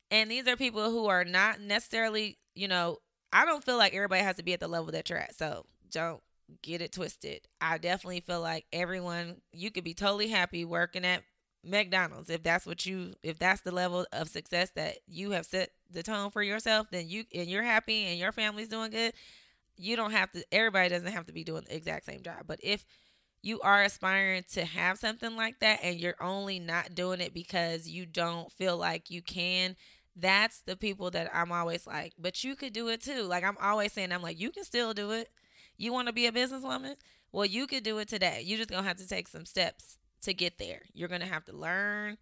And 0.09 0.31
these 0.31 0.47
are 0.47 0.55
people 0.55 0.89
who 0.91 1.07
are 1.07 1.25
not 1.25 1.59
necessarily, 1.59 2.37
you 2.55 2.67
know, 2.67 2.97
I 3.33 3.45
don't 3.45 3.63
feel 3.63 3.77
like 3.77 3.93
everybody 3.93 4.23
has 4.23 4.37
to 4.37 4.43
be 4.43 4.53
at 4.53 4.59
the 4.59 4.67
level 4.67 4.91
that 4.93 5.09
you're 5.09 5.19
at. 5.19 5.35
So 5.35 5.65
don't 5.91 6.21
get 6.61 6.81
it 6.81 6.93
twisted. 6.93 7.41
I 7.59 7.77
definitely 7.77 8.21
feel 8.21 8.41
like 8.41 8.65
everyone, 8.71 9.41
you 9.51 9.69
could 9.71 9.83
be 9.83 9.93
totally 9.93 10.29
happy 10.29 10.63
working 10.63 11.05
at 11.05 11.23
McDonald's 11.63 12.29
if 12.29 12.43
that's 12.43 12.65
what 12.65 12.85
you 12.85 13.13
if 13.23 13.37
that's 13.37 13.61
the 13.61 13.71
level 13.71 14.05
of 14.13 14.29
success 14.29 14.69
that 14.75 14.97
you 15.07 15.31
have 15.31 15.45
set 15.45 15.71
the 15.91 16.03
tone 16.03 16.31
for 16.31 16.41
yourself 16.41 16.87
then 16.91 17.09
you 17.09 17.25
and 17.33 17.47
you're 17.47 17.63
happy 17.63 18.05
and 18.05 18.17
your 18.17 18.31
family's 18.31 18.69
doing 18.69 18.91
good 18.91 19.13
you 19.75 19.95
don't 19.95 20.11
have 20.11 20.31
to 20.31 20.43
everybody 20.51 20.89
doesn't 20.89 21.11
have 21.11 21.25
to 21.25 21.33
be 21.33 21.43
doing 21.43 21.63
the 21.67 21.75
exact 21.75 22.05
same 22.05 22.21
job 22.21 22.43
but 22.45 22.59
if 22.63 22.85
you 23.47 23.61
are 23.61 23.81
aspiring 23.81 24.43
to 24.51 24.65
have 24.65 24.97
something 24.97 25.37
like 25.37 25.59
that 25.61 25.79
and 25.81 25.97
you're 25.97 26.21
only 26.21 26.59
not 26.59 26.93
doing 26.93 27.21
it 27.21 27.33
because 27.33 27.87
you 27.87 28.05
don't 28.05 28.51
feel 28.51 28.75
like 28.75 29.09
you 29.09 29.21
can, 29.21 29.77
that's 30.17 30.61
the 30.61 30.75
people 30.75 31.09
that 31.11 31.31
I'm 31.33 31.53
always 31.53 31.87
like, 31.87 32.11
but 32.19 32.43
you 32.43 32.57
could 32.57 32.73
do 32.73 32.89
it 32.89 33.01
too. 33.01 33.23
Like 33.23 33.45
I'm 33.45 33.57
always 33.61 33.93
saying, 33.93 34.11
I'm 34.11 34.21
like, 34.21 34.37
you 34.37 34.51
can 34.51 34.65
still 34.65 34.93
do 34.93 35.11
it. 35.11 35.29
You 35.77 35.93
want 35.93 36.07
to 36.07 36.13
be 36.13 36.25
a 36.25 36.31
businesswoman? 36.31 36.95
Well, 37.31 37.45
you 37.45 37.67
could 37.67 37.83
do 37.83 37.99
it 37.99 38.09
today. 38.09 38.41
You're 38.43 38.57
just 38.57 38.69
going 38.69 38.83
to 38.83 38.87
have 38.87 38.97
to 38.97 39.07
take 39.07 39.29
some 39.29 39.45
steps 39.45 39.97
to 40.23 40.33
get 40.33 40.57
there. 40.57 40.81
You're 40.93 41.07
going 41.07 41.21
to 41.21 41.27
have 41.27 41.45
to 41.45 41.55
learn, 41.55 42.17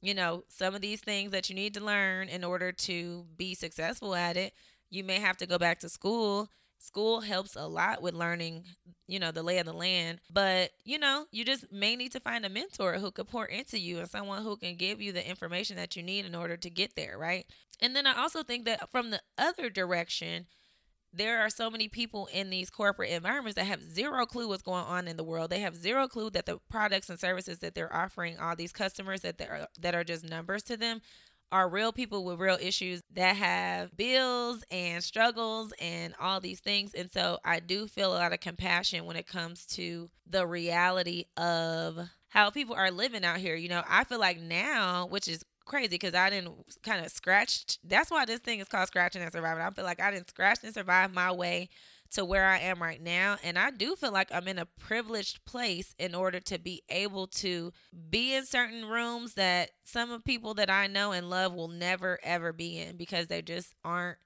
you 0.00 0.14
know, 0.14 0.44
some 0.48 0.76
of 0.76 0.82
these 0.82 1.00
things 1.00 1.32
that 1.32 1.48
you 1.50 1.56
need 1.56 1.74
to 1.74 1.84
learn 1.84 2.28
in 2.28 2.44
order 2.44 2.70
to 2.70 3.26
be 3.36 3.54
successful 3.54 4.14
at 4.14 4.36
it. 4.36 4.52
You 4.88 5.02
may 5.02 5.18
have 5.18 5.36
to 5.38 5.46
go 5.46 5.58
back 5.58 5.80
to 5.80 5.88
school 5.88 6.48
School 6.82 7.20
helps 7.20 7.56
a 7.56 7.66
lot 7.66 8.00
with 8.00 8.14
learning, 8.14 8.64
you 9.06 9.18
know, 9.18 9.32
the 9.32 9.42
lay 9.42 9.58
of 9.58 9.66
the 9.66 9.72
land. 9.74 10.18
But, 10.32 10.70
you 10.82 10.98
know, 10.98 11.26
you 11.30 11.44
just 11.44 11.70
may 11.70 11.94
need 11.94 12.12
to 12.12 12.20
find 12.20 12.44
a 12.46 12.48
mentor 12.48 12.94
who 12.94 13.10
could 13.10 13.28
pour 13.28 13.44
into 13.44 13.78
you 13.78 13.98
and 13.98 14.08
someone 14.08 14.42
who 14.42 14.56
can 14.56 14.76
give 14.76 14.98
you 14.98 15.12
the 15.12 15.28
information 15.28 15.76
that 15.76 15.94
you 15.94 16.02
need 16.02 16.24
in 16.24 16.34
order 16.34 16.56
to 16.56 16.70
get 16.70 16.96
there, 16.96 17.18
right? 17.18 17.44
And 17.82 17.94
then 17.94 18.06
I 18.06 18.18
also 18.18 18.42
think 18.42 18.64
that 18.64 18.90
from 18.90 19.10
the 19.10 19.20
other 19.36 19.68
direction, 19.68 20.46
there 21.12 21.40
are 21.40 21.50
so 21.50 21.68
many 21.68 21.88
people 21.88 22.28
in 22.32 22.48
these 22.48 22.70
corporate 22.70 23.10
environments 23.10 23.56
that 23.56 23.66
have 23.66 23.82
zero 23.82 24.24
clue 24.24 24.48
what's 24.48 24.62
going 24.62 24.84
on 24.84 25.06
in 25.06 25.18
the 25.18 25.24
world. 25.24 25.50
They 25.50 25.60
have 25.60 25.76
zero 25.76 26.08
clue 26.08 26.30
that 26.30 26.46
the 26.46 26.60
products 26.70 27.10
and 27.10 27.20
services 27.20 27.58
that 27.58 27.74
they're 27.74 27.94
offering 27.94 28.38
all 28.38 28.56
these 28.56 28.72
customers 28.72 29.20
that 29.20 29.36
they 29.36 29.46
are 29.46 29.66
that 29.80 29.94
are 29.94 30.04
just 30.04 30.24
numbers 30.24 30.62
to 30.64 30.76
them 30.76 31.02
are 31.52 31.68
real 31.68 31.92
people 31.92 32.24
with 32.24 32.38
real 32.38 32.58
issues 32.60 33.02
that 33.14 33.36
have 33.36 33.96
bills 33.96 34.64
and 34.70 35.02
struggles 35.02 35.72
and 35.80 36.14
all 36.20 36.40
these 36.40 36.60
things. 36.60 36.94
And 36.94 37.10
so 37.10 37.38
I 37.44 37.60
do 37.60 37.86
feel 37.86 38.12
a 38.12 38.18
lot 38.18 38.32
of 38.32 38.40
compassion 38.40 39.04
when 39.04 39.16
it 39.16 39.26
comes 39.26 39.66
to 39.66 40.10
the 40.26 40.46
reality 40.46 41.24
of 41.36 41.98
how 42.28 42.50
people 42.50 42.76
are 42.76 42.90
living 42.90 43.24
out 43.24 43.38
here. 43.38 43.56
You 43.56 43.68
know, 43.68 43.82
I 43.88 44.04
feel 44.04 44.20
like 44.20 44.40
now, 44.40 45.06
which 45.06 45.26
is 45.26 45.44
crazy 45.64 45.88
because 45.88 46.14
I 46.14 46.30
didn't 46.30 46.54
kind 46.82 47.04
of 47.04 47.10
scratch. 47.12 47.78
That's 47.84 48.10
why 48.10 48.24
this 48.24 48.40
thing 48.40 48.60
is 48.60 48.68
called 48.68 48.88
scratching 48.88 49.22
and 49.22 49.32
surviving. 49.32 49.62
I 49.62 49.70
feel 49.70 49.84
like 49.84 50.00
I 50.00 50.10
didn't 50.10 50.28
scratch 50.28 50.58
and 50.62 50.74
survive 50.74 51.12
my 51.12 51.32
way 51.32 51.68
to 52.12 52.24
where 52.24 52.46
I 52.46 52.58
am 52.58 52.82
right 52.82 53.00
now. 53.00 53.36
And 53.44 53.58
I 53.58 53.70
do 53.70 53.96
feel 53.96 54.12
like 54.12 54.30
I'm 54.32 54.48
in 54.48 54.58
a 54.58 54.66
privileged 54.66 55.44
place 55.44 55.94
in 55.98 56.14
order 56.14 56.40
to 56.40 56.58
be 56.58 56.82
able 56.88 57.26
to 57.28 57.72
be 58.10 58.34
in 58.34 58.46
certain 58.46 58.84
rooms 58.86 59.34
that 59.34 59.70
some 59.84 60.10
of 60.10 60.24
people 60.24 60.54
that 60.54 60.70
I 60.70 60.86
know 60.86 61.12
and 61.12 61.30
love 61.30 61.54
will 61.54 61.68
never 61.68 62.18
ever 62.22 62.52
be 62.52 62.78
in 62.78 62.96
because 62.96 63.28
they 63.28 63.42
just 63.42 63.74
aren't 63.84 64.18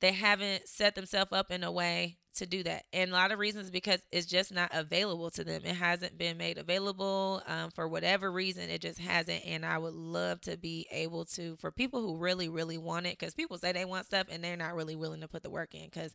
they 0.00 0.12
haven't 0.12 0.68
set 0.68 0.94
themselves 0.94 1.32
up 1.32 1.50
in 1.50 1.64
a 1.64 1.72
way 1.72 2.18
to 2.34 2.46
do 2.46 2.62
that. 2.64 2.84
And 2.92 3.10
a 3.10 3.14
lot 3.14 3.32
of 3.32 3.38
reasons 3.38 3.70
because 3.70 4.00
it's 4.10 4.26
just 4.26 4.52
not 4.52 4.70
available 4.72 5.30
to 5.30 5.44
them. 5.44 5.62
It 5.64 5.76
hasn't 5.76 6.18
been 6.18 6.36
made 6.36 6.58
available 6.58 7.42
um, 7.46 7.70
for 7.70 7.88
whatever 7.88 8.30
reason. 8.30 8.68
It 8.68 8.80
just 8.80 8.98
hasn't. 8.98 9.46
And 9.46 9.64
I 9.64 9.78
would 9.78 9.94
love 9.94 10.40
to 10.42 10.56
be 10.56 10.86
able 10.90 11.24
to, 11.26 11.56
for 11.56 11.70
people 11.70 12.02
who 12.02 12.16
really, 12.16 12.48
really 12.48 12.78
want 12.78 13.06
it, 13.06 13.18
because 13.18 13.34
people 13.34 13.56
say 13.56 13.72
they 13.72 13.84
want 13.84 14.06
stuff 14.06 14.26
and 14.30 14.42
they're 14.42 14.56
not 14.56 14.74
really 14.74 14.96
willing 14.96 15.20
to 15.20 15.28
put 15.28 15.42
the 15.42 15.50
work 15.50 15.74
in. 15.74 15.84
Because 15.84 16.12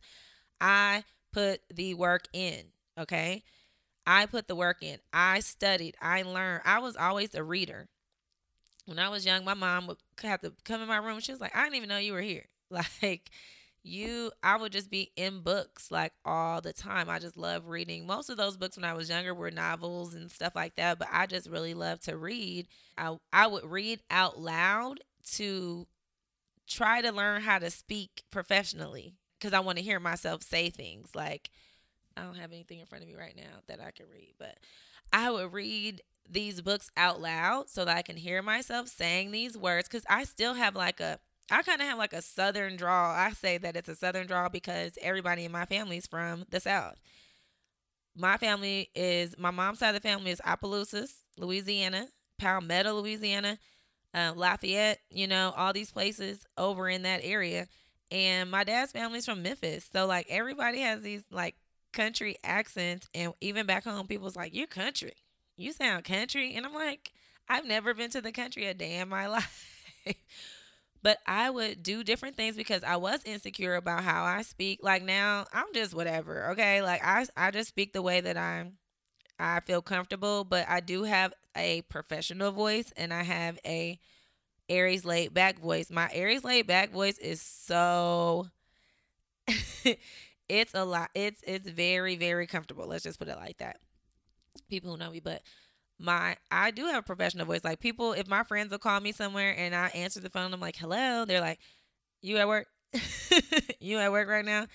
I 0.60 1.04
put 1.32 1.60
the 1.72 1.94
work 1.94 2.24
in, 2.32 2.64
okay? 2.98 3.42
I 4.06 4.26
put 4.26 4.48
the 4.48 4.56
work 4.56 4.78
in. 4.82 4.98
I 5.12 5.40
studied. 5.40 5.94
I 6.00 6.22
learned. 6.22 6.62
I 6.64 6.80
was 6.80 6.96
always 6.96 7.34
a 7.34 7.44
reader. 7.44 7.88
When 8.86 8.98
I 8.98 9.08
was 9.08 9.24
young, 9.24 9.44
my 9.44 9.54
mom 9.54 9.86
would 9.86 9.98
have 10.22 10.40
to 10.40 10.52
come 10.64 10.82
in 10.82 10.88
my 10.88 10.96
room. 10.96 11.20
She 11.20 11.32
was 11.32 11.40
like, 11.40 11.54
I 11.54 11.64
didn't 11.64 11.76
even 11.76 11.88
know 11.88 11.98
you 11.98 12.12
were 12.12 12.20
here. 12.20 12.46
Like, 13.02 13.30
you, 13.82 14.30
I 14.44 14.56
would 14.56 14.70
just 14.70 14.90
be 14.90 15.10
in 15.16 15.40
books 15.40 15.90
like 15.90 16.12
all 16.24 16.60
the 16.60 16.72
time. 16.72 17.08
I 17.08 17.18
just 17.18 17.36
love 17.36 17.66
reading. 17.66 18.06
Most 18.06 18.30
of 18.30 18.36
those 18.36 18.56
books 18.56 18.76
when 18.76 18.84
I 18.84 18.94
was 18.94 19.08
younger 19.08 19.34
were 19.34 19.50
novels 19.50 20.14
and 20.14 20.30
stuff 20.30 20.52
like 20.54 20.76
that, 20.76 21.00
but 21.00 21.08
I 21.10 21.26
just 21.26 21.48
really 21.48 21.74
love 21.74 21.98
to 22.02 22.16
read. 22.16 22.68
I, 22.96 23.16
I 23.32 23.48
would 23.48 23.64
read 23.64 24.02
out 24.10 24.38
loud 24.38 25.00
to 25.32 25.88
try 26.68 27.00
to 27.00 27.10
learn 27.10 27.42
how 27.42 27.58
to 27.58 27.70
speak 27.70 28.22
professionally 28.30 29.14
because 29.40 29.54
I 29.54 29.60
want 29.60 29.78
to 29.78 29.84
hear 29.84 29.98
myself 29.98 30.42
say 30.42 30.70
things 30.70 31.14
like 31.14 31.50
I 32.16 32.22
don't 32.22 32.36
have 32.36 32.52
anything 32.52 32.80
in 32.80 32.86
front 32.86 33.02
of 33.02 33.08
me 33.08 33.16
right 33.16 33.36
now 33.36 33.60
that 33.66 33.80
I 33.80 33.90
can 33.90 34.06
read, 34.12 34.34
but 34.38 34.58
I 35.12 35.30
would 35.30 35.52
read 35.52 36.02
these 36.28 36.60
books 36.60 36.90
out 36.96 37.20
loud 37.20 37.68
so 37.68 37.84
that 37.84 37.96
I 37.96 38.02
can 38.02 38.16
hear 38.16 38.42
myself 38.42 38.88
saying 38.88 39.30
these 39.30 39.56
words 39.56 39.88
because 39.88 40.04
I 40.08 40.24
still 40.24 40.54
have 40.54 40.76
like 40.76 41.00
a 41.00 41.18
I 41.50 41.62
kind 41.62 41.80
of 41.80 41.88
have 41.88 41.98
like 41.98 42.12
a 42.12 42.22
southern 42.22 42.76
drawl. 42.76 43.12
I 43.12 43.32
say 43.32 43.58
that 43.58 43.74
it's 43.74 43.88
a 43.88 43.96
southern 43.96 44.28
drawl 44.28 44.50
because 44.50 44.92
everybody 45.02 45.44
in 45.44 45.50
my 45.50 45.64
family 45.64 45.96
is 45.96 46.06
from 46.06 46.44
the 46.50 46.60
south. 46.60 47.00
My 48.16 48.36
family 48.36 48.90
is 48.94 49.36
my 49.36 49.50
mom's 49.50 49.80
side 49.80 49.94
of 49.94 50.00
the 50.00 50.08
family 50.08 50.30
is 50.30 50.40
Opelousas, 50.46 51.24
Louisiana, 51.36 52.06
Palmetto, 52.38 52.94
Louisiana, 53.00 53.58
uh, 54.14 54.32
Lafayette. 54.36 55.00
You 55.10 55.26
know 55.26 55.52
all 55.56 55.72
these 55.72 55.90
places 55.90 56.46
over 56.56 56.88
in 56.88 57.02
that 57.02 57.20
area, 57.24 57.66
and 58.10 58.50
my 58.50 58.64
dad's 58.64 58.92
family's 58.92 59.26
from 59.26 59.42
Memphis. 59.42 59.88
So 59.92 60.06
like 60.06 60.26
everybody 60.28 60.80
has 60.80 61.02
these 61.02 61.22
like 61.30 61.56
country 61.92 62.36
accents, 62.44 63.08
and 63.14 63.32
even 63.40 63.66
back 63.66 63.84
home, 63.84 64.06
people's 64.06 64.36
like, 64.36 64.54
"You're 64.54 64.66
country." 64.66 65.14
you 65.56 65.72
sound 65.72 66.04
country. 66.04 66.54
And 66.54 66.64
I'm 66.64 66.72
like, 66.72 67.12
I've 67.48 67.66
never 67.66 67.92
been 67.92 68.10
to 68.10 68.20
the 68.22 68.32
country 68.32 68.64
a 68.66 68.74
day 68.74 68.96
in 68.96 69.08
my 69.08 69.26
life. 69.28 69.84
but 71.02 71.18
I 71.26 71.48
would 71.50 71.82
do 71.82 72.04
different 72.04 72.36
things 72.36 72.56
because 72.56 72.84
I 72.84 72.96
was 72.96 73.22
insecure 73.24 73.74
about 73.76 74.04
how 74.04 74.24
I 74.24 74.42
speak. 74.42 74.80
Like 74.82 75.02
now, 75.02 75.46
I'm 75.52 75.72
just 75.72 75.94
whatever, 75.94 76.50
okay? 76.50 76.82
Like 76.82 77.02
I 77.04 77.26
I 77.36 77.50
just 77.50 77.68
speak 77.70 77.92
the 77.92 78.02
way 78.02 78.20
that 78.20 78.36
I'm 78.36 78.74
I 79.38 79.60
feel 79.60 79.82
comfortable, 79.82 80.44
but 80.44 80.66
I 80.68 80.80
do 80.80 81.04
have 81.04 81.34
a 81.56 81.82
professional 81.82 82.52
voice 82.52 82.92
and 82.96 83.12
I 83.12 83.22
have 83.24 83.58
a 83.66 83.98
Aries 84.70 85.04
laid 85.04 85.34
back 85.34 85.60
voice. 85.60 85.90
My 85.90 86.10
Aries 86.12 86.44
laid 86.44 86.68
back 86.68 86.92
voice 86.92 87.18
is 87.18 87.42
so 87.42 88.48
it's 90.48 90.74
a 90.74 90.84
lot. 90.84 91.10
It's 91.14 91.42
it's 91.46 91.68
very 91.68 92.16
very 92.16 92.46
comfortable. 92.46 92.86
Let's 92.86 93.04
just 93.04 93.18
put 93.18 93.28
it 93.28 93.36
like 93.36 93.58
that 93.58 93.76
people 94.70 94.90
who 94.92 94.98
know 94.98 95.10
me, 95.10 95.20
but 95.20 95.42
my 95.98 96.36
I 96.50 96.70
do 96.70 96.86
have 96.86 97.00
a 97.00 97.06
professional 97.06 97.46
voice. 97.46 97.64
Like 97.64 97.80
people, 97.80 98.12
if 98.12 98.28
my 98.28 98.44
friends 98.44 98.70
will 98.72 98.78
call 98.78 99.00
me 99.00 99.12
somewhere 99.12 99.54
and 99.56 99.74
I 99.74 99.88
answer 99.88 100.20
the 100.20 100.30
phone, 100.30 100.54
I'm 100.54 100.60
like, 100.60 100.76
"Hello." 100.76 101.24
They're 101.26 101.40
like, 101.40 101.60
"You 102.22 102.38
at 102.38 102.48
work? 102.48 102.68
you 103.80 103.98
at 103.98 104.12
work 104.12 104.28
right 104.28 104.44
now? 104.44 104.66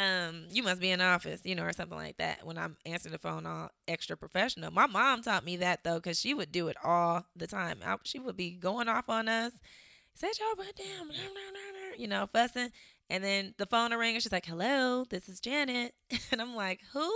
Um, 0.00 0.46
you 0.50 0.62
must 0.62 0.80
be 0.80 0.90
in 0.90 1.00
office, 1.00 1.42
you 1.44 1.54
know, 1.54 1.64
or 1.64 1.72
something 1.72 1.98
like 1.98 2.16
that." 2.18 2.46
When 2.46 2.58
I'm 2.58 2.76
answering 2.86 3.12
the 3.12 3.18
phone, 3.18 3.46
all 3.46 3.70
extra 3.88 4.16
professional. 4.16 4.70
My 4.70 4.86
mom 4.86 5.22
taught 5.22 5.44
me 5.44 5.56
that 5.58 5.84
though, 5.84 5.96
because 5.96 6.18
she 6.20 6.34
would 6.34 6.52
do 6.52 6.68
it 6.68 6.76
all 6.84 7.26
the 7.36 7.46
time. 7.46 7.80
I, 7.84 7.96
she 8.04 8.18
would 8.18 8.36
be 8.36 8.52
going 8.52 8.88
off 8.88 9.08
on 9.08 9.28
us, 9.28 9.52
set 10.14 10.38
your 10.38 10.56
butt 10.56 10.76
down, 10.76 11.10
you 11.98 12.08
know, 12.08 12.28
fussing, 12.32 12.70
and 13.08 13.24
then 13.24 13.54
the 13.58 13.66
phone 13.66 13.92
ring 13.94 14.14
and 14.14 14.22
she's 14.22 14.32
like, 14.32 14.46
"Hello, 14.46 15.04
this 15.10 15.28
is 15.28 15.40
Janet," 15.40 15.94
and 16.32 16.40
I'm 16.40 16.54
like, 16.54 16.80
"Who 16.92 17.10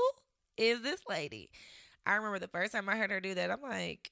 is 0.57 0.83
this 0.83 1.01
lady?" 1.09 1.51
I 2.07 2.15
remember 2.17 2.39
the 2.39 2.49
first 2.49 2.73
time 2.73 2.89
I 2.89 2.97
heard 2.97 3.11
her 3.11 3.21
do 3.21 3.35
that, 3.35 3.51
I'm 3.51 3.63
like, 3.63 4.11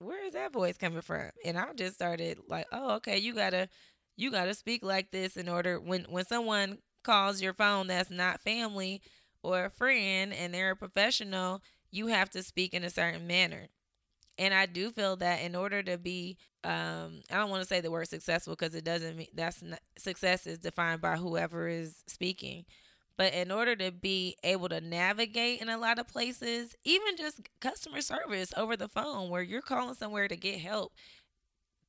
where 0.00 0.24
is 0.26 0.34
that 0.34 0.52
voice 0.52 0.76
coming 0.78 1.02
from? 1.02 1.30
And 1.44 1.58
I 1.58 1.72
just 1.74 1.96
started 1.96 2.38
like, 2.48 2.66
oh, 2.72 2.96
okay, 2.96 3.18
you 3.18 3.34
gotta 3.34 3.68
you 4.16 4.30
gotta 4.30 4.54
speak 4.54 4.84
like 4.84 5.10
this 5.10 5.36
in 5.36 5.48
order 5.48 5.80
when 5.80 6.04
when 6.08 6.24
someone 6.26 6.78
calls 7.08 7.40
your 7.40 7.54
phone 7.54 7.86
that's 7.86 8.10
not 8.10 8.42
family 8.42 9.00
or 9.42 9.64
a 9.64 9.70
friend 9.70 10.34
and 10.34 10.52
they're 10.52 10.72
a 10.72 10.76
professional, 10.76 11.62
you 11.90 12.08
have 12.08 12.28
to 12.28 12.42
speak 12.42 12.74
in 12.74 12.84
a 12.84 12.90
certain 12.90 13.26
manner. 13.26 13.68
And 14.36 14.52
I 14.52 14.66
do 14.66 14.90
feel 14.90 15.16
that 15.16 15.40
in 15.40 15.56
order 15.56 15.82
to 15.82 15.96
be, 15.96 16.36
um, 16.64 17.22
I 17.30 17.36
don't 17.36 17.48
want 17.48 17.62
to 17.62 17.68
say 17.68 17.80
the 17.80 17.90
word 17.90 18.08
successful 18.08 18.54
because 18.54 18.74
it 18.74 18.84
doesn't 18.84 19.16
mean 19.16 19.28
that's 19.34 19.62
not, 19.62 19.80
success 19.96 20.46
is 20.46 20.58
defined 20.58 21.00
by 21.00 21.16
whoever 21.16 21.66
is 21.66 22.04
speaking. 22.06 22.66
But 23.16 23.32
in 23.32 23.50
order 23.50 23.74
to 23.74 23.90
be 23.90 24.36
able 24.44 24.68
to 24.68 24.80
navigate 24.80 25.60
in 25.60 25.68
a 25.70 25.78
lot 25.78 25.98
of 25.98 26.06
places, 26.06 26.76
even 26.84 27.16
just 27.16 27.40
customer 27.60 28.02
service 28.02 28.52
over 28.56 28.76
the 28.76 28.86
phone 28.86 29.30
where 29.30 29.42
you're 29.42 29.62
calling 29.62 29.94
somewhere 29.94 30.28
to 30.28 30.36
get 30.36 30.60
help, 30.60 30.92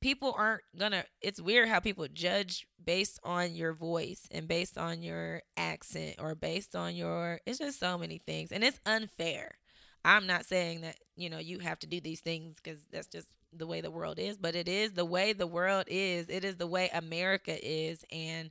people 0.00 0.34
aren't 0.36 0.62
gonna 0.78 1.04
it's 1.20 1.40
weird 1.40 1.68
how 1.68 1.80
people 1.80 2.06
judge 2.12 2.66
based 2.82 3.18
on 3.22 3.54
your 3.54 3.72
voice 3.72 4.26
and 4.30 4.48
based 4.48 4.78
on 4.78 5.02
your 5.02 5.42
accent 5.56 6.16
or 6.18 6.34
based 6.34 6.74
on 6.74 6.94
your 6.94 7.40
it's 7.46 7.58
just 7.58 7.78
so 7.78 7.98
many 7.98 8.18
things. 8.18 8.52
And 8.52 8.64
it's 8.64 8.80
unfair. 8.86 9.58
I'm 10.04 10.26
not 10.26 10.46
saying 10.46 10.82
that 10.82 10.96
you 11.16 11.28
know 11.28 11.38
you 11.38 11.58
have 11.58 11.78
to 11.80 11.86
do 11.86 12.00
these 12.00 12.20
things 12.20 12.56
because 12.62 12.80
that's 12.90 13.08
just 13.08 13.28
the 13.52 13.66
way 13.66 13.80
the 13.80 13.90
world 13.90 14.20
is 14.20 14.36
but 14.36 14.54
it 14.54 14.68
is 14.68 14.92
the 14.92 15.04
way 15.04 15.32
the 15.32 15.46
world 15.46 15.84
is. 15.88 16.28
It 16.28 16.44
is 16.44 16.56
the 16.56 16.66
way 16.66 16.90
america 16.92 17.56
is. 17.62 18.04
And 18.10 18.50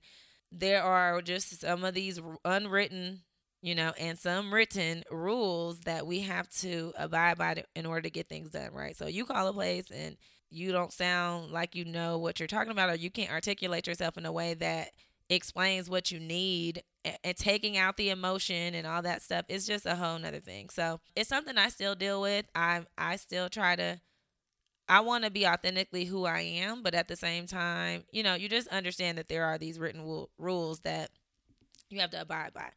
there 0.52 0.84
are 0.84 1.22
just 1.22 1.62
some 1.62 1.84
of 1.84 1.94
these 1.94 2.20
unwritten, 2.44 3.22
you 3.62 3.76
know, 3.76 3.94
and 4.00 4.18
some 4.18 4.54
written 4.54 5.04
rules 5.12 5.82
that 5.82 6.08
we 6.08 6.22
have 6.22 6.50
to 6.50 6.94
abide 6.98 7.38
by 7.38 7.64
in 7.76 7.86
order 7.86 8.02
to 8.02 8.10
get 8.10 8.28
things 8.28 8.52
done, 8.52 8.74
right? 8.74 8.96
So 8.96 9.08
you 9.08 9.26
call 9.26 9.48
a 9.48 9.54
place 9.54 9.86
and 9.92 10.18
you 10.50 10.72
don't 10.72 10.94
sound 10.94 11.52
like 11.52 11.76
you 11.76 11.86
know 11.86 12.18
what 12.18 12.40
you're 12.40 12.48
talking 12.48 12.72
about 12.72 12.90
or 12.90 12.96
you 12.96 13.10
can't 13.10 13.32
articulate 13.32 13.88
yourself 13.88 14.18
in 14.18 14.26
a 14.26 14.32
way 14.32 14.54
that 14.56 14.90
explains 15.30 15.90
what 15.90 16.12
you 16.12 16.20
need 16.20 16.84
and 17.24 17.38
taking 17.38 17.78
out 17.78 17.98
the 17.98 18.10
emotion 18.10 18.74
and 18.74 18.88
all 18.88 19.02
that 19.02 19.22
stuff 19.22 19.46
is 19.48 19.66
just 19.66 19.86
a 19.86 19.96
whole 19.96 20.18
nother 20.18 20.40
thing. 20.40 20.70
So 20.70 21.00
it's 21.16 21.30
something 21.30 21.58
I 21.58 21.70
still 21.70 21.96
deal 21.96 22.22
with. 22.22 22.46
I 22.56 22.84
I 22.98 23.16
still 23.18 23.50
try 23.50 23.76
to 23.76 24.00
I 24.88 25.02
want 25.02 25.24
to 25.24 25.32
be 25.32 25.46
authentically 25.48 26.06
who 26.06 26.26
I 26.26 26.42
am, 26.42 26.82
but 26.82 26.96
at 26.96 27.08
the 27.08 27.16
same 27.16 27.46
time, 27.46 28.04
you 28.12 28.24
know, 28.24 28.34
you 28.34 28.50
just 28.50 28.68
understand 28.70 29.18
that 29.20 29.28
there 29.30 29.46
are 29.46 29.58
these 29.60 29.78
written 29.80 30.02
w- 30.02 30.28
rules 30.40 30.80
that 30.80 31.12
you 31.90 32.00
have 32.00 32.12
to 32.12 32.22
abide 32.22 32.54
by. 32.54 32.70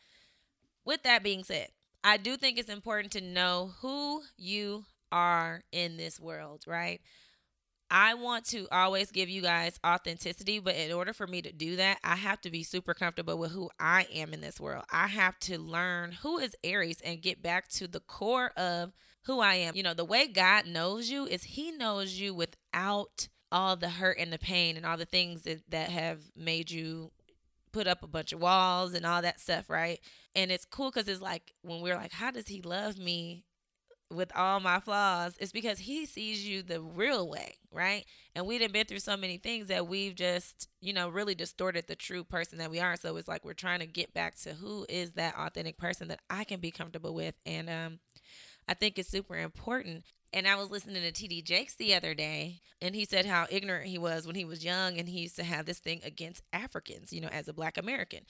With 0.84 1.02
that 1.04 1.22
being 1.22 1.44
said, 1.44 1.68
I 2.04 2.16
do 2.16 2.36
think 2.36 2.58
it's 2.58 2.70
important 2.70 3.12
to 3.12 3.20
know 3.20 3.72
who 3.80 4.22
you 4.36 4.84
are 5.10 5.62
in 5.72 5.96
this 5.96 6.18
world, 6.20 6.64
right? 6.66 7.00
I 7.94 8.14
want 8.14 8.46
to 8.46 8.66
always 8.72 9.10
give 9.10 9.28
you 9.28 9.42
guys 9.42 9.78
authenticity, 9.86 10.58
but 10.60 10.74
in 10.76 10.92
order 10.92 11.12
for 11.12 11.26
me 11.26 11.42
to 11.42 11.52
do 11.52 11.76
that, 11.76 11.98
I 12.02 12.16
have 12.16 12.40
to 12.40 12.50
be 12.50 12.62
super 12.62 12.94
comfortable 12.94 13.36
with 13.36 13.52
who 13.52 13.68
I 13.78 14.06
am 14.14 14.32
in 14.32 14.40
this 14.40 14.58
world. 14.58 14.84
I 14.90 15.08
have 15.08 15.38
to 15.40 15.58
learn 15.58 16.12
who 16.12 16.38
is 16.38 16.56
Aries 16.64 17.02
and 17.02 17.20
get 17.20 17.42
back 17.42 17.68
to 17.72 17.86
the 17.86 18.00
core 18.00 18.50
of 18.56 18.94
who 19.24 19.40
I 19.40 19.56
am. 19.56 19.76
You 19.76 19.82
know, 19.82 19.92
the 19.92 20.06
way 20.06 20.26
God 20.26 20.66
knows 20.66 21.10
you 21.10 21.26
is 21.26 21.42
He 21.42 21.70
knows 21.70 22.14
you 22.14 22.32
without 22.32 23.28
all 23.52 23.76
the 23.76 23.90
hurt 23.90 24.16
and 24.18 24.32
the 24.32 24.38
pain 24.38 24.78
and 24.78 24.86
all 24.86 24.96
the 24.96 25.04
things 25.04 25.42
that, 25.42 25.60
that 25.68 25.90
have 25.90 26.20
made 26.34 26.70
you 26.70 27.12
put 27.72 27.86
up 27.86 28.02
a 28.02 28.08
bunch 28.08 28.32
of 28.32 28.40
walls 28.40 28.94
and 28.94 29.04
all 29.04 29.20
that 29.20 29.38
stuff, 29.38 29.68
right? 29.68 30.00
And 30.34 30.50
it's 30.50 30.64
cool 30.64 30.90
because 30.90 31.08
it's 31.08 31.20
like 31.20 31.52
when 31.60 31.82
we're 31.82 31.96
like, 31.96 32.12
how 32.12 32.30
does 32.30 32.48
He 32.48 32.62
love 32.62 32.96
me? 32.96 33.44
With 34.12 34.34
all 34.36 34.60
my 34.60 34.78
flaws 34.80 35.34
it's 35.40 35.52
because 35.52 35.80
he 35.80 36.06
sees 36.06 36.46
you 36.46 36.62
the 36.62 36.80
real 36.80 37.28
way 37.28 37.54
right 37.72 38.04
and 38.34 38.46
we 38.46 38.58
have 38.58 38.72
been 38.72 38.86
through 38.86 38.98
so 38.98 39.16
many 39.16 39.36
things 39.36 39.68
that 39.68 39.86
we've 39.86 40.14
just 40.14 40.68
you 40.80 40.92
know 40.92 41.08
really 41.08 41.34
distorted 41.34 41.86
the 41.86 41.96
true 41.96 42.24
person 42.24 42.58
that 42.58 42.70
we 42.70 42.80
are 42.80 42.96
so 42.96 43.16
it's 43.16 43.28
like 43.28 43.44
we're 43.44 43.52
trying 43.52 43.80
to 43.80 43.86
get 43.86 44.12
back 44.14 44.34
to 44.36 44.54
who 44.54 44.86
is 44.88 45.12
that 45.12 45.34
authentic 45.36 45.76
person 45.76 46.08
that 46.08 46.20
i 46.30 46.44
can 46.44 46.60
be 46.60 46.70
comfortable 46.70 47.14
with 47.14 47.34
and 47.46 47.68
um 47.68 47.98
I 48.68 48.74
think 48.74 48.98
it's 48.98 49.08
super 49.08 49.36
important. 49.36 50.04
And 50.32 50.48
I 50.48 50.54
was 50.54 50.70
listening 50.70 51.02
to 51.02 51.12
TD 51.12 51.44
Jakes 51.44 51.74
the 51.74 51.94
other 51.94 52.14
day, 52.14 52.60
and 52.80 52.94
he 52.94 53.04
said 53.04 53.26
how 53.26 53.46
ignorant 53.50 53.86
he 53.86 53.98
was 53.98 54.26
when 54.26 54.34
he 54.34 54.46
was 54.46 54.64
young, 54.64 54.96
and 54.98 55.08
he 55.08 55.20
used 55.20 55.36
to 55.36 55.44
have 55.44 55.66
this 55.66 55.78
thing 55.78 56.00
against 56.04 56.42
Africans, 56.54 57.12
you 57.12 57.20
know, 57.20 57.28
as 57.28 57.48
a 57.48 57.52
black 57.52 57.76
American. 57.76 58.20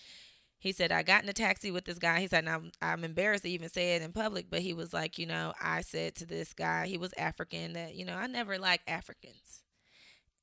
He 0.62 0.70
said, 0.70 0.92
I 0.92 1.02
got 1.02 1.24
in 1.24 1.28
a 1.28 1.32
taxi 1.32 1.72
with 1.72 1.86
this 1.86 1.98
guy. 1.98 2.20
He 2.20 2.28
said, 2.28 2.46
I'm, 2.46 2.70
I'm 2.80 3.02
embarrassed 3.02 3.42
to 3.42 3.50
even 3.50 3.68
say 3.68 3.96
it 3.96 4.02
in 4.02 4.12
public, 4.12 4.46
but 4.48 4.60
he 4.60 4.72
was 4.72 4.92
like, 4.94 5.18
you 5.18 5.26
know, 5.26 5.52
I 5.60 5.80
said 5.80 6.14
to 6.16 6.24
this 6.24 6.52
guy, 6.52 6.86
he 6.86 6.96
was 6.96 7.12
African, 7.18 7.72
that, 7.72 7.96
you 7.96 8.04
know, 8.04 8.14
I 8.14 8.28
never 8.28 8.60
like 8.60 8.80
Africans. 8.86 9.64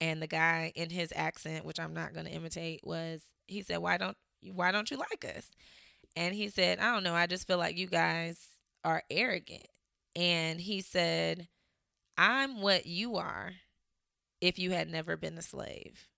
And 0.02 0.22
the 0.22 0.28
guy 0.28 0.74
in 0.76 0.90
his 0.90 1.14
accent, 1.16 1.64
which 1.64 1.80
I'm 1.80 1.94
not 1.94 2.14
going 2.14 2.26
to 2.26 2.34
imitate, 2.34 2.82
was, 2.84 3.22
he 3.48 3.62
said, 3.62 3.78
why 3.78 3.96
don't, 3.96 4.18
why 4.52 4.74
don't 4.74 4.92
you 4.92 4.98
like 4.98 5.24
us? 5.38 5.52
And 6.18 6.36
he 6.36 6.50
said, 6.50 6.80
I 6.80 6.94
don't 6.94 7.04
know. 7.04 7.16
I 7.16 7.26
just 7.26 7.48
feel 7.48 7.58
like 7.58 7.78
you 7.78 7.88
guys 7.88 8.50
are 8.84 9.04
arrogant 9.10 9.68
and 10.18 10.60
he 10.60 10.82
said, 10.82 11.48
I'm 12.18 12.60
what 12.60 12.86
you 12.86 13.16
are 13.16 13.54
if 14.42 14.60
you 14.60 14.72
had 14.72 14.90
never 14.90 15.16
been 15.16 15.38
a 15.38 15.42
slave. 15.42 16.09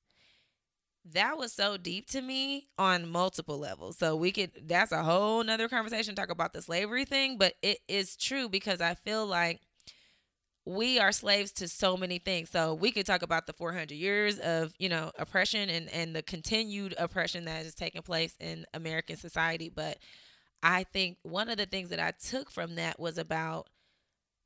That 1.03 1.37
was 1.37 1.51
so 1.51 1.77
deep 1.77 2.07
to 2.11 2.21
me 2.21 2.67
on 2.77 3.09
multiple 3.09 3.57
levels. 3.57 3.97
So 3.97 4.15
we 4.15 4.31
could 4.31 4.51
that's 4.67 4.91
a 4.91 5.03
whole 5.03 5.43
nother 5.43 5.67
conversation 5.67 6.15
talk 6.15 6.29
about 6.29 6.53
the 6.53 6.61
slavery 6.61 7.05
thing, 7.05 7.37
but 7.37 7.55
it 7.61 7.79
is 7.87 8.15
true 8.15 8.47
because 8.47 8.81
I 8.81 8.93
feel 8.93 9.25
like 9.25 9.61
we 10.65 10.99
are 10.99 11.11
slaves 11.11 11.51
to 11.53 11.67
so 11.67 11.97
many 11.97 12.19
things. 12.19 12.49
So 12.51 12.73
we 12.75 12.91
could 12.91 13.05
talk 13.05 13.23
about 13.23 13.47
the 13.47 13.53
400 13.53 13.91
years 13.91 14.37
of, 14.39 14.73
you 14.77 14.89
know, 14.89 15.11
oppression 15.17 15.69
and 15.69 15.89
and 15.89 16.15
the 16.15 16.21
continued 16.21 16.93
oppression 16.97 17.45
that 17.45 17.65
is 17.65 17.73
taking 17.73 18.03
place 18.03 18.35
in 18.39 18.65
American 18.73 19.17
society, 19.17 19.69
but 19.69 19.97
I 20.63 20.83
think 20.83 21.17
one 21.23 21.49
of 21.49 21.57
the 21.57 21.65
things 21.65 21.89
that 21.89 21.99
I 21.99 22.11
took 22.11 22.51
from 22.51 22.75
that 22.75 22.99
was 22.99 23.17
about 23.17 23.67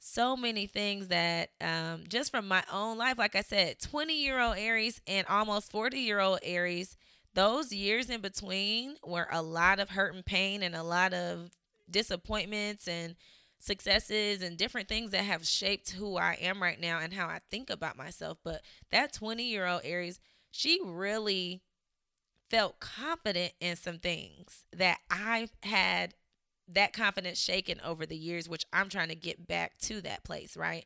so 0.05 0.37
many 0.37 0.67
things 0.67 1.07
that 1.07 1.49
um, 1.59 2.03
just 2.07 2.29
from 2.29 2.47
my 2.47 2.63
own 2.71 2.95
life, 2.95 3.17
like 3.17 3.35
I 3.35 3.41
said, 3.41 3.79
20 3.79 4.13
year 4.13 4.39
old 4.39 4.55
Aries 4.55 5.01
and 5.07 5.25
almost 5.27 5.71
40 5.71 5.99
year 5.99 6.19
old 6.19 6.39
Aries, 6.43 6.95
those 7.33 7.73
years 7.73 8.09
in 8.09 8.21
between 8.21 8.97
were 9.03 9.27
a 9.31 9.41
lot 9.41 9.79
of 9.79 9.89
hurt 9.89 10.13
and 10.13 10.23
pain 10.23 10.61
and 10.61 10.75
a 10.75 10.83
lot 10.83 11.13
of 11.13 11.49
disappointments 11.89 12.87
and 12.87 13.15
successes 13.57 14.43
and 14.43 14.57
different 14.57 14.87
things 14.87 15.09
that 15.09 15.23
have 15.23 15.45
shaped 15.45 15.89
who 15.91 16.17
I 16.17 16.37
am 16.39 16.61
right 16.61 16.79
now 16.79 16.99
and 16.99 17.11
how 17.11 17.25
I 17.25 17.39
think 17.49 17.71
about 17.71 17.97
myself. 17.97 18.37
But 18.43 18.61
that 18.91 19.11
20 19.11 19.43
year 19.43 19.65
old 19.65 19.81
Aries, 19.83 20.19
she 20.51 20.79
really 20.85 21.63
felt 22.51 22.79
confident 22.79 23.53
in 23.59 23.75
some 23.75 23.97
things 23.97 24.65
that 24.71 24.99
I've 25.09 25.51
had 25.63 26.13
that 26.67 26.93
confidence 26.93 27.39
shaken 27.39 27.79
over 27.83 28.05
the 28.05 28.17
years, 28.17 28.49
which 28.49 28.65
I'm 28.73 28.89
trying 28.89 29.09
to 29.09 29.15
get 29.15 29.47
back 29.47 29.77
to 29.83 30.01
that 30.01 30.23
place, 30.23 30.57
right? 30.57 30.85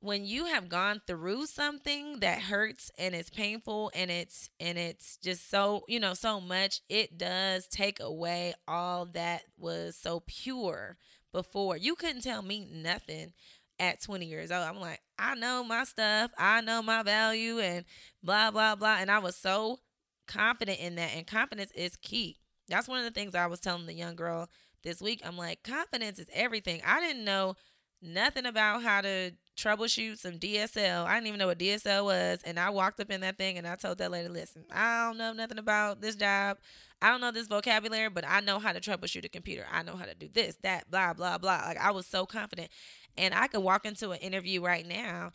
When 0.00 0.24
you 0.24 0.46
have 0.46 0.68
gone 0.68 1.00
through 1.06 1.46
something 1.46 2.20
that 2.20 2.42
hurts 2.42 2.90
and 2.98 3.14
it's 3.14 3.30
painful 3.30 3.90
and 3.94 4.10
it's 4.10 4.50
and 4.60 4.76
it's 4.76 5.16
just 5.16 5.48
so, 5.48 5.84
you 5.88 5.98
know, 5.98 6.12
so 6.12 6.40
much, 6.40 6.82
it 6.90 7.16
does 7.16 7.66
take 7.66 8.00
away 8.00 8.52
all 8.68 9.06
that 9.06 9.42
was 9.56 9.96
so 9.96 10.22
pure 10.26 10.98
before. 11.32 11.76
You 11.76 11.94
couldn't 11.94 12.22
tell 12.22 12.42
me 12.42 12.68
nothing 12.70 13.32
at 13.78 14.02
20 14.02 14.26
years 14.26 14.50
old. 14.50 14.62
I'm 14.62 14.80
like, 14.80 15.00
I 15.18 15.34
know 15.34 15.64
my 15.64 15.84
stuff, 15.84 16.30
I 16.38 16.60
know 16.60 16.82
my 16.82 17.02
value, 17.02 17.58
and 17.58 17.84
blah, 18.22 18.50
blah, 18.50 18.76
blah. 18.76 18.96
And 18.98 19.10
I 19.10 19.18
was 19.18 19.36
so 19.36 19.80
confident 20.26 20.80
in 20.80 20.96
that. 20.96 21.12
And 21.14 21.26
confidence 21.26 21.70
is 21.72 21.96
key. 21.96 22.38
That's 22.68 22.88
one 22.88 22.98
of 22.98 23.04
the 23.04 23.10
things 23.10 23.34
I 23.34 23.46
was 23.46 23.60
telling 23.60 23.86
the 23.86 23.94
young 23.94 24.16
girl 24.16 24.48
this 24.84 25.00
week. 25.00 25.20
I'm 25.24 25.36
like, 25.36 25.62
confidence 25.62 26.18
is 26.18 26.28
everything. 26.32 26.80
I 26.86 27.00
didn't 27.00 27.24
know 27.24 27.56
nothing 28.00 28.46
about 28.46 28.82
how 28.82 29.00
to 29.00 29.32
troubleshoot 29.56 30.18
some 30.18 30.38
DSL. 30.38 31.04
I 31.04 31.14
didn't 31.14 31.28
even 31.28 31.38
know 31.38 31.46
what 31.46 31.58
DSL 31.58 32.04
was. 32.04 32.40
And 32.44 32.58
I 32.58 32.70
walked 32.70 33.00
up 33.00 33.10
in 33.10 33.20
that 33.22 33.38
thing 33.38 33.58
and 33.58 33.66
I 33.66 33.76
told 33.76 33.98
that 33.98 34.10
lady, 34.10 34.28
listen, 34.28 34.64
I 34.70 35.06
don't 35.06 35.18
know 35.18 35.32
nothing 35.32 35.58
about 35.58 36.00
this 36.00 36.16
job. 36.16 36.58
I 37.00 37.10
don't 37.10 37.20
know 37.20 37.30
this 37.30 37.48
vocabulary, 37.48 38.08
but 38.10 38.24
I 38.26 38.40
know 38.40 38.58
how 38.58 38.72
to 38.72 38.80
troubleshoot 38.80 39.24
a 39.24 39.28
computer. 39.28 39.66
I 39.70 39.82
know 39.82 39.96
how 39.96 40.04
to 40.04 40.14
do 40.14 40.28
this, 40.32 40.56
that, 40.62 40.90
blah, 40.90 41.12
blah, 41.12 41.38
blah. 41.38 41.62
Like 41.66 41.78
I 41.78 41.90
was 41.90 42.06
so 42.06 42.26
confident. 42.26 42.70
And 43.16 43.34
I 43.34 43.46
could 43.46 43.62
walk 43.62 43.86
into 43.86 44.10
an 44.10 44.18
interview 44.18 44.62
right 44.62 44.86
now 44.86 45.32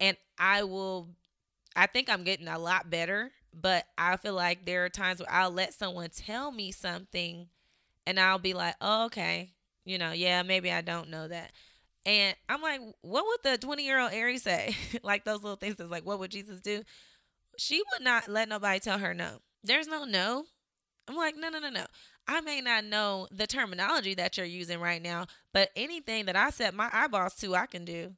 and 0.00 0.16
I 0.38 0.62
will, 0.64 1.08
I 1.76 1.86
think 1.86 2.08
I'm 2.08 2.24
getting 2.24 2.48
a 2.48 2.58
lot 2.58 2.90
better, 2.90 3.30
but 3.52 3.84
I 3.96 4.16
feel 4.16 4.34
like 4.34 4.64
there 4.64 4.84
are 4.84 4.88
times 4.88 5.20
where 5.20 5.30
I'll 5.30 5.50
let 5.50 5.74
someone 5.74 6.10
tell 6.10 6.52
me 6.52 6.72
something 6.72 7.48
and 8.08 8.18
I'll 8.18 8.38
be 8.38 8.54
like, 8.54 8.74
oh, 8.80 9.04
okay, 9.04 9.52
you 9.84 9.98
know, 9.98 10.12
yeah, 10.12 10.42
maybe 10.42 10.72
I 10.72 10.80
don't 10.80 11.10
know 11.10 11.28
that. 11.28 11.52
And 12.06 12.34
I'm 12.48 12.62
like, 12.62 12.80
what 13.02 13.26
would 13.26 13.40
the 13.44 13.58
20 13.58 13.84
year 13.84 14.00
old 14.00 14.12
Aries 14.12 14.42
say? 14.42 14.74
like 15.02 15.24
those 15.24 15.42
little 15.42 15.56
things 15.58 15.76
that's 15.76 15.90
like, 15.90 16.06
what 16.06 16.18
would 16.18 16.30
Jesus 16.30 16.58
do? 16.60 16.82
She 17.58 17.82
would 17.92 18.02
not 18.02 18.26
let 18.26 18.48
nobody 18.48 18.80
tell 18.80 18.98
her 18.98 19.12
no. 19.12 19.40
There's 19.62 19.86
no 19.86 20.04
no. 20.04 20.46
I'm 21.06 21.16
like, 21.16 21.36
no, 21.36 21.50
no, 21.50 21.58
no, 21.58 21.68
no. 21.68 21.84
I 22.26 22.40
may 22.40 22.62
not 22.62 22.84
know 22.84 23.28
the 23.30 23.46
terminology 23.46 24.14
that 24.14 24.38
you're 24.38 24.46
using 24.46 24.80
right 24.80 25.02
now, 25.02 25.26
but 25.52 25.68
anything 25.76 26.24
that 26.26 26.36
I 26.36 26.48
set 26.48 26.72
my 26.72 26.88
eyeballs 26.90 27.34
to, 27.36 27.54
I 27.54 27.66
can 27.66 27.84
do. 27.84 28.14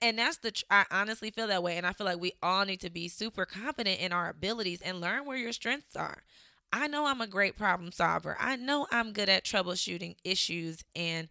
And 0.00 0.20
that's 0.20 0.38
the, 0.38 0.52
I 0.70 0.84
honestly 0.92 1.32
feel 1.32 1.48
that 1.48 1.64
way. 1.64 1.76
And 1.76 1.86
I 1.86 1.92
feel 1.92 2.06
like 2.06 2.20
we 2.20 2.32
all 2.44 2.64
need 2.64 2.80
to 2.80 2.90
be 2.90 3.08
super 3.08 3.44
confident 3.44 3.98
in 4.00 4.12
our 4.12 4.28
abilities 4.28 4.82
and 4.82 5.00
learn 5.00 5.26
where 5.26 5.36
your 5.36 5.52
strengths 5.52 5.96
are. 5.96 6.22
I 6.72 6.86
know 6.88 7.06
I'm 7.06 7.20
a 7.20 7.26
great 7.26 7.56
problem 7.56 7.92
solver. 7.92 8.36
I 8.38 8.56
know 8.56 8.86
I'm 8.90 9.12
good 9.12 9.28
at 9.28 9.44
troubleshooting 9.44 10.16
issues 10.24 10.84
and 10.94 11.28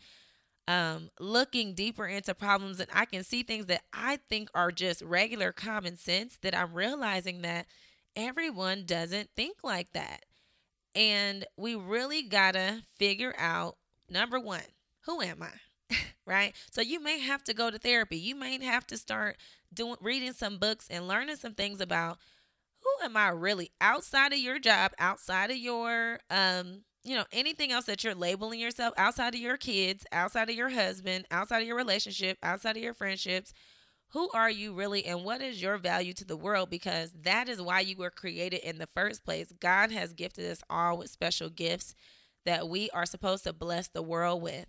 um, 0.67 1.09
looking 1.19 1.73
deeper 1.73 2.05
into 2.07 2.33
problems. 2.33 2.79
And 2.79 2.89
I 2.93 3.05
can 3.05 3.23
see 3.23 3.43
things 3.43 3.67
that 3.67 3.83
I 3.93 4.17
think 4.29 4.49
are 4.53 4.71
just 4.71 5.01
regular 5.01 5.51
common 5.51 5.97
sense 5.97 6.37
that 6.41 6.55
I'm 6.55 6.73
realizing 6.73 7.41
that 7.43 7.67
everyone 8.15 8.85
doesn't 8.85 9.29
think 9.35 9.57
like 9.63 9.91
that. 9.93 10.25
And 10.95 11.45
we 11.57 11.75
really 11.75 12.23
got 12.23 12.53
to 12.53 12.83
figure 12.97 13.35
out 13.37 13.77
number 14.09 14.39
one, 14.39 14.61
who 15.01 15.21
am 15.21 15.43
I? 15.43 15.95
right? 16.25 16.55
So 16.71 16.81
you 16.81 17.01
may 17.01 17.19
have 17.19 17.43
to 17.43 17.53
go 17.53 17.69
to 17.69 17.77
therapy. 17.77 18.17
You 18.17 18.35
may 18.35 18.63
have 18.63 18.87
to 18.87 18.97
start 18.97 19.37
doing 19.73 19.97
reading 20.01 20.33
some 20.33 20.57
books 20.57 20.87
and 20.89 21.07
learning 21.07 21.35
some 21.35 21.53
things 21.53 21.81
about 21.81 22.17
who 22.99 23.05
am 23.05 23.17
I 23.17 23.29
really 23.29 23.71
outside 23.81 24.33
of 24.33 24.39
your 24.39 24.59
job, 24.59 24.91
outside 24.99 25.51
of 25.51 25.57
your 25.57 26.19
um 26.29 26.83
you 27.03 27.15
know, 27.15 27.25
anything 27.31 27.71
else 27.71 27.85
that 27.85 28.03
you're 28.03 28.15
labeling 28.15 28.59
yourself 28.59 28.91
outside 28.97 29.35
of 29.35 29.39
your 29.39 29.57
kids, 29.57 30.05
outside 30.11 30.49
of 30.49 30.55
your 30.55 30.69
husband, 30.69 31.25
outside 31.29 31.61
of 31.61 31.67
your 31.67 31.77
relationship, 31.77 32.35
outside 32.41 32.75
of 32.75 32.81
your 32.81 32.95
friendships, 32.95 33.53
who 34.09 34.29
are 34.33 34.49
you 34.49 34.73
really 34.73 35.05
and 35.05 35.23
what 35.23 35.41
is 35.41 35.61
your 35.61 35.77
value 35.77 36.13
to 36.13 36.25
the 36.25 36.37
world? 36.37 36.69
Because 36.69 37.11
that 37.11 37.47
is 37.47 37.61
why 37.61 37.81
you 37.81 37.95
were 37.97 38.09
created 38.09 38.61
in 38.61 38.79
the 38.79 38.87
first 38.87 39.23
place. 39.23 39.53
God 39.59 39.91
has 39.91 40.13
gifted 40.13 40.49
us 40.49 40.63
all 40.69 40.97
with 40.97 41.11
special 41.11 41.49
gifts 41.49 41.93
that 42.45 42.69
we 42.69 42.89
are 42.91 43.05
supposed 43.05 43.43
to 43.43 43.53
bless 43.53 43.87
the 43.87 44.01
world 44.03 44.41
with. 44.41 44.65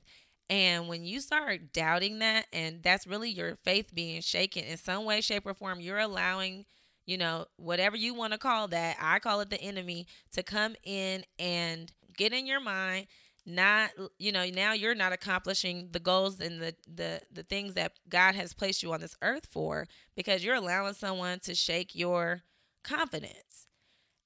And 0.50 0.88
when 0.88 1.04
you 1.04 1.20
start 1.20 1.72
doubting 1.72 2.18
that 2.20 2.46
and 2.52 2.82
that's 2.82 3.06
really 3.06 3.30
your 3.30 3.56
faith 3.56 3.94
being 3.94 4.20
shaken 4.20 4.64
in 4.64 4.76
some 4.76 5.04
way 5.04 5.20
shape 5.20 5.46
or 5.46 5.54
form 5.54 5.80
you're 5.80 5.98
allowing 5.98 6.66
you 7.06 7.16
know 7.16 7.46
whatever 7.56 7.96
you 7.96 8.12
want 8.14 8.32
to 8.32 8.38
call 8.38 8.68
that 8.68 8.96
i 9.00 9.18
call 9.18 9.40
it 9.40 9.50
the 9.50 9.60
enemy 9.60 10.06
to 10.32 10.42
come 10.42 10.74
in 10.84 11.24
and 11.38 11.92
get 12.16 12.32
in 12.32 12.46
your 12.46 12.60
mind 12.60 13.06
not 13.46 13.90
you 14.18 14.32
know 14.32 14.44
now 14.50 14.72
you're 14.72 14.94
not 14.94 15.12
accomplishing 15.12 15.88
the 15.92 16.00
goals 16.00 16.40
and 16.40 16.60
the 16.60 16.74
the 16.92 17.20
the 17.30 17.44
things 17.44 17.74
that 17.74 17.92
God 18.08 18.34
has 18.34 18.52
placed 18.52 18.82
you 18.82 18.92
on 18.92 19.00
this 19.00 19.14
earth 19.22 19.46
for 19.48 19.86
because 20.16 20.44
you're 20.44 20.56
allowing 20.56 20.94
someone 20.94 21.38
to 21.40 21.54
shake 21.54 21.94
your 21.94 22.42
confidence. 22.82 23.68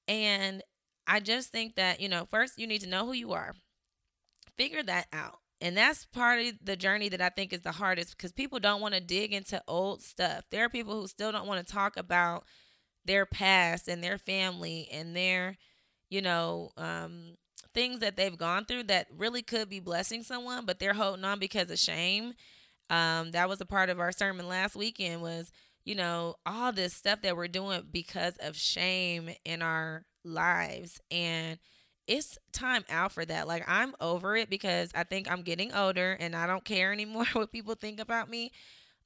And 0.08 0.62
I 1.06 1.20
just 1.20 1.50
think 1.50 1.76
that, 1.76 2.00
you 2.00 2.08
know, 2.08 2.26
first 2.30 2.58
you 2.58 2.66
need 2.66 2.80
to 2.82 2.88
know 2.88 3.06
who 3.06 3.12
you 3.12 3.32
are. 3.32 3.54
Figure 4.56 4.82
that 4.84 5.06
out. 5.12 5.38
And 5.60 5.76
that's 5.76 6.06
part 6.06 6.40
of 6.40 6.54
the 6.62 6.76
journey 6.76 7.10
that 7.10 7.20
I 7.20 7.28
think 7.28 7.52
is 7.52 7.60
the 7.60 7.72
hardest 7.72 8.16
because 8.16 8.32
people 8.32 8.58
don't 8.58 8.80
want 8.80 8.94
to 8.94 9.00
dig 9.00 9.32
into 9.34 9.62
old 9.68 10.02
stuff. 10.02 10.44
There 10.50 10.64
are 10.64 10.70
people 10.70 10.98
who 10.98 11.06
still 11.06 11.32
don't 11.32 11.46
want 11.46 11.66
to 11.66 11.72
talk 11.72 11.96
about 11.98 12.44
their 13.04 13.26
past 13.26 13.88
and 13.88 14.02
their 14.02 14.18
family 14.18 14.88
and 14.92 15.16
their, 15.16 15.56
you 16.08 16.22
know, 16.22 16.70
um, 16.76 17.36
things 17.74 18.00
that 18.00 18.16
they've 18.16 18.36
gone 18.38 18.64
through 18.64 18.84
that 18.84 19.06
really 19.16 19.42
could 19.42 19.68
be 19.68 19.80
blessing 19.80 20.22
someone, 20.22 20.66
but 20.66 20.78
they're 20.78 20.94
holding 20.94 21.24
on 21.24 21.38
because 21.38 21.70
of 21.70 21.78
shame. 21.78 22.34
Um, 22.88 23.30
that 23.32 23.48
was 23.48 23.60
a 23.60 23.66
part 23.66 23.88
of 23.88 24.00
our 24.00 24.12
sermon 24.12 24.48
last 24.48 24.74
weekend 24.74 25.22
was, 25.22 25.52
you 25.84 25.94
know, 25.94 26.34
all 26.44 26.72
this 26.72 26.92
stuff 26.94 27.22
that 27.22 27.36
we're 27.36 27.48
doing 27.48 27.82
because 27.90 28.36
of 28.38 28.56
shame 28.56 29.30
in 29.44 29.62
our 29.62 30.04
lives. 30.24 31.00
And 31.10 31.58
it's 32.06 32.36
time 32.52 32.84
out 32.90 33.12
for 33.12 33.24
that. 33.24 33.46
Like 33.46 33.64
I'm 33.68 33.94
over 34.00 34.36
it 34.36 34.50
because 34.50 34.90
I 34.94 35.04
think 35.04 35.30
I'm 35.30 35.42
getting 35.42 35.72
older 35.72 36.16
and 36.18 36.34
I 36.34 36.46
don't 36.46 36.64
care 36.64 36.92
anymore 36.92 37.26
what 37.32 37.52
people 37.52 37.76
think 37.76 38.00
about 38.00 38.28
me. 38.28 38.50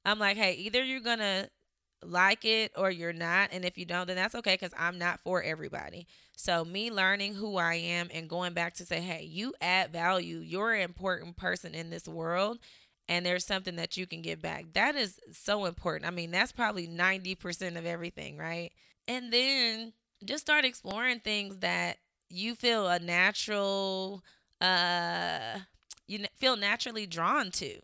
I'm 0.03 0.19
like, 0.19 0.37
hey, 0.37 0.53
either 0.53 0.83
you're 0.83 0.99
gonna 0.99 1.49
like 2.07 2.45
it 2.45 2.71
or 2.75 2.89
you're 2.91 3.13
not. 3.13 3.49
And 3.51 3.65
if 3.65 3.77
you 3.77 3.85
don't, 3.85 4.07
then 4.07 4.15
that's 4.15 4.35
okay 4.35 4.53
because 4.53 4.73
I'm 4.77 4.97
not 4.97 5.19
for 5.21 5.41
everybody. 5.41 6.07
So, 6.35 6.65
me 6.65 6.91
learning 6.91 7.35
who 7.35 7.57
I 7.57 7.75
am 7.75 8.09
and 8.13 8.29
going 8.29 8.53
back 8.53 8.73
to 8.75 8.85
say, 8.85 8.99
hey, 8.99 9.23
you 9.23 9.53
add 9.61 9.91
value. 9.91 10.37
You're 10.37 10.73
an 10.73 10.81
important 10.81 11.37
person 11.37 11.73
in 11.73 11.89
this 11.89 12.07
world. 12.07 12.59
And 13.07 13.25
there's 13.25 13.45
something 13.45 13.75
that 13.75 13.97
you 13.97 14.07
can 14.07 14.21
give 14.21 14.41
back. 14.41 14.73
That 14.73 14.95
is 14.95 15.19
so 15.31 15.65
important. 15.65 16.07
I 16.07 16.11
mean, 16.11 16.31
that's 16.31 16.51
probably 16.51 16.87
90% 16.87 17.77
of 17.77 17.85
everything, 17.85 18.37
right? 18.37 18.71
And 19.07 19.31
then 19.31 19.93
just 20.23 20.41
start 20.41 20.65
exploring 20.65 21.19
things 21.19 21.57
that 21.59 21.97
you 22.29 22.55
feel 22.55 22.87
a 22.87 22.97
natural, 22.99 24.23
uh, 24.59 25.59
you 26.07 26.25
feel 26.37 26.57
naturally 26.57 27.05
drawn 27.05 27.51
to 27.51 27.79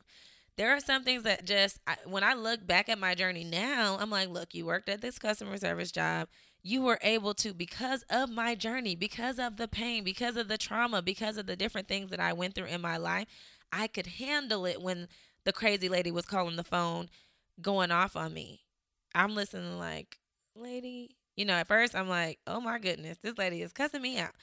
there 0.62 0.76
are 0.76 0.80
some 0.80 1.04
things 1.04 1.24
that 1.24 1.43
just 1.43 1.80
I, 1.88 1.95
when 2.06 2.24
I 2.24 2.36
look 2.36 2.67
back 2.67 2.88
at 2.88 3.00
my 3.00 3.15
journey 3.15 3.43
now, 3.43 3.97
I'm 4.00 4.12
like, 4.12 4.30
look, 4.30 4.54
you 4.54 4.63
worked 4.63 4.89
at 4.89 5.02
this 5.02 5.17
customer 5.17 5.58
service 5.58 5.91
job. 5.91 6.28
You 6.62 6.84
were 6.84 7.00
able 7.02 7.34
to 7.34 7.52
because 7.56 8.04
of 8.12 8.30
my 8.30 8.54
journey, 8.54 8.95
because 8.95 9.39
of 9.39 9.58
the 9.58 9.67
pain, 9.67 10.04
because 10.04 10.38
of 10.38 10.50
the 10.50 10.60
trauma, 10.60 11.02
because 11.02 11.38
of 11.38 11.47
the 11.47 11.56
different 11.56 11.88
things 11.88 12.12
that 12.12 12.19
I 12.19 12.34
went 12.34 12.54
through 12.54 12.67
in 12.67 12.80
my 12.80 12.97
life, 12.97 13.26
I 13.74 13.88
could 13.88 14.06
handle 14.06 14.67
it 14.67 14.84
when 14.84 15.08
the 15.45 15.52
crazy 15.52 15.89
lady 15.89 16.12
was 16.12 16.28
calling 16.28 16.58
the 16.58 16.63
phone 16.63 17.10
going 17.60 17.89
off 17.89 18.15
on 18.15 18.32
me. 18.32 18.62
I'm 19.15 19.34
listening 19.34 19.80
like, 19.80 20.19
lady, 20.56 21.15
you 21.36 21.43
know, 21.43 21.56
at 21.56 21.67
first 21.67 21.95
I'm 21.95 22.08
like, 22.08 22.38
oh 22.45 22.62
my 22.62 22.78
goodness, 22.78 23.17
this 23.17 23.39
lady 23.39 23.63
is 23.63 23.74
cussing 23.74 24.04
me 24.04 24.19
out. 24.19 24.36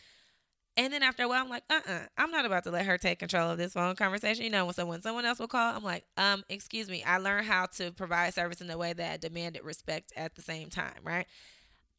And 0.78 0.92
then 0.92 1.02
after 1.02 1.24
a 1.24 1.28
while, 1.28 1.42
I'm 1.42 1.48
like, 1.48 1.64
uh 1.68 1.80
uh-uh, 1.88 1.92
uh, 1.92 2.06
i 2.16 2.22
am 2.22 2.30
not 2.30 2.46
about 2.46 2.62
to 2.62 2.70
let 2.70 2.86
her 2.86 2.96
take 2.96 3.18
control 3.18 3.50
of 3.50 3.58
this 3.58 3.72
phone 3.72 3.96
conversation. 3.96 4.44
You 4.44 4.50
know, 4.50 4.64
when 4.64 4.74
someone 4.74 5.02
someone 5.02 5.24
else 5.24 5.40
will 5.40 5.48
call, 5.48 5.74
I'm 5.76 5.82
like, 5.82 6.04
um, 6.16 6.44
excuse 6.48 6.88
me, 6.88 7.02
I 7.02 7.18
learned 7.18 7.46
how 7.46 7.66
to 7.78 7.90
provide 7.90 8.32
service 8.32 8.60
in 8.60 8.70
a 8.70 8.78
way 8.78 8.92
that 8.92 9.20
demanded 9.20 9.64
respect 9.64 10.12
at 10.16 10.36
the 10.36 10.42
same 10.42 10.70
time, 10.70 11.00
right? 11.02 11.26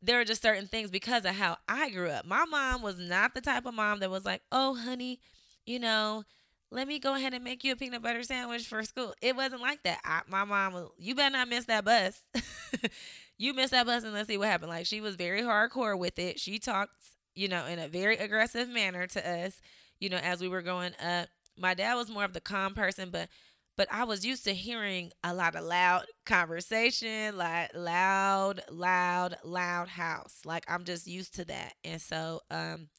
There 0.02 0.22
are 0.22 0.24
just 0.24 0.42
certain 0.42 0.68
things 0.68 0.92
because 0.92 1.26
of 1.26 1.32
how 1.36 1.58
I 1.68 1.90
grew 1.90 2.10
up. 2.10 2.26
My 2.26 2.46
mom 2.46 2.82
was 2.82 2.98
not 2.98 3.34
the 3.34 3.42
type 3.42 3.66
of 3.66 3.74
mom 3.74 4.00
that 4.00 4.10
was 4.10 4.24
like, 4.24 4.44
oh, 4.50 4.76
honey, 4.76 5.20
you 5.66 5.78
know, 5.80 6.24
let 6.72 6.88
me 6.88 7.00
go 7.00 7.16
ahead 7.16 7.34
and 7.34 7.44
make 7.44 7.66
you 7.66 7.74
a 7.74 7.76
peanut 7.76 8.02
butter 8.02 8.24
sandwich 8.24 8.66
for 8.66 8.82
school. 8.84 9.14
It 9.22 9.36
wasn't 9.36 9.62
like 9.62 9.84
that. 9.84 10.00
I, 10.06 10.22
my 10.30 10.46
mom 10.46 10.72
was, 10.72 10.90
you 10.98 11.16
better 11.16 11.34
not 11.34 11.50
miss 11.50 11.66
that 11.66 11.84
bus. 11.84 12.22
you 13.38 13.54
miss 13.54 13.72
that 13.72 13.86
bus 13.86 14.06
and 14.06 14.14
let's 14.14 14.30
see 14.30 14.38
what 14.38 14.48
happened. 14.48 14.70
Like 14.70 14.86
she 14.86 15.02
was 15.02 15.18
very 15.18 15.42
hardcore 15.42 16.00
with 16.00 16.18
it. 16.18 16.40
She 16.40 16.60
talked 16.60 16.94
you 17.36 17.48
know, 17.48 17.66
in 17.66 17.80
a 17.80 17.88
very 17.88 18.18
aggressive 18.18 18.70
manner 18.70 19.08
to 19.08 19.30
us, 19.30 19.62
you 20.00 20.10
know, 20.10 20.18
as 20.18 20.42
we 20.42 20.48
were 20.50 20.62
growing 20.62 20.94
up. 21.04 21.30
My 21.58 21.74
dad 21.74 21.96
was 21.96 22.10
more 22.10 22.24
of 22.24 22.34
the 22.34 22.42
calm 22.42 22.74
person, 22.74 23.10
but 23.12 23.30
but 23.78 23.88
I 23.92 24.04
was 24.04 24.26
used 24.26 24.44
to 24.44 24.54
hearing 24.54 25.12
a 25.24 25.34
lot 25.34 25.56
of 25.56 25.64
loud 25.64 26.06
conversation, 26.26 27.38
like 27.38 27.72
loud, 27.74 28.62
loud, 28.70 29.38
loud 29.44 29.88
house. 29.88 30.42
Like 30.46 30.66
I'm 30.68 30.84
just 30.84 31.08
used 31.08 31.36
to 31.36 31.46
that. 31.46 31.74
And 31.84 32.02
so 32.02 32.42
um 32.52 32.90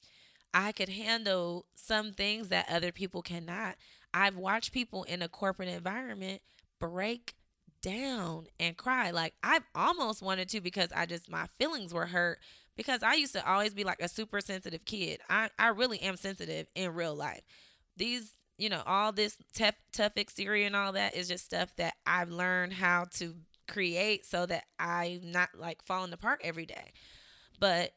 I 0.52 0.72
could 0.72 0.88
handle 0.88 1.66
some 1.74 2.12
things 2.12 2.48
that 2.48 2.70
other 2.70 2.92
people 2.92 3.22
cannot. 3.22 3.76
I've 4.12 4.36
watched 4.36 4.72
people 4.72 5.04
in 5.04 5.22
a 5.22 5.28
corporate 5.28 5.68
environment 5.68 6.42
break 6.80 7.34
down 7.82 8.46
and 8.58 8.76
cry. 8.76 9.10
Like 9.10 9.34
I've 9.42 9.64
almost 9.74 10.22
wanted 10.22 10.48
to 10.50 10.60
because 10.60 10.90
I 10.94 11.06
just 11.06 11.30
my 11.30 11.46
feelings 11.58 11.94
were 11.94 12.06
hurt 12.06 12.40
because 12.80 13.02
I 13.02 13.12
used 13.12 13.34
to 13.34 13.46
always 13.46 13.74
be 13.74 13.84
like 13.84 14.00
a 14.00 14.08
super 14.08 14.40
sensitive 14.40 14.86
kid. 14.86 15.20
I 15.28 15.50
I 15.58 15.68
really 15.68 16.00
am 16.00 16.16
sensitive 16.16 16.66
in 16.74 16.94
real 16.94 17.14
life. 17.14 17.42
These 17.98 18.32
you 18.56 18.70
know, 18.70 18.82
all 18.86 19.12
this 19.12 19.36
tough, 19.54 19.74
tough 19.92 20.12
exterior 20.16 20.66
and 20.66 20.74
all 20.74 20.92
that 20.92 21.14
is 21.14 21.28
just 21.28 21.44
stuff 21.44 21.76
that 21.76 21.92
I've 22.06 22.30
learned 22.30 22.72
how 22.72 23.04
to 23.16 23.34
create 23.68 24.24
so 24.24 24.46
that 24.46 24.64
I'm 24.78 25.30
not 25.30 25.50
like 25.58 25.84
falling 25.84 26.14
apart 26.14 26.40
every 26.42 26.64
day. 26.64 26.92
But 27.58 27.92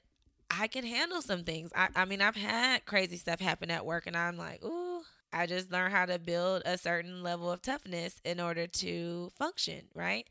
I 0.50 0.68
can 0.68 0.86
handle 0.86 1.22
some 1.22 1.46
things. 1.46 1.72
I, 1.74 1.88
I 1.96 2.04
mean, 2.04 2.22
I've 2.22 2.36
had 2.36 2.86
crazy 2.86 3.16
stuff 3.16 3.40
happen 3.40 3.72
at 3.72 3.86
work, 3.86 4.06
and 4.06 4.18
I'm 4.18 4.38
like, 4.38 4.62
ooh, 4.66 5.04
I 5.32 5.46
just 5.46 5.72
learned 5.72 5.94
how 5.94 6.06
to 6.06 6.20
build 6.20 6.64
a 6.66 6.78
certain 6.78 7.24
level 7.24 7.50
of 7.50 7.62
toughness 7.62 8.20
in 8.26 8.42
order 8.42 8.68
to 8.68 9.32
function, 9.38 9.86
right? 9.96 10.28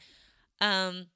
Um, 0.61 1.07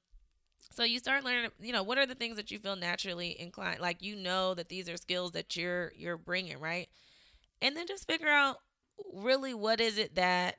so 0.77 0.83
you 0.83 0.99
start 0.99 1.25
learning, 1.25 1.49
you 1.59 1.73
know, 1.73 1.81
what 1.81 1.97
are 1.97 2.05
the 2.05 2.13
things 2.13 2.35
that 2.35 2.51
you 2.51 2.59
feel 2.59 2.75
naturally 2.75 3.35
inclined, 3.41 3.79
like 3.79 4.03
you 4.03 4.15
know 4.15 4.53
that 4.53 4.69
these 4.69 4.87
are 4.87 4.95
skills 4.95 5.31
that 5.31 5.55
you're 5.55 5.91
you're 5.97 6.17
bringing, 6.19 6.59
right? 6.59 6.87
And 7.63 7.75
then 7.75 7.87
just 7.87 8.05
figure 8.05 8.29
out 8.29 8.57
really 9.11 9.55
what 9.55 9.81
is 9.81 9.97
it 9.97 10.13
that 10.15 10.57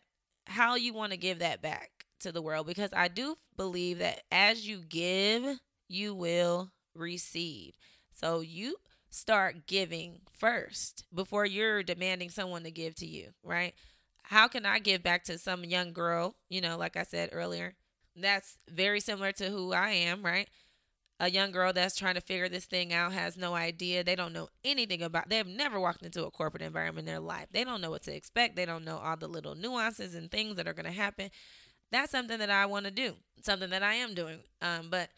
how 0.49 0.75
you 0.75 0.93
want 0.93 1.13
to 1.13 1.19
give 1.19 1.39
that 1.39 1.63
back 1.63 1.91
to 2.19 2.33
the 2.33 2.43
world 2.43 2.67
because 2.67 2.91
I 2.93 3.07
do 3.07 3.37
believe 3.57 4.01
that 4.01 4.23
as 4.33 4.67
you 4.67 4.79
give, 4.89 5.61
you 5.89 6.17
will 6.17 6.73
receive. 6.97 7.75
So 8.11 8.41
you 8.41 8.79
start 9.11 9.69
giving 9.69 10.23
first 10.37 11.05
before 11.15 11.47
you're 11.47 11.85
demanding 11.85 12.31
someone 12.31 12.65
to 12.65 12.73
give 12.73 12.97
to 12.97 13.07
you, 13.07 13.29
right? 13.45 13.73
How 14.25 14.49
can 14.49 14.67
I 14.67 14.81
give 14.81 15.05
back 15.05 15.23
to 15.25 15.39
some 15.39 15.65
young 15.65 15.93
girl, 15.93 16.35
you 16.49 16.61
know, 16.61 16.77
like 16.77 16.97
I 16.97 17.05
said 17.05 17.31
earlier? 17.31 17.77
That's 18.21 18.59
very 18.69 19.01
similar 19.01 19.33
to 19.33 19.49
who 19.51 19.73
I 19.73 19.91
am, 19.91 20.25
right? 20.25 20.49
a 21.21 21.31
young 21.31 21.51
girl 21.51 21.73
that's 21.73 21.97
trying 21.97 22.15
to 22.15 22.21
figure 22.21 22.49
this 22.49 22.67
thing 22.67 22.93
out 22.93 23.13
has 23.13 23.37
no 23.37 23.55
idea. 23.55 24.05
They 24.05 24.15
don't 24.15 24.33
know 24.33 24.49
anything 24.65 25.03
about. 25.03 25.29
They've 25.29 25.47
never 25.47 25.81
walked 25.81 26.03
into 26.03 26.25
a 26.25 26.31
corporate 26.31 26.63
environment 26.63 27.09
in 27.09 27.13
their 27.13 27.21
life. 27.21 27.47
They 27.51 27.65
don't 27.65 27.81
know 27.81 27.91
what 27.91 28.03
to 28.05 28.15
expect. 28.15 28.55
They 28.55 28.65
don't 28.67 28.85
know 28.85 28.99
all 28.99 29.17
the 29.17 29.27
little 29.27 29.55
nuances 29.55 30.15
and 30.15 30.31
things 30.31 30.57
that 30.57 30.69
are 30.69 30.75
going 30.75 30.87
to 30.87 30.93
happen. 30.93 31.31
That's 31.91 32.13
something 32.13 32.39
that 32.39 32.51
I 32.51 32.67
want 32.67 32.85
to 32.85 32.91
do. 32.91 33.15
Something 33.43 33.71
that 33.71 33.83
I 33.83 33.95
am 33.95 34.15
doing. 34.15 34.41
Um, 34.63 34.91
but 34.91 35.11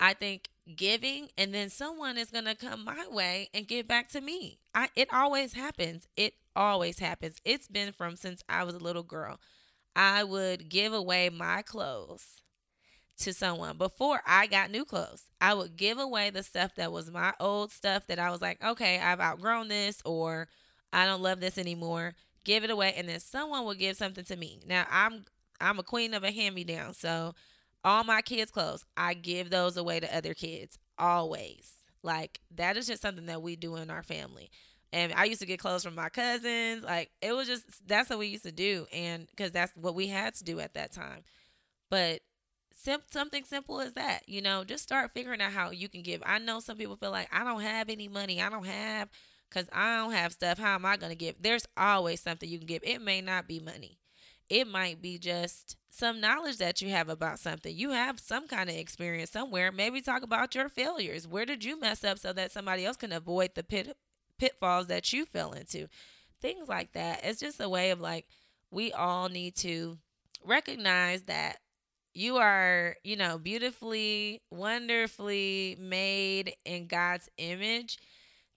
I 0.00 0.14
think 0.14 0.48
giving 0.76 1.28
and 1.36 1.52
then 1.52 1.68
someone 1.68 2.16
is 2.16 2.30
going 2.30 2.44
to 2.44 2.54
come 2.54 2.84
my 2.84 3.06
way 3.10 3.50
and 3.52 3.66
give 3.66 3.86
back 3.86 4.08
to 4.10 4.20
me. 4.20 4.58
I 4.74 4.88
it 4.96 5.08
always 5.12 5.52
happens. 5.52 6.06
It 6.16 6.34
always 6.56 6.98
happens. 6.98 7.36
It's 7.44 7.68
been 7.68 7.92
from 7.92 8.16
since 8.16 8.42
I 8.48 8.64
was 8.64 8.74
a 8.74 8.78
little 8.78 9.02
girl. 9.02 9.38
I 9.94 10.24
would 10.24 10.68
give 10.70 10.92
away 10.92 11.28
my 11.28 11.62
clothes 11.62 12.41
to 13.18 13.32
someone 13.32 13.76
before 13.78 14.20
I 14.26 14.46
got 14.46 14.70
new 14.70 14.84
clothes. 14.84 15.24
I 15.40 15.54
would 15.54 15.76
give 15.76 15.98
away 15.98 16.30
the 16.30 16.42
stuff 16.42 16.74
that 16.76 16.92
was 16.92 17.10
my 17.10 17.32
old 17.40 17.70
stuff 17.70 18.06
that 18.08 18.18
I 18.18 18.30
was 18.30 18.40
like, 18.40 18.62
okay, 18.64 18.98
I've 18.98 19.20
outgrown 19.20 19.68
this 19.68 20.00
or 20.04 20.48
I 20.92 21.06
don't 21.06 21.22
love 21.22 21.40
this 21.40 21.58
anymore. 21.58 22.14
Give 22.44 22.64
it 22.64 22.70
away 22.70 22.94
and 22.96 23.08
then 23.08 23.20
someone 23.20 23.64
will 23.64 23.74
give 23.74 23.96
something 23.96 24.24
to 24.24 24.36
me. 24.36 24.60
Now 24.66 24.86
I'm 24.90 25.24
I'm 25.60 25.78
a 25.78 25.84
queen 25.84 26.14
of 26.14 26.24
a 26.24 26.32
hand 26.32 26.54
me 26.54 26.64
down. 26.64 26.94
So 26.94 27.34
all 27.84 28.04
my 28.04 28.22
kids' 28.22 28.50
clothes, 28.50 28.84
I 28.96 29.14
give 29.14 29.50
those 29.50 29.76
away 29.76 30.00
to 30.00 30.16
other 30.16 30.34
kids 30.34 30.78
always. 30.98 31.72
Like 32.02 32.40
that 32.56 32.76
is 32.76 32.86
just 32.86 33.02
something 33.02 33.26
that 33.26 33.42
we 33.42 33.56
do 33.56 33.76
in 33.76 33.90
our 33.90 34.02
family. 34.02 34.50
And 34.92 35.12
I 35.14 35.24
used 35.24 35.40
to 35.40 35.46
get 35.46 35.60
clothes 35.60 35.84
from 35.84 35.94
my 35.94 36.08
cousins. 36.08 36.82
Like 36.84 37.10
it 37.20 37.32
was 37.32 37.46
just 37.46 37.64
that's 37.86 38.10
what 38.10 38.18
we 38.18 38.26
used 38.26 38.44
to 38.44 38.52
do 38.52 38.86
and 38.92 39.28
cuz 39.36 39.52
that's 39.52 39.72
what 39.76 39.94
we 39.94 40.08
had 40.08 40.34
to 40.36 40.44
do 40.44 40.60
at 40.60 40.74
that 40.74 40.92
time. 40.92 41.22
But 41.90 42.22
sim- 42.82 43.02
something 43.10 43.44
simple 43.44 43.80
as 43.80 43.92
that. 43.94 44.28
You 44.28 44.42
know, 44.42 44.64
just 44.64 44.82
start 44.82 45.12
figuring 45.14 45.40
out 45.40 45.52
how 45.52 45.70
you 45.70 45.88
can 45.88 46.02
give. 46.02 46.22
I 46.24 46.38
know 46.38 46.60
some 46.60 46.76
people 46.76 46.96
feel 46.96 47.10
like 47.10 47.28
I 47.32 47.44
don't 47.44 47.60
have 47.62 47.88
any 47.88 48.08
money. 48.08 48.40
I 48.40 48.50
don't 48.50 48.66
have 48.66 49.08
because 49.48 49.68
I 49.72 49.96
don't 49.96 50.12
have 50.12 50.32
stuff. 50.32 50.58
How 50.58 50.74
am 50.74 50.84
I 50.84 50.96
going 50.96 51.10
to 51.10 51.16
give? 51.16 51.36
There's 51.40 51.66
always 51.76 52.20
something 52.20 52.48
you 52.48 52.58
can 52.58 52.66
give. 52.66 52.82
It 52.84 53.00
may 53.00 53.20
not 53.20 53.46
be 53.46 53.60
money. 53.60 53.98
It 54.48 54.66
might 54.66 55.00
be 55.00 55.18
just 55.18 55.76
some 55.88 56.20
knowledge 56.20 56.58
that 56.58 56.82
you 56.82 56.90
have 56.90 57.08
about 57.08 57.38
something. 57.38 57.74
You 57.74 57.90
have 57.90 58.20
some 58.20 58.48
kind 58.48 58.68
of 58.68 58.76
experience 58.76 59.30
somewhere. 59.30 59.72
Maybe 59.72 60.00
talk 60.00 60.22
about 60.22 60.54
your 60.54 60.68
failures. 60.68 61.26
Where 61.26 61.46
did 61.46 61.64
you 61.64 61.80
mess 61.80 62.04
up 62.04 62.18
so 62.18 62.32
that 62.32 62.52
somebody 62.52 62.84
else 62.84 62.96
can 62.96 63.12
avoid 63.12 63.54
the 63.54 63.62
pit 63.62 63.96
pitfalls 64.38 64.88
that 64.88 65.12
you 65.12 65.24
fell 65.24 65.52
into? 65.52 65.88
Things 66.40 66.68
like 66.68 66.92
that. 66.92 67.20
It's 67.24 67.40
just 67.40 67.60
a 67.60 67.68
way 67.68 67.90
of 67.92 68.00
like 68.00 68.26
we 68.70 68.92
all 68.92 69.28
need 69.28 69.54
to 69.56 69.98
recognize 70.44 71.22
that 71.22 71.58
you 72.14 72.36
are, 72.36 72.96
you 73.04 73.16
know, 73.16 73.38
beautifully, 73.38 74.42
wonderfully 74.50 75.76
made 75.80 76.54
in 76.64 76.86
God's 76.86 77.28
image. 77.38 77.98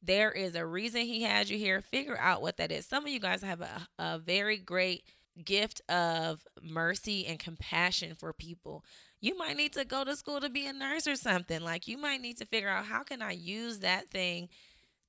There 0.01 0.31
is 0.31 0.55
a 0.55 0.65
reason 0.65 1.01
He 1.01 1.23
has 1.23 1.49
you 1.49 1.57
here. 1.57 1.81
Figure 1.81 2.17
out 2.19 2.41
what 2.41 2.57
that 2.57 2.71
is. 2.71 2.85
Some 2.85 3.05
of 3.05 3.09
you 3.09 3.19
guys 3.19 3.41
have 3.41 3.61
a, 3.61 3.87
a 3.97 4.19
very 4.19 4.57
great 4.57 5.03
gift 5.43 5.81
of 5.89 6.45
mercy 6.61 7.25
and 7.25 7.39
compassion 7.39 8.15
for 8.15 8.33
people. 8.33 8.83
You 9.19 9.37
might 9.37 9.57
need 9.57 9.73
to 9.73 9.85
go 9.85 10.03
to 10.03 10.15
school 10.15 10.39
to 10.41 10.49
be 10.49 10.67
a 10.67 10.73
nurse 10.73 11.07
or 11.07 11.15
something. 11.15 11.61
Like, 11.61 11.87
you 11.87 11.97
might 11.97 12.21
need 12.21 12.37
to 12.37 12.45
figure 12.45 12.69
out 12.69 12.85
how 12.85 13.03
can 13.03 13.21
I 13.21 13.31
use 13.31 13.79
that 13.79 14.09
thing 14.09 14.49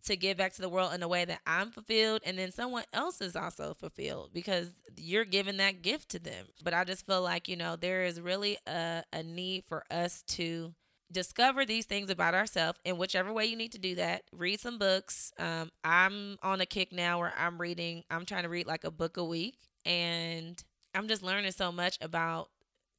to 0.07 0.17
give 0.17 0.37
back 0.37 0.53
to 0.55 0.63
the 0.63 0.69
world 0.69 0.93
in 0.95 1.03
a 1.03 1.09
way 1.09 1.25
that 1.25 1.41
I'm 1.47 1.71
fulfilled 1.71 2.23
and 2.25 2.39
then 2.39 2.53
someone 2.53 2.85
else 2.93 3.21
is 3.21 3.37
also 3.37 3.75
fulfilled 3.75 4.31
because 4.33 4.71
you're 4.97 5.25
giving 5.25 5.59
that 5.59 5.83
gift 5.83 6.11
to 6.11 6.19
them. 6.19 6.47
But 6.63 6.75
I 6.75 6.85
just 6.85 7.07
feel 7.07 7.23
like, 7.23 7.49
you 7.49 7.57
know, 7.57 7.77
there 7.77 8.05
is 8.05 8.21
really 8.21 8.59
a, 8.67 9.03
a 9.13 9.23
need 9.23 9.65
for 9.69 9.85
us 9.91 10.23
to 10.29 10.75
discover 11.11 11.65
these 11.65 11.87
things 11.87 12.11
about 12.11 12.35
ourselves 12.35 12.79
in 12.85 12.99
whichever 12.99 13.33
way 13.33 13.47
you 13.47 13.57
need 13.57 13.73
to 13.73 13.79
do 13.79 13.95
that. 13.97 14.23
Read 14.33 14.61
some 14.61 14.79
books. 14.79 15.33
Um, 15.39 15.71
I'm 15.85 16.39
on 16.43 16.61
a 16.61 16.67
kick 16.67 16.93
now 16.93 17.21
where 17.21 17.33
I'm 17.39 17.61
reading, 17.61 18.05
I'm 18.11 18.27
trying 18.27 18.43
to 18.43 18.49
read 18.49 18.67
like 18.67 18.85
a 18.85 18.91
book 18.91 19.17
a 19.17 19.25
week 19.25 19.57
and 19.85 20.63
I'm 20.95 21.09
just 21.09 21.23
learning 21.23 21.53
so 21.53 21.71
much 21.71 21.99
about 22.01 22.49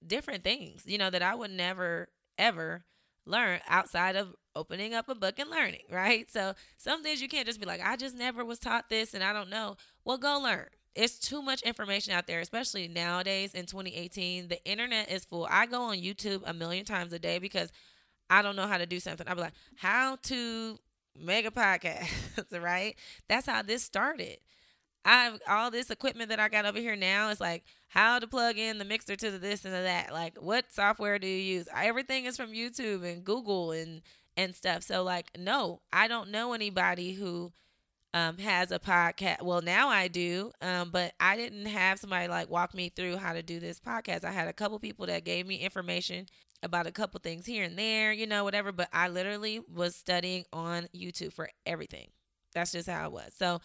different 0.06 0.44
things, 0.44 0.84
you 0.86 0.98
know, 0.98 1.10
that 1.10 1.22
I 1.22 1.36
would 1.36 1.52
never, 1.52 2.10
ever 2.38 2.86
learn 3.26 3.60
outside 3.68 4.16
of 4.16 4.34
opening 4.58 4.94
up 4.94 5.08
a 5.10 5.16
book 5.16 5.40
and 5.40 5.50
learning, 5.50 5.84
right? 5.92 6.30
So 6.30 6.54
some 6.78 7.04
things 7.04 7.22
you 7.22 7.30
can't 7.30 7.46
just 7.46 7.60
be 7.60 7.66
like, 7.66 7.82
I 7.84 7.96
just 7.96 8.16
never 8.16 8.44
was 8.44 8.60
taught 8.60 8.90
this 8.90 9.14
and 9.14 9.24
I 9.24 9.34
don't 9.34 9.50
know. 9.50 9.78
Well, 10.04 10.18
go 10.18 10.40
learn. 10.40 10.68
It's 10.96 11.20
too 11.20 11.44
much 11.44 11.62
information 11.62 12.14
out 12.14 12.26
there, 12.26 12.40
especially 12.40 12.88
nowadays 12.88 13.54
in 13.54 13.68
2018. 13.68 14.48
The 14.48 14.64
internet 14.66 15.12
is 15.12 15.26
full. 15.26 15.48
I 15.50 15.68
go 15.68 15.84
on 15.84 15.98
YouTube 15.98 16.42
a 16.46 16.54
million 16.54 16.86
times 16.86 17.14
a 17.14 17.20
day 17.20 17.38
because 17.38 17.72
I 18.30 18.42
don't 18.42 18.56
know 18.56 18.68
how 18.68 18.80
to 18.80 18.88
do 18.88 19.00
something. 19.00 19.28
I'll 19.28 19.36
be 19.36 19.42
like, 19.42 19.54
how 19.76 20.18
to 20.24 20.80
make 21.16 21.46
a 21.46 21.52
podcast, 21.52 22.10
right? 22.62 22.96
That's 23.30 23.46
how 23.46 23.62
this 23.62 23.84
started. 23.84 24.40
I've 25.06 25.40
all 25.48 25.72
this 25.72 25.90
equipment 25.90 26.30
that 26.30 26.40
I 26.40 26.50
got 26.50 26.66
over 26.66 26.80
here 26.80 26.98
now 26.98 27.30
It's 27.30 27.40
like 27.40 27.64
how 27.88 28.20
to 28.20 28.28
plug 28.28 28.58
in 28.58 28.78
the 28.78 28.84
mixer 28.84 29.16
to 29.16 29.32
the 29.32 29.38
this 29.38 29.64
and 29.64 29.74
the 29.74 29.82
that. 29.82 30.12
Like 30.12 30.38
what 30.42 30.66
software 30.74 31.18
do 31.18 31.28
you 31.28 31.56
use? 31.56 31.70
Everything 31.74 32.26
is 32.26 32.36
from 32.36 32.52
YouTube 32.52 33.10
and 33.10 33.24
Google 33.24 33.72
and 33.72 34.02
and 34.38 34.56
stuff. 34.56 34.84
So 34.84 35.04
like 35.04 35.38
no, 35.38 35.82
I 35.92 36.08
don't 36.08 36.30
know 36.32 36.54
anybody 36.54 37.14
who 37.14 37.52
um, 38.14 38.38
has 38.38 38.72
a 38.72 38.80
podcast. 38.80 39.42
Well, 39.42 39.62
now 39.62 39.90
I 39.90 40.08
do, 40.08 40.52
um, 40.62 40.92
but 40.92 41.14
I 41.20 41.36
didn't 41.36 41.66
have 41.66 42.00
somebody 42.00 42.28
like 42.28 42.50
walk 42.50 42.74
me 42.74 42.90
through 42.90 43.18
how 43.18 43.34
to 43.34 43.44
do 43.44 43.60
this 43.60 43.80
podcast. 43.80 44.24
I 44.24 44.32
had 44.32 44.48
a 44.48 44.54
couple 44.54 44.80
people 44.80 45.08
that 45.08 45.26
gave 45.26 45.46
me 45.46 45.58
information 45.58 46.28
about 46.64 46.88
a 46.88 46.92
couple 46.92 47.20
things 47.20 47.46
here 47.46 47.64
and 47.64 47.78
there, 47.78 48.12
you 48.12 48.26
know, 48.26 48.44
whatever. 48.44 48.72
But 48.72 48.90
I 48.94 49.10
literally 49.10 49.62
was 49.72 49.96
studying 49.96 50.46
on 50.54 50.88
YouTube 50.96 51.34
for 51.34 51.50
everything. 51.66 52.08
That's 52.54 52.72
just 52.72 52.90
how 52.90 53.06
it 53.06 53.12
was. 53.12 53.34
So 53.38 53.62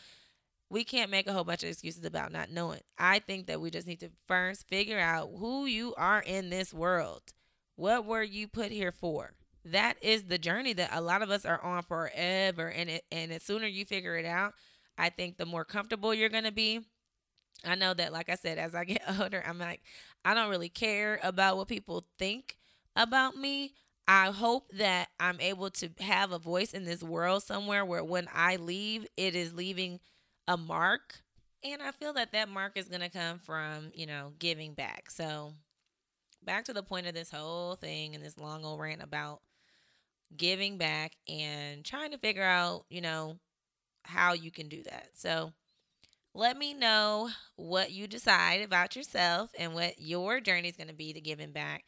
we 0.68 0.84
can't 0.84 1.10
make 1.10 1.26
a 1.26 1.32
whole 1.32 1.44
bunch 1.44 1.62
of 1.62 1.68
excuses 1.70 2.04
about 2.04 2.32
not 2.32 2.50
knowing. 2.50 2.80
I 2.98 3.20
think 3.20 3.46
that 3.46 3.60
we 3.60 3.70
just 3.70 3.86
need 3.86 4.00
to 4.00 4.10
first 4.26 4.68
figure 4.68 4.98
out 4.98 5.30
who 5.38 5.66
you 5.66 5.94
are 5.96 6.20
in 6.20 6.50
this 6.50 6.74
world. 6.74 7.22
What 7.76 8.04
were 8.04 8.22
you 8.22 8.48
put 8.48 8.70
here 8.70 8.92
for? 8.92 9.32
That 9.64 9.96
is 10.02 10.24
the 10.24 10.38
journey 10.38 10.72
that 10.74 10.90
a 10.92 11.00
lot 11.00 11.22
of 11.22 11.30
us 11.30 11.44
are 11.44 11.62
on 11.62 11.82
forever. 11.84 12.68
And 12.68 12.90
it 12.90 13.04
and 13.12 13.30
the 13.30 13.40
sooner 13.40 13.66
you 13.66 13.84
figure 13.84 14.16
it 14.16 14.26
out, 14.26 14.54
I 14.98 15.10
think 15.10 15.36
the 15.38 15.46
more 15.46 15.64
comfortable 15.64 16.12
you're 16.14 16.28
gonna 16.28 16.52
be. 16.52 16.80
I 17.64 17.74
know 17.76 17.94
that 17.94 18.12
like 18.12 18.28
I 18.28 18.36
said, 18.36 18.58
as 18.58 18.74
I 18.74 18.84
get 18.86 19.02
older, 19.20 19.42
I'm 19.46 19.58
like, 19.58 19.82
I 20.24 20.34
don't 20.34 20.50
really 20.50 20.68
care 20.68 21.20
about 21.22 21.56
what 21.56 21.68
people 21.68 22.06
think 22.18 22.56
about 22.96 23.36
me. 23.36 23.74
I 24.08 24.30
hope 24.32 24.68
that 24.74 25.08
I'm 25.20 25.40
able 25.40 25.70
to 25.70 25.90
have 26.00 26.32
a 26.32 26.38
voice 26.38 26.72
in 26.72 26.84
this 26.84 27.02
world 27.02 27.42
somewhere 27.44 27.84
where 27.84 28.04
when 28.04 28.28
I 28.34 28.56
leave, 28.56 29.06
it 29.16 29.34
is 29.36 29.54
leaving 29.54 30.00
a 30.48 30.56
mark 30.56 31.22
And 31.64 31.82
I 31.82 31.92
feel 31.92 32.12
that 32.14 32.32
that 32.32 32.48
mark 32.48 32.76
is 32.76 32.88
going 32.88 33.02
to 33.02 33.08
come 33.10 33.38
from, 33.38 33.92
you 33.94 34.06
know, 34.06 34.32
giving 34.38 34.74
back. 34.74 35.10
So, 35.10 35.54
back 36.42 36.64
to 36.66 36.72
the 36.72 36.82
point 36.82 37.06
of 37.06 37.14
this 37.14 37.30
whole 37.30 37.76
thing 37.76 38.14
and 38.14 38.24
this 38.24 38.38
long 38.38 38.64
old 38.64 38.80
rant 38.80 39.02
about 39.02 39.40
giving 40.36 40.78
back 40.78 41.16
and 41.28 41.84
trying 41.84 42.12
to 42.12 42.18
figure 42.18 42.42
out, 42.42 42.84
you 42.90 43.00
know, 43.00 43.38
how 44.04 44.32
you 44.32 44.50
can 44.50 44.68
do 44.68 44.82
that. 44.84 45.08
So, 45.14 45.52
let 46.34 46.56
me 46.56 46.72
know 46.74 47.30
what 47.56 47.92
you 47.92 48.06
decide 48.06 48.62
about 48.62 48.96
yourself 48.96 49.50
and 49.58 49.74
what 49.74 49.94
your 49.98 50.40
journey 50.40 50.68
is 50.68 50.76
going 50.76 50.88
to 50.88 50.94
be 50.94 51.12
to 51.12 51.20
giving 51.20 51.52
back 51.52 51.84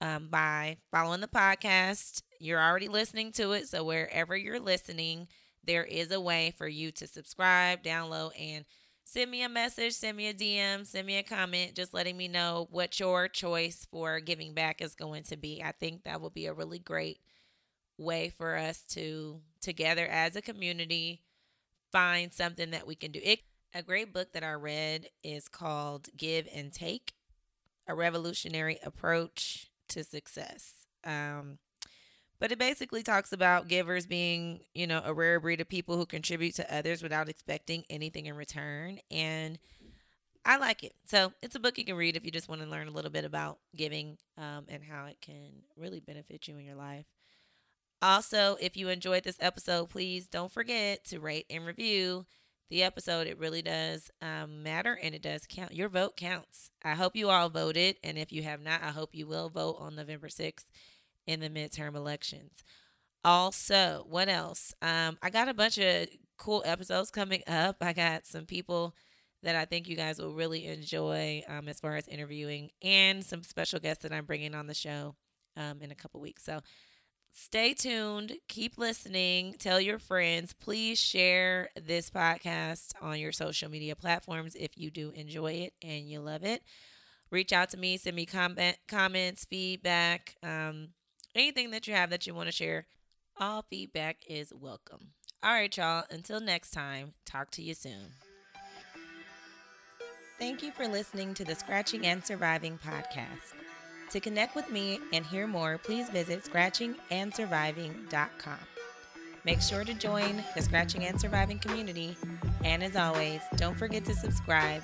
um, 0.00 0.28
by 0.28 0.76
following 0.90 1.20
the 1.20 1.28
podcast. 1.28 2.22
You're 2.40 2.62
already 2.62 2.88
listening 2.88 3.32
to 3.32 3.52
it. 3.52 3.68
So, 3.68 3.84
wherever 3.84 4.36
you're 4.36 4.60
listening, 4.60 5.28
there 5.64 5.84
is 5.84 6.10
a 6.10 6.20
way 6.20 6.54
for 6.56 6.68
you 6.68 6.90
to 6.92 7.06
subscribe, 7.06 7.82
download, 7.82 8.32
and 8.40 8.64
send 9.04 9.30
me 9.30 9.42
a 9.42 9.48
message, 9.48 9.94
send 9.94 10.16
me 10.16 10.28
a 10.28 10.34
DM, 10.34 10.86
send 10.86 11.06
me 11.06 11.18
a 11.18 11.22
comment, 11.22 11.74
just 11.74 11.94
letting 11.94 12.16
me 12.16 12.28
know 12.28 12.68
what 12.70 12.98
your 13.00 13.28
choice 13.28 13.86
for 13.90 14.20
giving 14.20 14.54
back 14.54 14.80
is 14.82 14.94
going 14.94 15.22
to 15.24 15.36
be. 15.36 15.62
I 15.64 15.72
think 15.72 16.04
that 16.04 16.20
will 16.20 16.30
be 16.30 16.46
a 16.46 16.52
really 16.54 16.78
great 16.78 17.20
way 17.98 18.32
for 18.36 18.56
us 18.56 18.82
to 18.90 19.40
together 19.60 20.06
as 20.06 20.36
a 20.36 20.42
community 20.42 21.22
find 21.92 22.32
something 22.32 22.70
that 22.70 22.86
we 22.86 22.94
can 22.94 23.12
do. 23.12 23.20
It 23.22 23.40
a 23.74 23.82
great 23.82 24.12
book 24.12 24.32
that 24.32 24.42
I 24.42 24.52
read 24.52 25.10
is 25.22 25.48
called 25.48 26.08
Give 26.16 26.48
and 26.54 26.72
Take: 26.72 27.12
A 27.86 27.94
Revolutionary 27.94 28.78
Approach 28.82 29.70
to 29.88 30.04
Success. 30.04 30.86
Um, 31.04 31.58
but 32.38 32.52
it 32.52 32.58
basically 32.58 33.02
talks 33.02 33.32
about 33.32 33.68
givers 33.68 34.06
being, 34.06 34.60
you 34.74 34.86
know, 34.86 35.00
a 35.04 35.14
rare 35.14 35.40
breed 35.40 35.60
of 35.60 35.68
people 35.68 35.96
who 35.96 36.04
contribute 36.04 36.54
to 36.56 36.74
others 36.74 37.02
without 37.02 37.28
expecting 37.28 37.84
anything 37.88 38.26
in 38.26 38.36
return. 38.36 38.98
And 39.10 39.58
I 40.44 40.58
like 40.58 40.84
it. 40.84 40.94
So 41.06 41.32
it's 41.42 41.54
a 41.54 41.60
book 41.60 41.78
you 41.78 41.84
can 41.84 41.96
read 41.96 42.16
if 42.16 42.24
you 42.24 42.30
just 42.30 42.48
want 42.48 42.60
to 42.60 42.68
learn 42.68 42.88
a 42.88 42.92
little 42.92 43.10
bit 43.10 43.24
about 43.24 43.58
giving 43.74 44.18
um, 44.36 44.66
and 44.68 44.82
how 44.84 45.06
it 45.06 45.16
can 45.20 45.62
really 45.76 46.00
benefit 46.00 46.46
you 46.46 46.56
in 46.58 46.64
your 46.64 46.76
life. 46.76 47.06
Also, 48.02 48.56
if 48.60 48.76
you 48.76 48.88
enjoyed 48.88 49.24
this 49.24 49.38
episode, 49.40 49.88
please 49.88 50.26
don't 50.26 50.52
forget 50.52 51.04
to 51.06 51.20
rate 51.20 51.46
and 51.48 51.64
review 51.64 52.26
the 52.68 52.82
episode. 52.82 53.26
It 53.26 53.38
really 53.38 53.62
does 53.62 54.10
um, 54.20 54.62
matter 54.62 54.98
and 55.00 55.14
it 55.14 55.22
does 55.22 55.46
count. 55.48 55.74
Your 55.74 55.88
vote 55.88 56.16
counts. 56.16 56.70
I 56.84 56.94
hope 56.94 57.16
you 57.16 57.30
all 57.30 57.48
voted. 57.48 57.96
And 58.02 58.18
if 58.18 58.32
you 58.32 58.42
have 58.42 58.60
not, 58.60 58.82
I 58.82 58.88
hope 58.88 59.14
you 59.14 59.26
will 59.26 59.48
vote 59.48 59.76
on 59.78 59.94
November 59.94 60.28
6th 60.28 60.64
in 61.26 61.40
the 61.40 61.48
midterm 61.48 61.94
elections. 61.94 62.62
Also, 63.24 64.04
what 64.08 64.28
else? 64.28 64.74
Um, 64.82 65.18
I 65.22 65.30
got 65.30 65.48
a 65.48 65.54
bunch 65.54 65.78
of 65.78 66.08
cool 66.36 66.62
episodes 66.64 67.10
coming 67.10 67.42
up. 67.46 67.76
I 67.80 67.92
got 67.92 68.26
some 68.26 68.44
people 68.44 68.94
that 69.42 69.56
I 69.56 69.64
think 69.64 69.88
you 69.88 69.96
guys 69.96 70.20
will 70.20 70.32
really 70.34 70.66
enjoy 70.66 71.42
um, 71.48 71.68
as 71.68 71.80
far 71.80 71.96
as 71.96 72.08
interviewing 72.08 72.70
and 72.82 73.24
some 73.24 73.42
special 73.42 73.80
guests 73.80 74.02
that 74.02 74.12
I'm 74.12 74.24
bringing 74.24 74.54
on 74.54 74.66
the 74.66 74.74
show 74.74 75.14
um, 75.56 75.80
in 75.80 75.90
a 75.90 75.94
couple 75.94 76.20
weeks. 76.20 76.44
So 76.44 76.60
stay 77.36 77.74
tuned. 77.74 78.32
Keep 78.48 78.78
listening. 78.78 79.54
Tell 79.58 79.80
your 79.80 79.98
friends. 79.98 80.54
Please 80.54 80.98
share 80.98 81.68
this 81.80 82.10
podcast 82.10 82.92
on 83.00 83.20
your 83.20 83.30
social 83.30 83.70
media 83.70 83.94
platforms 83.94 84.56
if 84.56 84.70
you 84.76 84.90
do 84.90 85.10
enjoy 85.14 85.52
it 85.52 85.74
and 85.82 86.08
you 86.08 86.20
love 86.20 86.42
it. 86.42 86.62
Reach 87.30 87.52
out 87.52 87.70
to 87.70 87.76
me. 87.76 87.98
Send 87.98 88.16
me 88.16 88.24
comment, 88.24 88.78
comments, 88.88 89.44
feedback. 89.44 90.36
Um, 90.42 90.88
anything 91.34 91.70
that 91.72 91.86
you 91.86 91.94
have 91.94 92.10
that 92.10 92.26
you 92.26 92.34
want 92.34 92.48
to 92.48 92.52
share, 92.52 92.86
all 93.38 93.64
feedback 93.68 94.16
is 94.28 94.52
welcome. 94.54 95.10
All 95.42 95.52
right, 95.52 95.76
y'all. 95.76 96.04
Until 96.10 96.40
next 96.40 96.70
time, 96.70 97.12
talk 97.26 97.50
to 97.52 97.62
you 97.62 97.74
soon. 97.74 98.14
Thank 100.38 100.62
you 100.62 100.70
for 100.70 100.88
listening 100.88 101.34
to 101.34 101.44
the 101.44 101.54
Scratching 101.54 102.06
and 102.06 102.24
Surviving 102.24 102.78
podcast. 102.78 103.54
To 104.10 104.20
connect 104.20 104.54
with 104.54 104.70
me 104.70 105.00
and 105.12 105.26
hear 105.26 105.46
more, 105.46 105.78
please 105.78 106.10
visit 106.10 106.44
scratchingandsurviving.com. 106.44 108.58
Make 109.44 109.60
sure 109.60 109.84
to 109.84 109.94
join 109.94 110.42
the 110.56 110.62
Scratching 110.62 111.04
and 111.04 111.20
Surviving 111.20 111.60
community. 111.60 112.16
And 112.64 112.82
as 112.82 112.96
always, 112.96 113.40
don't 113.56 113.78
forget 113.78 114.04
to 114.06 114.14
subscribe, 114.14 114.82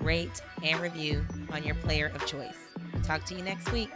rate, 0.00 0.42
and 0.62 0.78
review 0.80 1.24
on 1.50 1.64
your 1.64 1.76
player 1.76 2.12
of 2.14 2.26
choice. 2.26 2.58
Talk 3.04 3.24
to 3.24 3.34
you 3.34 3.42
next 3.42 3.72
week. 3.72 3.88